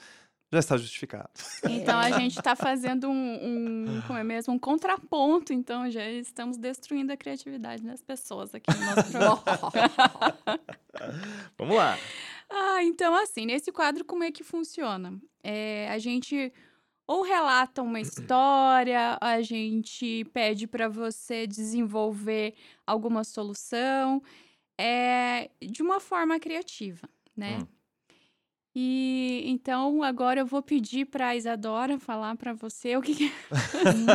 já 0.53 0.61
está 0.61 0.77
justificado. 0.77 1.31
Então 1.65 1.99
a 1.99 2.11
gente 2.19 2.39
está 2.39 2.55
fazendo 2.55 3.09
um, 3.09 3.97
um, 3.97 4.03
como 4.07 4.17
é 4.17 4.23
mesmo, 4.23 4.55
um 4.55 4.59
contraponto. 4.59 5.53
Então 5.53 5.91
já 5.91 6.09
estamos 6.09 6.57
destruindo 6.57 7.13
a 7.13 7.17
criatividade 7.17 7.83
das 7.83 8.01
pessoas 8.03 8.55
aqui 8.55 8.71
no 8.73 8.87
nosso 8.87 9.11
programa. 9.11 10.39
Vamos 11.59 11.77
lá. 11.77 11.99
Ah, 12.49 12.85
então 12.85 13.17
assim, 13.17 13.47
nesse 13.47 13.73
quadro 13.73 14.05
como 14.05 14.23
é 14.23 14.31
que 14.31 14.45
funciona? 14.45 15.19
É, 15.43 15.89
a 15.91 15.99
gente 15.99 16.53
ou 17.07 17.23
relata 17.23 17.83
uma 17.83 18.01
história, 18.01 19.19
a 19.21 19.43
gente 19.43 20.25
pede 20.33 20.67
para 20.67 20.89
você 20.89 21.47
desenvolver 21.47 22.55
alguma 22.87 23.25
solução 23.25 24.23
é, 24.79 25.51
de 25.61 25.83
uma 25.83 26.01
forma 26.01 26.39
criativa, 26.39 27.09
né? 27.37 27.59
Hum. 27.61 27.67
E 28.77 29.45
então 29.47 30.03
agora 30.03 30.41
eu 30.41 30.47
vou 30.47 30.61
pedir 30.61 31.07
para 31.07 31.37
Isadora 31.37 31.97
falar 31.97 32.37
para 32.37 32.53
você 32.53 32.97
o 32.97 33.03
que, 33.03 33.15
que 33.15 33.33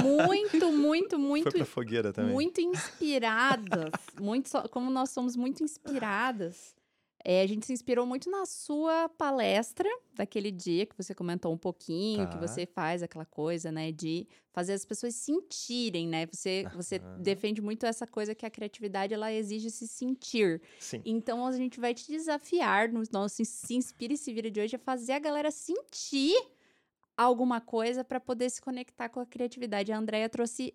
muito, 0.01 0.69
muito, 0.73 1.17
muito, 1.17 1.51
Foi 1.51 1.63
fogueira 1.63 2.11
também. 2.11 2.33
muito 2.33 2.59
inspiradas. 2.59 3.91
muito, 4.19 4.49
como 4.69 4.91
nós 4.91 5.11
somos 5.11 5.37
muito 5.37 5.63
inspiradas. 5.63 6.75
É, 7.31 7.43
a 7.43 7.47
gente 7.47 7.63
se 7.67 7.71
inspirou 7.71 8.07
muito 8.07 8.27
na 8.27 8.43
sua 8.47 9.07
palestra 9.09 9.87
daquele 10.15 10.49
dia 10.49 10.87
que 10.87 10.97
você 10.97 11.13
comentou 11.13 11.53
um 11.53 11.57
pouquinho, 11.59 12.27
que 12.27 12.39
Tá. 12.39 12.47
você 12.47 12.65
faz 12.65 13.03
aquela 13.03 13.23
coisa, 13.23 13.71
né, 13.71 13.91
de 13.91 14.27
fazer 14.51 14.73
as 14.73 14.83
pessoas 14.83 15.13
sentirem, 15.13 16.07
né? 16.07 16.25
Você, 16.25 16.65
você 16.73 16.97
defende 17.19 17.61
muito 17.61 17.85
essa 17.85 18.07
coisa 18.07 18.33
que 18.33 18.47
a 18.47 18.49
criatividade 18.49 19.13
ela 19.13 19.31
exige 19.31 19.69
se 19.69 19.87
sentir. 19.87 20.59
Sim. 20.79 21.03
Então 21.05 21.45
a 21.45 21.51
gente 21.51 21.79
vai 21.79 21.93
te 21.93 22.07
desafiar 22.07 22.91
no 22.91 23.03
nosso 23.11 23.45
Se 23.45 23.75
Inspira 23.75 24.13
e 24.13 24.17
Se 24.17 24.33
Vira 24.33 24.49
de 24.49 24.59
hoje 24.59 24.75
a 24.75 24.79
fazer 24.79 25.11
a 25.11 25.19
galera 25.19 25.51
sentir 25.51 26.35
alguma 27.15 27.61
coisa 27.61 28.03
para 28.03 28.19
poder 28.19 28.49
se 28.49 28.59
conectar 28.59 29.07
com 29.07 29.19
a 29.19 29.25
criatividade. 29.27 29.91
A 29.91 29.97
Andrea 29.99 30.27
trouxe 30.29 30.73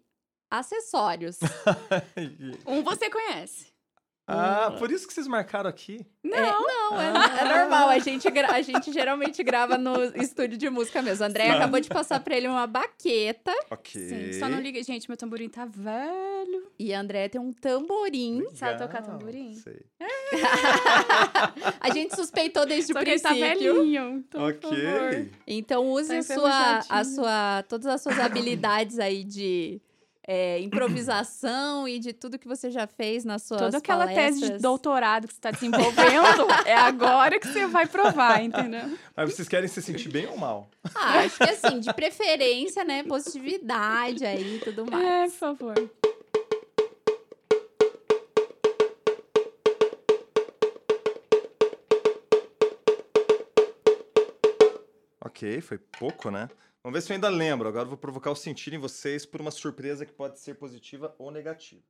acessórios. 0.48 1.40
um 2.64 2.84
você 2.84 3.10
conhece. 3.10 3.73
Ah, 4.26 4.74
por 4.78 4.90
isso 4.90 5.06
que 5.06 5.12
vocês 5.12 5.26
marcaram 5.26 5.68
aqui. 5.68 6.04
Não, 6.22 6.38
Não, 6.40 7.00
é, 7.00 7.40
é 7.42 7.58
normal. 7.58 7.90
A 7.90 7.98
gente, 7.98 8.30
gra- 8.30 8.52
a 8.52 8.62
gente 8.62 8.90
geralmente 8.92 9.42
grava 9.44 9.76
no 9.76 10.02
estúdio 10.16 10.56
de 10.56 10.70
música 10.70 11.02
mesmo. 11.02 11.22
A 11.24 11.28
Andrea 11.28 11.54
acabou 11.54 11.78
de 11.80 11.88
passar 11.90 12.18
pra 12.20 12.34
ele 12.34 12.48
uma 12.48 12.66
baqueta 12.66 13.52
Ok. 13.70 14.00
sim, 14.00 14.32
só 14.38 14.48
não 14.48 14.58
liga, 14.60 14.82
gente, 14.82 15.06
meu 15.08 15.16
tamborim 15.18 15.48
tá 15.50 15.66
velho. 15.66 16.70
e 16.78 16.94
a 16.94 17.00
Andrea 17.00 17.28
tem 17.28 17.38
um 17.40 17.52
tamborim. 17.52 18.42
Sabe 18.54 18.78
tocar 18.78 19.00
Legal, 19.02 19.18
tamborim? 19.18 19.54
Sei. 19.56 19.82
A 21.80 21.90
gente 21.92 22.14
suspeitou 22.16 22.64
desde 22.66 22.92
Só 22.92 23.00
o 23.00 23.04
que 23.04 23.10
ele 23.10 23.20
tá 23.20 23.28
princípio. 23.30 23.74
velhinho. 23.74 24.24
Então, 24.28 24.40
por 24.52 24.60
favor. 24.62 25.06
ok. 25.08 25.30
Então 25.46 25.90
use 25.90 26.08
Tá 26.08 26.18
a 26.18 26.22
sua, 26.22 26.78
a 26.88 27.04
sua, 27.04 27.62
todas 27.68 27.86
as 27.86 28.02
suas 28.02 28.18
habilidades 28.18 28.98
aí 28.98 29.24
de 29.24 29.80
é, 30.26 30.58
improvisação 30.60 31.86
e 31.86 31.98
de 31.98 32.12
tudo 32.12 32.38
que 32.38 32.48
você 32.48 32.70
já 32.70 32.86
fez 32.86 33.24
nas 33.24 33.42
suas 33.42 33.60
Toda 33.60 33.78
aquela 33.78 34.06
tese 34.06 34.34
de 34.36 34.40
palestras. 34.40 34.62
doutorado 34.62 35.28
que 35.28 35.34
você 35.34 35.40
tá 35.40 35.50
desenvolvendo, 35.50 36.46
é 36.64 36.74
agora 36.74 37.38
que 37.38 37.46
você 37.48 37.66
vai 37.66 37.86
provar, 37.86 38.42
entendeu? 38.42 38.96
Mas 39.16 39.34
vocês 39.34 39.48
querem 39.48 39.68
se 39.68 39.82
sentir 39.82 40.08
bem 40.08 40.26
ou 40.26 40.36
mal? 40.36 40.68
Ah, 40.94 41.20
acho 41.20 41.36
que 41.36 41.44
assim, 41.44 41.80
de 41.80 41.92
preferência, 41.92 42.84
né? 42.84 43.02
Positividade 43.02 44.24
aí 44.24 44.56
e 44.56 44.60
tudo 44.60 44.90
mais. 44.90 45.04
É, 45.04 45.24
por 45.24 45.38
favor. 45.38 45.90
Ok, 55.24 55.60
foi 55.62 55.78
pouco, 55.78 56.30
né? 56.30 56.50
Vamos 56.82 56.98
ver 56.98 57.02
se 57.02 57.10
eu 57.10 57.14
ainda 57.14 57.30
lembro. 57.30 57.66
Agora 57.66 57.84
eu 57.84 57.88
vou 57.88 57.96
provocar 57.96 58.30
o 58.30 58.36
sentir 58.36 58.74
em 58.74 58.78
vocês 58.78 59.24
por 59.24 59.40
uma 59.40 59.50
surpresa 59.50 60.04
que 60.04 60.12
pode 60.12 60.38
ser 60.38 60.54
positiva 60.54 61.14
ou 61.18 61.30
negativa. 61.30 61.80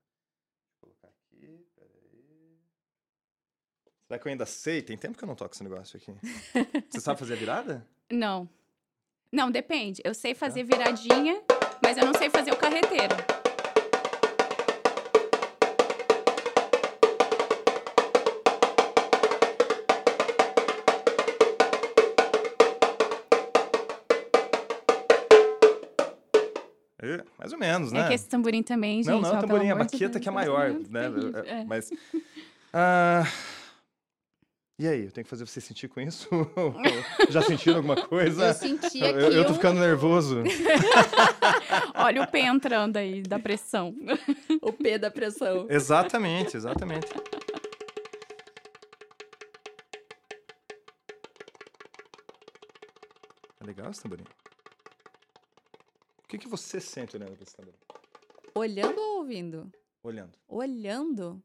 Vou 0.80 0.92
colocar 0.92 1.08
aqui, 1.08 1.66
peraí. 1.74 2.58
Será 4.06 4.18
que 4.20 4.28
eu 4.28 4.30
ainda 4.30 4.46
sei? 4.46 4.80
Tem 4.82 4.96
tempo 4.96 5.18
que 5.18 5.24
eu 5.24 5.28
não 5.28 5.34
toco 5.34 5.52
esse 5.52 5.64
negócio 5.64 5.96
aqui. 5.96 6.14
Você 6.88 7.00
sabe 7.00 7.18
fazer 7.18 7.32
a 7.32 7.36
virada? 7.36 7.84
Não. 8.08 8.48
Não, 9.32 9.50
depende. 9.50 10.00
Eu 10.04 10.14
sei 10.14 10.32
fazer 10.32 10.62
viradinha, 10.62 11.42
mas 11.82 11.98
eu 11.98 12.06
não 12.06 12.14
sei 12.14 12.30
fazer 12.30 12.52
o 12.52 12.56
carreteiro. 12.56 13.16
É, 27.04 27.24
mais 27.38 27.52
ou 27.52 27.58
menos, 27.58 27.92
né? 27.92 28.00
É 28.00 28.08
que 28.08 28.14
esse 28.14 28.28
tamborim 28.28 28.62
também, 28.62 29.02
gente. 29.02 29.12
Não, 29.12 29.20
não 29.20 29.28
é 29.30 29.32
ó, 29.36 29.40
tamborim, 29.40 29.66
é 29.68 29.70
a 29.72 29.74
baqueta 29.76 30.18
que 30.18 30.28
é 30.28 30.32
maior, 30.32 30.72
tamborim 30.72 30.88
né? 30.90 31.40
é 31.46 31.56
É, 31.56 31.60
é. 31.60 31.64
Mas. 31.64 31.90
Ah, 32.76 33.22
e 34.76 34.88
aí, 34.88 35.04
eu 35.04 35.12
tenho 35.12 35.24
que 35.24 35.30
fazer 35.30 35.46
você 35.46 35.60
sentir 35.60 35.86
com 35.86 36.00
isso? 36.00 36.28
Já 37.30 37.40
sentiram 37.42 37.76
alguma 37.76 37.94
coisa? 37.94 38.46
Eu 38.48 38.54
senti 38.54 38.98
Eu, 38.98 39.06
aqui 39.10 39.18
eu- 39.20 39.30
eu 39.32 39.44
tô 39.44 39.52
um- 39.52 39.54
ficando 39.54 39.78
nervoso. 39.78 40.42
Olha 41.94 42.22
o 42.22 42.26
pé 42.26 42.40
entrando 42.40 42.96
aí, 42.96 43.22
da 43.22 43.38
pressão. 43.38 43.94
o 44.60 44.72
P 44.72 44.98
da 44.98 45.08
pressão. 45.08 45.66
Exatamente, 45.70 46.56
exatamente. 46.56 47.06
É 53.60 53.64
legal 53.64 53.88
esse 53.92 54.02
tamborim. 54.02 54.24
O 56.34 56.36
que, 56.36 56.46
que 56.46 56.48
você 56.48 56.80
sente 56.80 57.14
olhando 57.16 57.36
pra 57.36 57.44
esse 57.44 57.54
tamborim? 57.54 57.78
Olhando 58.56 59.00
ou 59.00 59.18
ouvindo? 59.18 59.72
Olhando. 60.02 60.32
Olhando? 60.48 61.40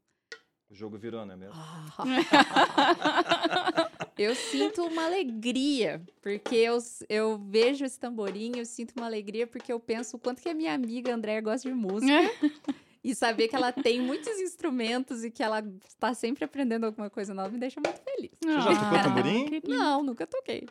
O 0.67 0.73
jogo 0.73 0.97
virou, 0.97 1.23
não 1.27 1.35
é 1.35 1.37
mesmo? 1.37 1.53
Eu 4.17 4.35
sinto 4.35 4.83
uma 4.83 5.05
alegria, 5.05 6.01
porque 6.21 6.55
eu, 6.55 6.77
eu 7.07 7.37
vejo 7.37 7.85
esse 7.85 7.97
tamborim, 7.97 8.51
eu 8.57 8.65
sinto 8.65 8.93
uma 8.97 9.05
alegria 9.05 9.47
porque 9.47 9.71
eu 9.71 9.79
penso 9.79 10.17
o 10.17 10.19
quanto 10.19 10.41
que 10.41 10.49
a 10.49 10.53
minha 10.53 10.73
amiga 10.73 11.13
Andréia 11.15 11.39
gosta 11.39 11.69
de 11.69 11.73
música. 11.73 12.11
e 13.01 13.15
saber 13.15 13.47
que 13.47 13.55
ela 13.55 13.71
tem 13.71 14.01
muitos 14.01 14.37
instrumentos 14.39 15.23
e 15.23 15.31
que 15.31 15.41
ela 15.41 15.63
está 15.87 16.13
sempre 16.13 16.43
aprendendo 16.43 16.85
alguma 16.85 17.09
coisa 17.09 17.33
nova 17.33 17.49
me 17.49 17.59
deixa 17.59 17.79
muito 17.79 18.01
feliz. 18.01 18.31
Você 18.43 18.51
já 18.51 18.63
tocou 18.81 18.97
Ah, 18.97 19.03
tamborim? 19.03 19.61
Não, 19.67 20.03
nunca 20.03 20.27
toquei. 20.27 20.67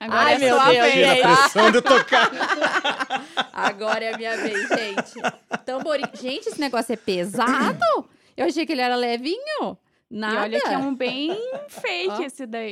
Agora 0.00 0.22
Ai, 0.22 0.34
é 0.34 0.38
meu 0.38 0.56
sua 0.56 0.64
Deus, 0.72 0.92
vez. 0.92 0.94
Tira 0.94 1.12
a 1.12 1.36
pressão 1.36 1.70
de 1.70 1.82
tocar. 1.82 2.30
Agora 3.52 4.02
é 4.02 4.14
a 4.14 4.16
minha 4.16 4.36
vez, 4.38 4.68
gente. 4.68 5.20
Tamborim. 5.66 6.04
Gente, 6.14 6.48
esse 6.48 6.58
negócio 6.58 6.94
é 6.94 6.96
pesado? 6.96 8.08
Eu 8.34 8.46
achei 8.46 8.64
que 8.64 8.72
ele 8.72 8.80
era 8.80 8.96
levinho. 8.96 9.76
Nada. 10.10 10.34
E 10.34 10.38
olha 10.38 10.60
que 10.60 10.68
é 10.72 10.78
um 10.78 10.94
bem 10.94 11.38
fake 11.68 12.08
Ó. 12.08 12.22
esse 12.22 12.46
daí. 12.46 12.70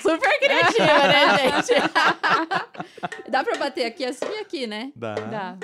super 0.00 0.38
criativa, 0.38 0.86
né, 0.86 1.36
gente? 1.68 1.82
Dá 3.28 3.44
pra 3.44 3.56
bater 3.56 3.84
aqui 3.84 4.04
assim 4.04 4.24
e 4.24 4.38
aqui, 4.38 4.66
né? 4.66 4.90
Dá. 4.96 5.14
Dá. 5.14 5.56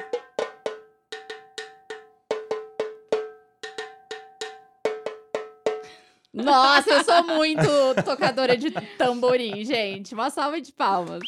Nossa, 6.35 6.91
eu 6.91 7.05
sou 7.05 7.23
muito 7.23 7.63
tocadora 8.05 8.57
de 8.57 8.71
tamborim, 8.99 9.65
gente. 9.65 10.15
Uma 10.15 10.31
salva 10.31 10.61
de 10.61 10.73
palmas. 10.73 11.23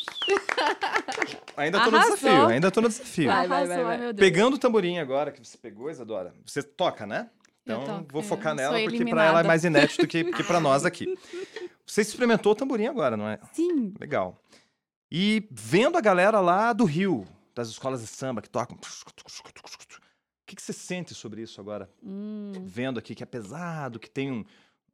Ainda 1.56 1.82
tô 1.84 1.90
no 1.92 1.96
Arrasou. 1.96 2.16
desafio, 2.16 2.46
ainda 2.46 2.70
tô 2.72 2.80
no 2.80 2.88
desafio. 2.88 3.28
Vai, 3.28 3.46
vai, 3.46 3.66
vai, 3.66 3.82
ai, 3.84 3.98
meu 3.98 4.12
Deus. 4.12 4.28
Pegando 4.28 4.54
o 4.54 4.58
tamborim 4.58 4.98
agora 4.98 5.30
que 5.30 5.38
você 5.44 5.56
pegou, 5.56 5.88
Isadora, 5.88 6.34
você 6.44 6.60
toca, 6.62 7.06
né? 7.06 7.30
Então, 7.62 8.06
vou 8.10 8.22
é, 8.22 8.24
focar 8.24 8.52
eu 8.52 8.56
nela, 8.56 8.78
porque 8.80 9.04
pra 9.04 9.24
ela 9.24 9.40
é 9.40 9.42
mais 9.42 9.64
inédito 9.64 10.02
do 10.02 10.08
que, 10.08 10.24
que 10.32 10.42
pra 10.44 10.60
nós 10.60 10.84
aqui. 10.84 11.16
Você 11.86 12.00
experimentou 12.00 12.52
o 12.52 12.54
tamborim 12.54 12.86
agora, 12.86 13.16
não 13.16 13.28
é? 13.28 13.38
Sim. 13.52 13.94
Legal. 14.00 14.40
E 15.10 15.46
vendo 15.50 15.96
a 15.96 16.00
galera 16.00 16.40
lá 16.40 16.72
do 16.72 16.84
Rio, 16.84 17.24
das 17.54 17.68
escolas 17.68 18.00
de 18.00 18.06
samba 18.08 18.42
que 18.42 18.50
tocam. 18.50 18.76
O 18.76 20.46
que, 20.46 20.54
que 20.56 20.62
você 20.62 20.72
sente 20.72 21.14
sobre 21.14 21.42
isso 21.42 21.60
agora? 21.60 21.90
Hum. 22.02 22.52
Vendo 22.64 22.98
aqui 22.98 23.14
que 23.14 23.22
é 23.22 23.26
pesado, 23.26 23.98
que 23.98 24.10
tem 24.10 24.30
um- 24.30 24.44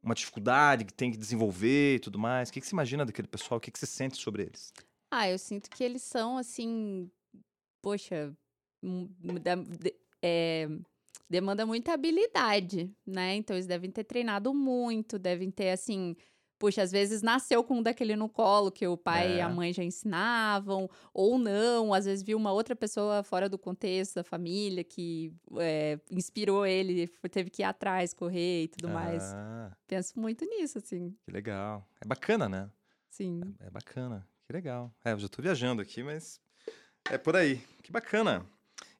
uma 0.03 0.13
dificuldade, 0.13 0.85
que 0.85 0.93
tem 0.93 1.11
que 1.11 1.17
desenvolver 1.17 1.95
e 1.95 1.99
tudo 1.99 2.19
mais. 2.19 2.49
O 2.49 2.53
que, 2.53 2.59
que 2.59 2.67
você 2.67 2.75
imagina 2.75 3.05
daquele 3.05 3.27
pessoal? 3.27 3.57
O 3.57 3.61
que, 3.61 3.71
que 3.71 3.79
você 3.79 3.85
sente 3.85 4.17
sobre 4.17 4.43
eles? 4.43 4.73
Ah, 5.09 5.29
eu 5.29 5.37
sinto 5.39 5.69
que 5.69 5.83
eles 5.83 6.01
são 6.01 6.37
assim. 6.37 7.09
Poxa, 7.81 8.35
de- 9.79 9.95
é, 10.21 10.67
demanda 11.29 11.65
muita 11.65 11.93
habilidade, 11.93 12.91
né? 13.05 13.35
Então 13.35 13.55
eles 13.55 13.67
devem 13.67 13.91
ter 13.91 14.03
treinado 14.03 14.53
muito, 14.53 15.17
devem 15.19 15.49
ter 15.51 15.69
assim. 15.71 16.15
Puxa, 16.63 16.81
às 16.81 16.93
vezes 16.93 17.21
nasceu 17.21 17.61
com 17.61 17.79
um 17.79 17.83
daquele 17.83 18.15
no 18.15 18.29
colo 18.29 18.71
que 18.71 18.87
o 18.87 18.95
pai 18.95 19.35
e 19.35 19.41
a 19.41 19.49
É. 19.49 19.53
mãe 19.53 19.73
já 19.73 19.83
ensinavam, 19.83 20.89
ou 21.13 21.37
não, 21.37 21.93
às 21.93 22.05
vezes 22.05 22.23
viu 22.23 22.37
uma 22.37 22.53
outra 22.53 22.73
pessoa 22.73 23.21
fora 23.21 23.49
do 23.49 23.57
contexto 23.57 24.15
da 24.15 24.23
família 24.23 24.81
que 24.81 25.33
é, 25.57 25.99
inspirou 26.09 26.65
ele, 26.65 27.09
teve 27.29 27.49
que 27.49 27.63
ir 27.63 27.65
atrás, 27.65 28.13
correr 28.13 28.63
e 28.63 28.67
tudo 28.69 28.87
mais. 28.87 29.21
Ah, 29.33 29.75
Penso 29.85 30.17
muito 30.17 30.45
nisso, 30.45 30.77
assim, 30.77 31.13
que 31.25 31.31
legal. 31.33 31.85
É 31.99 32.07
bacana, 32.07 32.47
né? 32.47 32.69
sim. 33.09 33.41
É 33.59 33.69
bacana. 33.69 34.25
Que 34.47 34.53
legal. 34.53 34.89
É, 35.03 35.11
eu 35.11 35.19
já 35.19 35.27
tô 35.27 35.41
viajando 35.41 35.81
aqui, 35.81 36.01
mas 36.01 36.39
é 37.11 37.17
por 37.17 37.35
aí. 37.35 37.57
Que 37.83 37.91
bacana. 37.91 38.45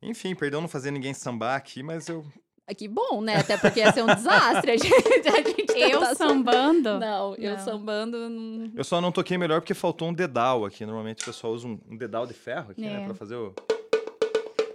Enfim, 0.02 0.36
perdão 0.36 0.60
não 0.60 0.68
fazer 0.68 0.92
ninguém 0.92 1.14
sambar 1.14 1.56
aqui, 1.56 1.82
mas 1.82 2.10
eu. 2.10 2.26
Ah, 2.66 2.74
Que 2.74 2.88
bom, 2.88 3.22
né? 3.22 3.38
Até 3.38 3.58
porque 3.58 3.80
ia 3.82 3.92
ser 3.92 4.04
um 4.04 4.08
desastre 4.08 4.72
a 4.72 4.78
gente, 4.78 5.28
a 5.28 5.32
gente 5.42 5.74
Eu 5.78 6.00
tentar 6.00 6.16
sam- 6.16 6.28
sambando? 6.30 6.98
Não, 7.00 7.36
eu 7.36 7.52
Não. 7.52 7.60
sambando. 7.60 8.30
não- 8.30 8.72
Eu 8.76 8.84
só 8.84 9.02
não 9.02 9.12
toquei 9.12 9.38
melhor 9.38 9.60
porque 9.62 9.74
faltou 9.74 10.08
um 10.10 10.14
dedal 10.14 10.66
aqui. 10.66 10.86
Normalmente 10.86 11.24
o 11.24 11.26
pessoal 11.26 11.54
usa 11.54 11.68
um, 11.68 11.78
um 11.90 11.98
dedal 11.98 12.26
de 12.26 12.34
ferro 12.34 12.72
aqui, 12.72 12.82
né? 12.82 13.02
É. 13.02 13.06
Pra 13.06 13.14
fazer 13.14 13.36
o. 13.36 13.54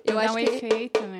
Eu 0.05 0.15
Dá 0.15 0.21
acho, 0.23 0.35
um 0.35 0.37
que, 0.37 0.43
efeito, 0.51 1.01
né? 1.03 1.17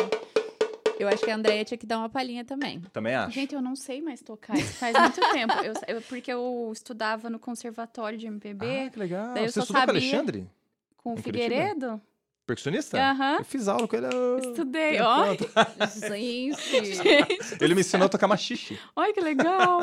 eu 0.99 1.07
acho 1.09 1.23
que 1.25 1.31
a 1.31 1.37
Andrea 1.37 1.65
tinha 1.65 1.77
que 1.79 1.87
dar 1.87 1.99
uma 1.99 2.09
palhinha 2.09 2.45
também. 2.45 2.81
Também 2.93 3.15
acho. 3.15 3.33
Gente, 3.35 3.55
eu 3.55 3.61
não 3.63 3.77
sei 3.77 4.01
mais 4.03 4.21
tocar. 4.23 4.57
Isso 4.57 4.75
faz 4.75 4.95
muito 4.99 5.21
tempo. 5.33 5.53
Eu, 5.63 5.75
eu- 5.97 6.03
porque 6.03 6.31
eu 6.33 6.71
estudava 6.73 7.29
no 7.31 7.39
conservatório 7.39 8.19
de 8.19 8.27
MPB 8.27 8.67
Ah, 8.87 8.91
que 8.91 8.99
legal. 8.99 9.35
daí 9.35 9.45
eu 9.45 9.49
Você 9.49 9.61
só 9.61 9.61
estudou 9.61 9.83
com 9.83 9.91
o 9.91 9.95
sabia- 9.95 10.11
Alexandre? 10.11 10.51
com 10.99 11.11
o 11.15 11.19
em 11.19 11.23
Curitiba? 11.23 12.01
Percussionista? 12.49 12.97
Aham. 12.99 13.37
Eu 13.41 13.45
fiz 13.45 13.69
aula 13.69 13.87
com 13.87 13.95
ele. 13.95 14.07
Estudei, 14.41 14.93
tem 14.93 15.03
ó. 15.03 15.35
Gente. 16.09 17.61
Ele 17.63 17.75
me 17.75 17.83
ensinou 17.83 18.07
a 18.07 18.09
tocar 18.09 18.27
machixe. 18.27 18.81
Olha 18.97 19.13
que 19.13 19.21
legal. 19.21 19.83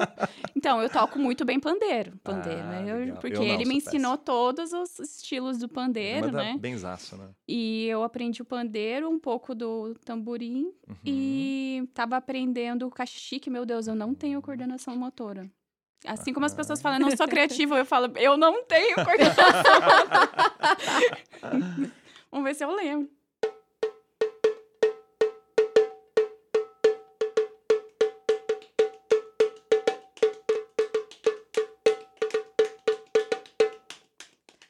Então, 0.55 0.81
eu 0.81 0.89
toco 0.89 1.19
muito 1.19 1.45
bem 1.45 1.59
pandeiro. 1.59 2.13
Pandeiro, 2.23 2.61
Ah, 2.61 2.81
né? 2.81 2.91
Eu- 2.91 2.97
legal. 2.97 3.17
porque 3.21 3.37
Eu 3.37 3.41
não, 3.41 3.45
ele 3.47 3.65
me 3.65 3.79
sou 3.79 3.89
ensinou 3.91 4.17
todos 4.17 4.73
os 4.73 4.97
estilos 4.99 5.59
do 5.59 5.69
pandeiro, 5.69 6.25
Manda 6.25 6.39
né? 6.43 6.57
benzaço, 6.59 7.15
né? 7.15 7.27
E 7.47 7.85
eu 7.85 8.01
aprendi 8.01 8.41
o 8.41 8.45
pandeiro, 8.45 9.11
um 9.11 9.19
pouco 9.19 9.53
do 9.53 9.93
tamborim 10.03 10.71
Uhum. 10.89 10.95
e 11.05 11.87
tava 11.93 12.17
aprendendo 12.17 12.87
o 12.87 12.89
cachixi, 12.89 13.39
que, 13.39 13.51
meu 13.51 13.63
Deus, 13.63 13.85
eu 13.85 13.93
não 13.93 14.15
tenho 14.15 14.41
coordenação 14.41 14.97
motora. 14.97 15.47
Assim 16.03 16.33
como 16.33 16.47
as 16.47 16.53
pessoas 16.55 16.81
falam, 16.81 16.97
eu 16.99 17.05
não 17.07 17.15
sou 17.15 17.27
criativa, 17.29 17.77
eu 17.77 17.85
falo, 17.85 18.11
eu 18.17 18.35
não 18.37 18.63
tenho 18.65 18.95
coordenação 18.95 19.45
motora. 19.45 20.31
Vamos 22.35 22.49
ver 22.49 22.55
se 22.55 22.65
eu 22.65 22.75
lembro. 22.75 23.09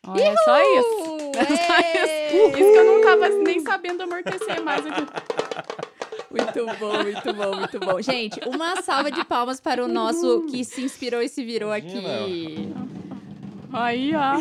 Olha, 0.06 0.22
é 0.22 0.36
só 0.46 0.62
isso. 0.62 1.32
É 1.40 1.46
só 1.58 1.80
isso. 1.80 2.48
Isso 2.50 2.72
que 2.72 2.78
eu 2.78 2.86
não 2.86 3.02
tava 3.02 3.30
nem 3.30 3.60
sabendo 3.62 4.04
amortecer 4.04 4.64
mais 4.64 4.86
aqui. 4.86 5.02
Muito 6.30 6.80
bom, 6.80 7.02
muito 7.02 7.34
bom, 7.34 7.56
muito 7.56 7.80
bom. 7.80 8.00
Gente, 8.00 8.40
uma 8.48 8.80
salva 8.84 9.10
de 9.10 9.26
palmas 9.26 9.60
para 9.60 9.84
o 9.84 9.88
nosso 9.88 10.46
que 10.52 10.64
se 10.64 10.84
inspirou 10.84 11.20
e 11.20 11.28
se 11.28 11.44
virou 11.44 11.72
aqui. 11.72 11.98
Imagina. 11.98 12.85
Aí, 13.76 14.14
ó. 14.16 14.36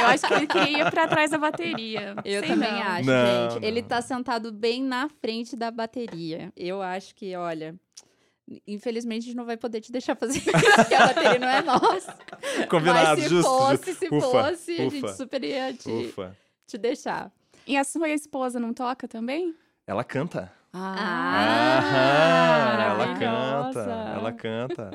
Eu 0.00 0.06
acho 0.06 0.26
que 0.26 0.34
ele 0.34 0.46
queria 0.46 0.80
ir 0.86 0.90
pra 0.90 1.06
trás 1.08 1.30
da 1.30 1.38
bateria. 1.38 2.14
Eu 2.24 2.40
Sei 2.40 2.48
também 2.48 2.70
não. 2.72 2.82
acho, 2.82 3.06
Não, 3.06 3.50
gente. 3.50 3.64
Ele 3.64 3.80
não. 3.82 3.88
tá 3.88 4.02
sentado 4.02 4.52
bem 4.52 4.82
na 4.82 5.08
frente 5.08 5.54
da 5.56 5.70
bateria. 5.70 6.52
Eu 6.56 6.82
acho 6.82 7.14
que, 7.14 7.34
olha. 7.36 7.74
Infelizmente, 8.66 9.22
a 9.22 9.26
gente 9.26 9.36
não 9.36 9.44
vai 9.46 9.56
poder 9.56 9.80
te 9.80 9.90
deixar 9.92 10.14
fazer 10.16 10.38
isso, 10.38 10.50
porque 10.50 10.94
a 10.94 11.06
bateria 11.06 11.38
não 11.38 11.48
é 11.48 11.62
nossa. 11.62 12.16
Combinado, 12.68 13.20
Mas 13.20 13.22
se 13.22 13.28
justo. 13.28 13.48
fosse, 13.50 13.84
justo. 13.92 13.98
se 13.98 14.08
Ufa, 14.08 14.20
fosse, 14.30 14.80
a 14.80 14.84
ufa, 14.86 14.90
gente 14.96 15.12
super 15.16 15.44
ia 15.44 15.72
te, 15.72 15.88
Ufa. 15.90 16.36
te 16.66 16.76
deixar. 16.76 17.32
E 17.66 17.76
a 17.76 17.84
sua 17.84 18.08
esposa 18.10 18.58
não 18.58 18.74
toca 18.74 19.06
também? 19.06 19.54
Ela 19.86 20.02
canta. 20.04 20.52
Ah, 20.74 21.78
Aham, 21.78 22.82
ela 22.82 23.18
canta. 23.18 23.80
Ela 24.16 24.32
canta. 24.32 24.90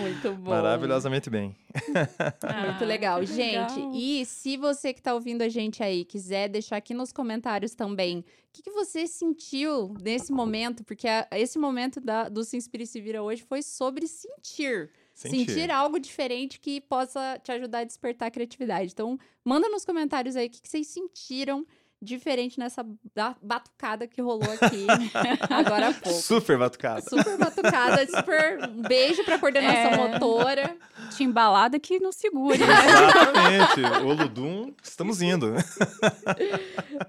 Muito 0.00 0.32
bom. 0.38 0.50
Maravilhosamente 0.50 1.28
bem. 1.28 1.56
Muito 1.86 2.82
Ah, 2.82 2.84
legal. 2.86 3.24
Gente, 3.24 3.74
legal. 3.74 3.92
e 3.94 4.24
se 4.24 4.56
você 4.56 4.92
que 4.92 5.02
tá 5.02 5.12
ouvindo 5.14 5.42
a 5.42 5.48
gente 5.48 5.82
aí 5.82 6.04
quiser 6.04 6.48
deixar 6.48 6.76
aqui 6.76 6.94
nos 6.94 7.12
comentários 7.12 7.74
também 7.74 8.20
o 8.20 8.24
que, 8.52 8.62
que 8.62 8.70
você 8.70 9.06
sentiu 9.06 9.94
nesse 10.02 10.32
momento, 10.32 10.82
porque 10.84 11.06
a- 11.06 11.26
esse 11.32 11.58
momento 11.58 12.00
da- 12.00 12.28
do 12.28 12.42
Se 12.44 12.56
Inspire 12.56 12.82
e 12.84 12.86
Se 12.86 13.00
Vira 13.00 13.22
hoje 13.22 13.42
foi 13.42 13.62
sobre 13.62 14.06
sentir. 14.08 14.90
Sentir. 15.14 15.70
algo 15.70 15.98
diferente 16.00 16.58
que 16.58 16.80
possa 16.80 17.38
te 17.42 17.52
ajudar 17.52 17.80
a 17.80 17.84
despertar 17.84 18.26
a 18.26 18.30
criatividade. 18.30 18.90
Então, 18.92 19.18
manda 19.44 19.68
nos 19.68 19.84
comentários 19.84 20.34
aí 20.34 20.46
o 20.46 20.50
que, 20.50 20.62
que 20.62 20.68
vocês 20.68 20.86
sentiram 20.88 21.64
diferente 22.02 22.58
nessa 22.58 22.84
ba- 23.14 23.36
batucada 23.42 24.06
que 24.06 24.22
rolou 24.22 24.48
aqui 24.60 24.86
agora 25.50 25.88
há 25.88 25.92
pouco. 25.94 26.18
Super 26.18 26.58
batucada. 26.58 27.02
Super 27.02 27.36
batucada, 27.38 28.06
super 28.06 28.68
um 28.68 28.82
beijo 28.82 29.22
pra 29.24 29.38
coordenação 29.38 30.04
É. 30.04 30.08
motora. 30.08 30.76
Timbalada 31.16 31.78
que 31.78 31.98
não 32.00 32.12
segure, 32.12 32.58
né? 32.58 32.66
Exatamente. 32.66 34.04
O 34.04 34.12
Ludum, 34.14 34.72
estamos 34.82 35.20
indo. 35.20 35.54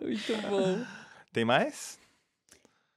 Muito 0.02 0.42
bom. 0.50 0.84
Tem 1.32 1.46
mais? 1.46 1.98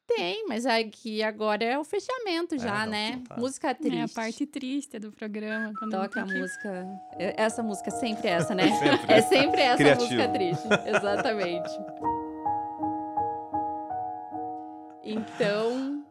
Tem, 0.07 0.47
mas 0.47 0.67
aqui 0.67 1.23
agora 1.23 1.65
é 1.65 1.79
o 1.79 1.85
fechamento 1.85 2.59
já, 2.59 2.85
não, 2.85 2.93
né? 2.93 3.09
então 3.23 3.37
tá. 3.37 3.41
Música 3.41 3.75
triste. 3.75 3.99
É 3.99 4.03
a 4.05 4.09
parte 4.09 4.47
triste 4.47 4.99
do 4.99 5.11
programa. 5.11 5.73
Quando 5.79 5.93
Toca 5.93 6.21
a 6.21 6.27
música. 6.27 6.87
é- 7.19 7.35
Essa 7.43 7.63
música 7.63 7.89
é 7.89 7.93
sempre 7.93 8.29
essa, 8.29 8.55
né? 8.55 8.65
Sempre. 8.79 9.13
É 9.15 9.23
sempre 9.23 9.61
essa 9.63 9.77
Criativo. 9.79 10.03
música 10.05 10.29
triste. 10.29 10.69
Exatamente. 10.87 11.71
Então, 15.03 16.05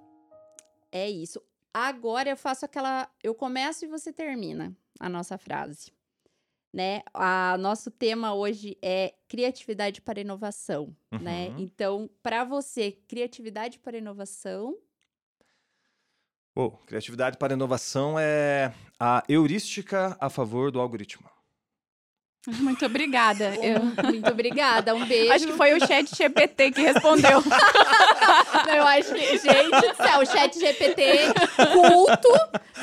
é 0.92 1.10
isso. 1.10 1.42
Agora 1.74 2.30
eu 2.30 2.38
faço 2.38 2.66
aquela. 2.66 3.10
Eu 3.24 3.34
começo 3.34 3.86
e 3.86 3.88
você 3.88 4.12
termina 4.14 4.76
a 5.00 5.10
nossa 5.10 5.38
frase. 5.38 5.92
Né? 6.74 7.04
A 7.14 7.56
nosso 7.60 7.92
tema 7.92 8.34
hoje 8.34 8.76
é 8.82 9.14
criatividade 9.28 10.02
para 10.02 10.20
inovação, 10.20 10.96
né? 11.22 11.50
Uhum. 11.50 11.60
Então, 11.60 12.10
para 12.24 12.44
você, 12.44 12.98
criatividade 13.08 13.78
para 13.78 13.96
inovação 14.00 14.76
Bom, 16.56 16.70
criatividade 16.86 17.38
para 17.38 17.54
inovação 17.54 18.20
é 18.20 18.72
a 19.00 19.24
heurística 19.28 20.16
a 20.20 20.30
favor 20.30 20.72
do 20.72 20.80
algoritmo. 20.80 21.28
Muito 22.60 22.86
obrigada. 22.86 23.56
Eu... 23.56 23.80
Muito 24.06 24.30
obrigada, 24.30 24.94
um 24.94 25.04
beijo. 25.04 25.34
Acho 25.34 25.48
que 25.48 25.54
foi 25.54 25.74
o 25.74 25.80
chat 25.80 26.16
GPT 26.16 26.72
que 26.72 26.82
respondeu. 26.82 27.42
Não, 28.68 28.74
eu 28.76 28.88
acho 28.88 29.14
que, 29.14 29.38
gente 29.38 29.70
do 29.72 29.96
céu, 29.96 30.20
o 30.22 30.26
chat 30.26 30.60
GPT 30.60 31.04
culto, 31.72 32.30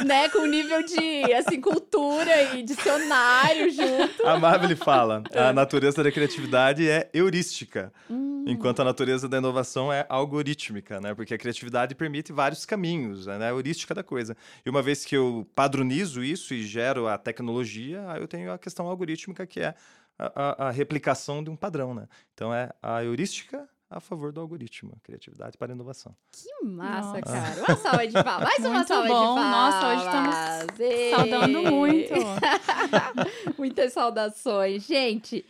né? 0.05 0.29
Com 0.29 0.47
nível 0.47 0.83
de, 0.85 1.33
assim, 1.33 1.61
cultura 1.61 2.55
e 2.55 2.63
dicionário 2.63 3.71
junto. 3.71 4.27
A 4.27 4.39
Marvel 4.39 4.77
fala, 4.77 5.23
a 5.35 5.53
natureza 5.53 6.03
da 6.03 6.11
criatividade 6.13 6.89
é 6.89 7.09
heurística, 7.13 7.93
Hum. 8.09 8.45
enquanto 8.47 8.81
a 8.81 8.85
natureza 8.85 9.29
da 9.29 9.39
inovação 9.39 9.93
é 9.93 10.07
algorítmica, 10.09 11.01
né? 11.01 11.15
Porque 11.15 11.35
a 11.35 11.39
criatividade 11.39 11.95
permite 11.95 12.33
vários 12.33 12.65
caminhos, 12.65 13.27
né? 13.27 13.47
A 13.47 13.51
heurística 13.51 13.95
da 13.95 14.03
coisa. 14.03 14.37
E 14.65 14.71
uma 14.71 14.83
vez 14.83 15.05
que 15.05 15.17
eu 15.17 15.47
padronizo 15.55 16.23
isso 16.23 16.55
e 16.55 16.63
gero 16.63 17.07
a 17.07 17.19
tecnologia, 17.19 18.05
aí 18.09 18.21
eu 18.21 18.29
tenho 18.29 18.53
a 18.53 18.59
questão 18.59 18.87
algorítmica, 18.87 19.47
que 19.47 19.61
é 19.61 19.75
a, 20.19 20.65
a- 20.65 20.69
a 20.69 20.71
replicação 20.71 21.43
de 21.43 21.51
um 21.51 21.57
padrão, 21.57 21.95
né? 21.95 22.07
Então 22.35 22.53
é 22.55 22.71
a 22.83 23.03
heurística 23.05 23.69
a 23.91 23.99
favor 23.99 24.33
do 24.33 24.41
algoritmo, 24.41 24.97
criatividade 25.03 25.59
para 25.59 25.73
inovação. 25.73 26.15
Que 26.31 26.65
massa, 26.65 27.09
Nossa. 27.09 27.23
cara. 27.23 27.65
Uma 27.65 27.77
salva 27.77 28.07
de 28.07 28.13
palmas. 28.13 28.43
Mais 28.45 28.59
uma 28.61 28.71
Muito 28.75 28.89
salva 28.89 29.09
bom. 29.09 29.35
de 29.35 29.41
palmas. 29.41 29.75
Nossa, 29.75 29.89
hoje 29.89 30.05
estamos 30.07 30.81
Ê. 30.81 31.11
Saudando 31.11 31.63
muito. 31.73 32.15
Muitas 33.59 33.93
saudações. 33.93 34.87
Gente, 34.87 35.45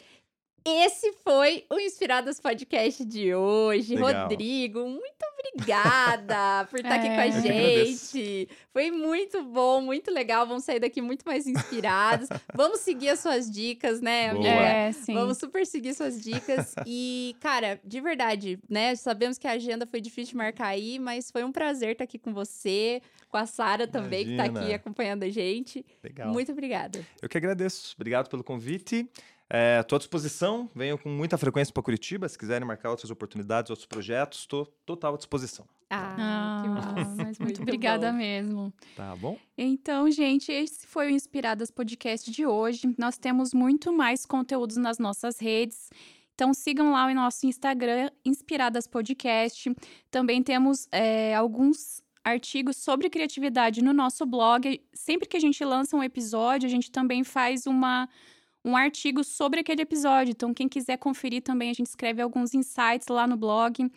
esse 0.65 1.13
foi 1.25 1.65
o 1.71 1.79
Inspiradas 1.79 2.39
Podcast 2.41 3.05
de 3.05 3.35
hoje. 3.35 3.97
Legal. 3.97 4.23
Rodrigo, 4.23 4.81
muito 4.87 5.21
obrigada 5.55 6.67
por 6.69 6.81
estar 6.81 6.95
aqui 6.97 7.09
com 7.09 7.21
a 7.21 7.27
É. 7.27 7.31
Gente. 7.41 8.49
Foi 8.73 8.91
muito 8.91 9.43
bom, 9.43 9.81
muito 9.81 10.11
legal. 10.11 10.47
Vamos 10.47 10.65
sair 10.65 10.79
daqui 10.81 11.01
muito 11.01 11.23
mais 11.25 11.47
inspirados. 11.47 12.29
Vamos 12.55 12.81
seguir 12.81 13.09
as 13.11 13.21
suas 13.21 13.51
dicas, 13.51 14.01
né, 14.01 14.31
amiga? 14.31 14.49
É, 14.49 14.93
sim. 14.93 15.15
Vamos 15.15 15.39
super 15.39 15.67
seguir 15.67 15.95
suas 15.95 16.21
dicas. 16.23 16.75
E, 16.87 17.35
cara, 17.41 17.81
de 17.85 18.01
verdade, 18.01 18.59
né? 18.69 18.95
Sabemos 18.95 19.39
que 19.39 19.47
a 19.49 19.53
agenda 19.53 19.87
foi 19.87 20.01
difícil 20.01 20.33
de 20.33 20.37
marcar 20.37 20.69
aí, 20.69 20.99
mas 20.99 21.31
foi 21.31 21.43
um 21.43 21.53
prazer 21.53 21.93
estar 21.93 22.05
aqui 22.05 22.19
com 22.19 22.33
você, 22.33 23.01
com 23.29 23.37
a 23.37 23.47
Sara 23.47 23.87
também, 23.87 24.27
que 24.27 24.37
tá 24.37 24.45
aqui 24.45 24.53
Imagina. 24.53 24.77
acompanhando 24.77 25.23
a 25.23 25.29
gente. 25.31 25.85
Legal. 26.03 26.29
Muito 26.33 26.53
obrigada. 26.53 27.05
Eu 27.23 27.29
que 27.29 27.37
agradeço. 27.39 27.95
Obrigado 27.97 28.29
pelo 28.29 28.45
convite. 28.45 29.09
Estou 29.81 29.97
à 29.97 29.99
disposição. 29.99 30.71
Venham 30.75 30.97
com 30.97 31.09
muita 31.09 31.37
frequência 31.37 31.75
para 31.75 31.83
Curitiba. 31.83 32.29
Se 32.29 32.39
quiserem 32.39 32.67
marcar 32.67 32.91
outras 32.91 33.11
oportunidades, 33.11 33.71
outros 33.71 33.87
projetos, 33.87 34.41
estou 34.41 34.67
total 34.87 35.15
à 35.15 35.17
disposição. 35.17 35.67
Ah, 35.91 36.15
Ah, 36.19 36.63
que 36.63 36.69
massa. 36.69 37.15
mas 37.25 37.39
muito 37.39 37.63
obrigada 37.63 38.13
bom. 38.13 38.19
mesmo. 38.19 38.73
Tá 38.95 39.17
bom? 39.17 39.37
Então, 39.59 40.09
gente, 40.11 40.53
esse 40.53 40.87
foi 40.87 41.09
o 41.09 41.11
Inspiradas 41.11 41.71
Podcast 41.71 42.31
de 42.31 42.47
hoje. 42.47 42.95
Nós 42.97 43.19
temos 43.19 43.53
muito 43.53 43.93
mais 43.93 44.25
conteúdos 44.25 44.77
nas 44.77 44.99
nossas 44.99 45.41
redes. 45.41 45.91
Então, 46.35 46.55
sigam 46.55 46.93
lá 46.93 47.07
o 47.07 47.15
nosso 47.15 47.45
Instagram, 47.47 48.09
Inspiradas 48.25 48.87
Podcast. 48.87 49.75
Também 50.11 50.43
temos 50.43 50.87
é, 50.93 51.35
alguns 51.35 52.03
artigos 52.23 52.77
sobre 52.77 53.11
criatividade 53.11 53.83
no 53.83 53.93
nosso 53.93 54.25
blog. 54.25 54.81
Sempre 54.95 55.29
que 55.29 55.37
a 55.37 55.41
gente 55.41 55.63
lança 55.65 55.97
um 55.97 56.03
episódio, 56.05 56.67
a 56.67 56.71
gente 56.71 56.91
também 56.91 57.25
faz 57.25 57.67
uma, 57.67 58.09
um 58.65 58.77
artigo 58.77 59.25
sobre 59.25 59.61
aquele 59.61 59.83
episódio. 59.83 60.33
Então, 60.33 60.53
quem 60.55 60.69
quiser 60.69 60.97
conferir 60.99 61.43
também, 61.43 61.71
a 61.71 61.75
gente 61.75 61.87
escreve 61.87 62.21
alguns 62.23 62.55
insights 62.55 63.09
lá 63.09 63.27
no 63.27 63.37
blog. 63.37 63.91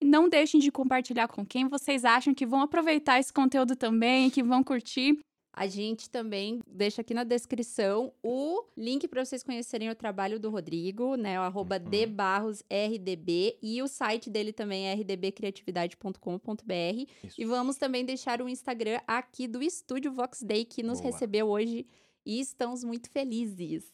E 0.00 0.04
não 0.04 0.28
deixem 0.28 0.60
de 0.60 0.70
compartilhar 0.70 1.28
com 1.28 1.44
quem 1.46 1.68
vocês 1.68 2.04
acham 2.04 2.34
que 2.34 2.46
vão 2.46 2.60
aproveitar 2.62 3.18
esse 3.20 3.32
conteúdo 3.32 3.76
também, 3.76 4.30
que 4.30 4.42
vão 4.42 4.62
curtir. 4.62 5.18
A 5.56 5.68
gente 5.68 6.10
também 6.10 6.58
deixa 6.66 7.00
aqui 7.00 7.14
na 7.14 7.22
descrição 7.22 8.12
o 8.24 8.64
link 8.76 9.06
para 9.06 9.24
vocês 9.24 9.44
conhecerem 9.44 9.88
o 9.88 9.94
trabalho 9.94 10.40
do 10.40 10.50
Rodrigo, 10.50 11.14
né? 11.14 11.38
O 11.38 11.44
arroba 11.44 11.76
Uhum. 11.78 11.90
dbarrosrdb 11.90 13.56
e 13.62 13.80
o 13.80 13.86
site 13.86 14.28
dele 14.28 14.52
também 14.52 14.88
é 14.88 14.94
rdbcriatividade.com.br. 14.94 17.06
E 17.38 17.44
vamos 17.44 17.76
também 17.76 18.04
deixar 18.04 18.42
o 18.42 18.48
Instagram 18.48 18.98
aqui 19.06 19.46
do 19.46 19.62
Estúdio 19.62 20.12
Vox 20.12 20.42
Day, 20.42 20.64
que 20.64 20.82
nos 20.82 21.00
Boa. 21.00 21.12
recebeu 21.12 21.46
hoje 21.48 21.86
e 22.26 22.40
estamos 22.40 22.82
muito 22.82 23.08
felizes. 23.10 23.84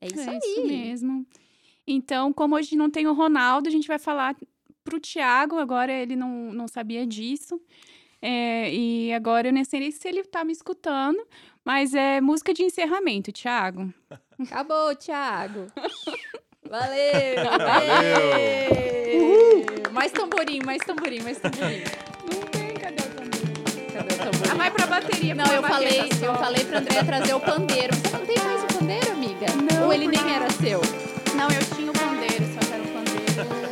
É 0.00 0.06
isso 0.06 0.20
é 0.20 0.30
aí. 0.30 0.38
isso 0.38 0.66
mesmo. 0.66 1.26
Então, 1.86 2.32
como 2.32 2.54
hoje 2.56 2.76
não 2.76 2.90
tem 2.90 3.06
o 3.06 3.12
Ronaldo, 3.12 3.68
a 3.68 3.72
gente 3.72 3.88
vai 3.88 3.98
falar 3.98 4.36
pro 4.84 5.00
Thiago, 5.00 5.58
agora 5.58 5.92
ele 5.92 6.16
não, 6.16 6.52
não 6.52 6.68
sabia 6.68 7.06
disso. 7.06 7.60
É, 8.22 8.72
e 8.72 9.12
agora 9.12 9.48
eu 9.48 9.52
nem 9.52 9.64
sei 9.64 9.80
nem 9.80 9.90
se 9.90 10.06
ele 10.06 10.22
tá 10.24 10.44
me 10.44 10.52
escutando, 10.52 11.26
mas 11.64 11.94
é 11.94 12.20
música 12.20 12.52
de 12.52 12.62
encerramento, 12.62 13.32
Thiago. 13.32 13.92
Acabou, 14.38 14.94
Thiago. 14.94 15.66
Valeu! 16.68 17.58
Valeu! 17.58 18.38
Ê! 18.38 19.90
Mais 19.90 20.12
tamborim, 20.12 20.60
mais 20.64 20.82
tamborim, 20.82 21.20
mais 21.22 21.38
tamborim. 21.38 21.82
Ah, 24.50 24.54
vai 24.54 24.70
pra 24.70 24.86
bateria. 24.86 25.34
Não, 25.34 25.46
eu 25.46 25.62
falei, 25.62 26.08
tá 26.08 26.26
eu 26.26 26.34
falei 26.34 26.64
pra 26.64 26.78
André 26.78 27.02
trazer 27.04 27.34
o 27.34 27.40
pandeiro. 27.40 27.94
Você 27.96 28.16
não 28.16 28.26
tem 28.26 28.38
mais 28.38 28.62
o 28.64 28.66
pandeiro, 28.78 29.12
amiga? 29.12 29.46
Não, 29.72 29.86
Ou 29.86 29.92
ele 29.92 30.08
nem 30.08 30.34
era 30.34 30.50
seu? 30.50 30.80
Não, 31.34 31.48
eu 31.50 31.76
tinha 31.76 31.90
o 31.90 31.94
pandeiro, 31.94 32.44
só 32.54 32.60
que 32.60 32.72
era 32.72 32.82
o 32.82 32.86
pandeiro. 32.88 33.69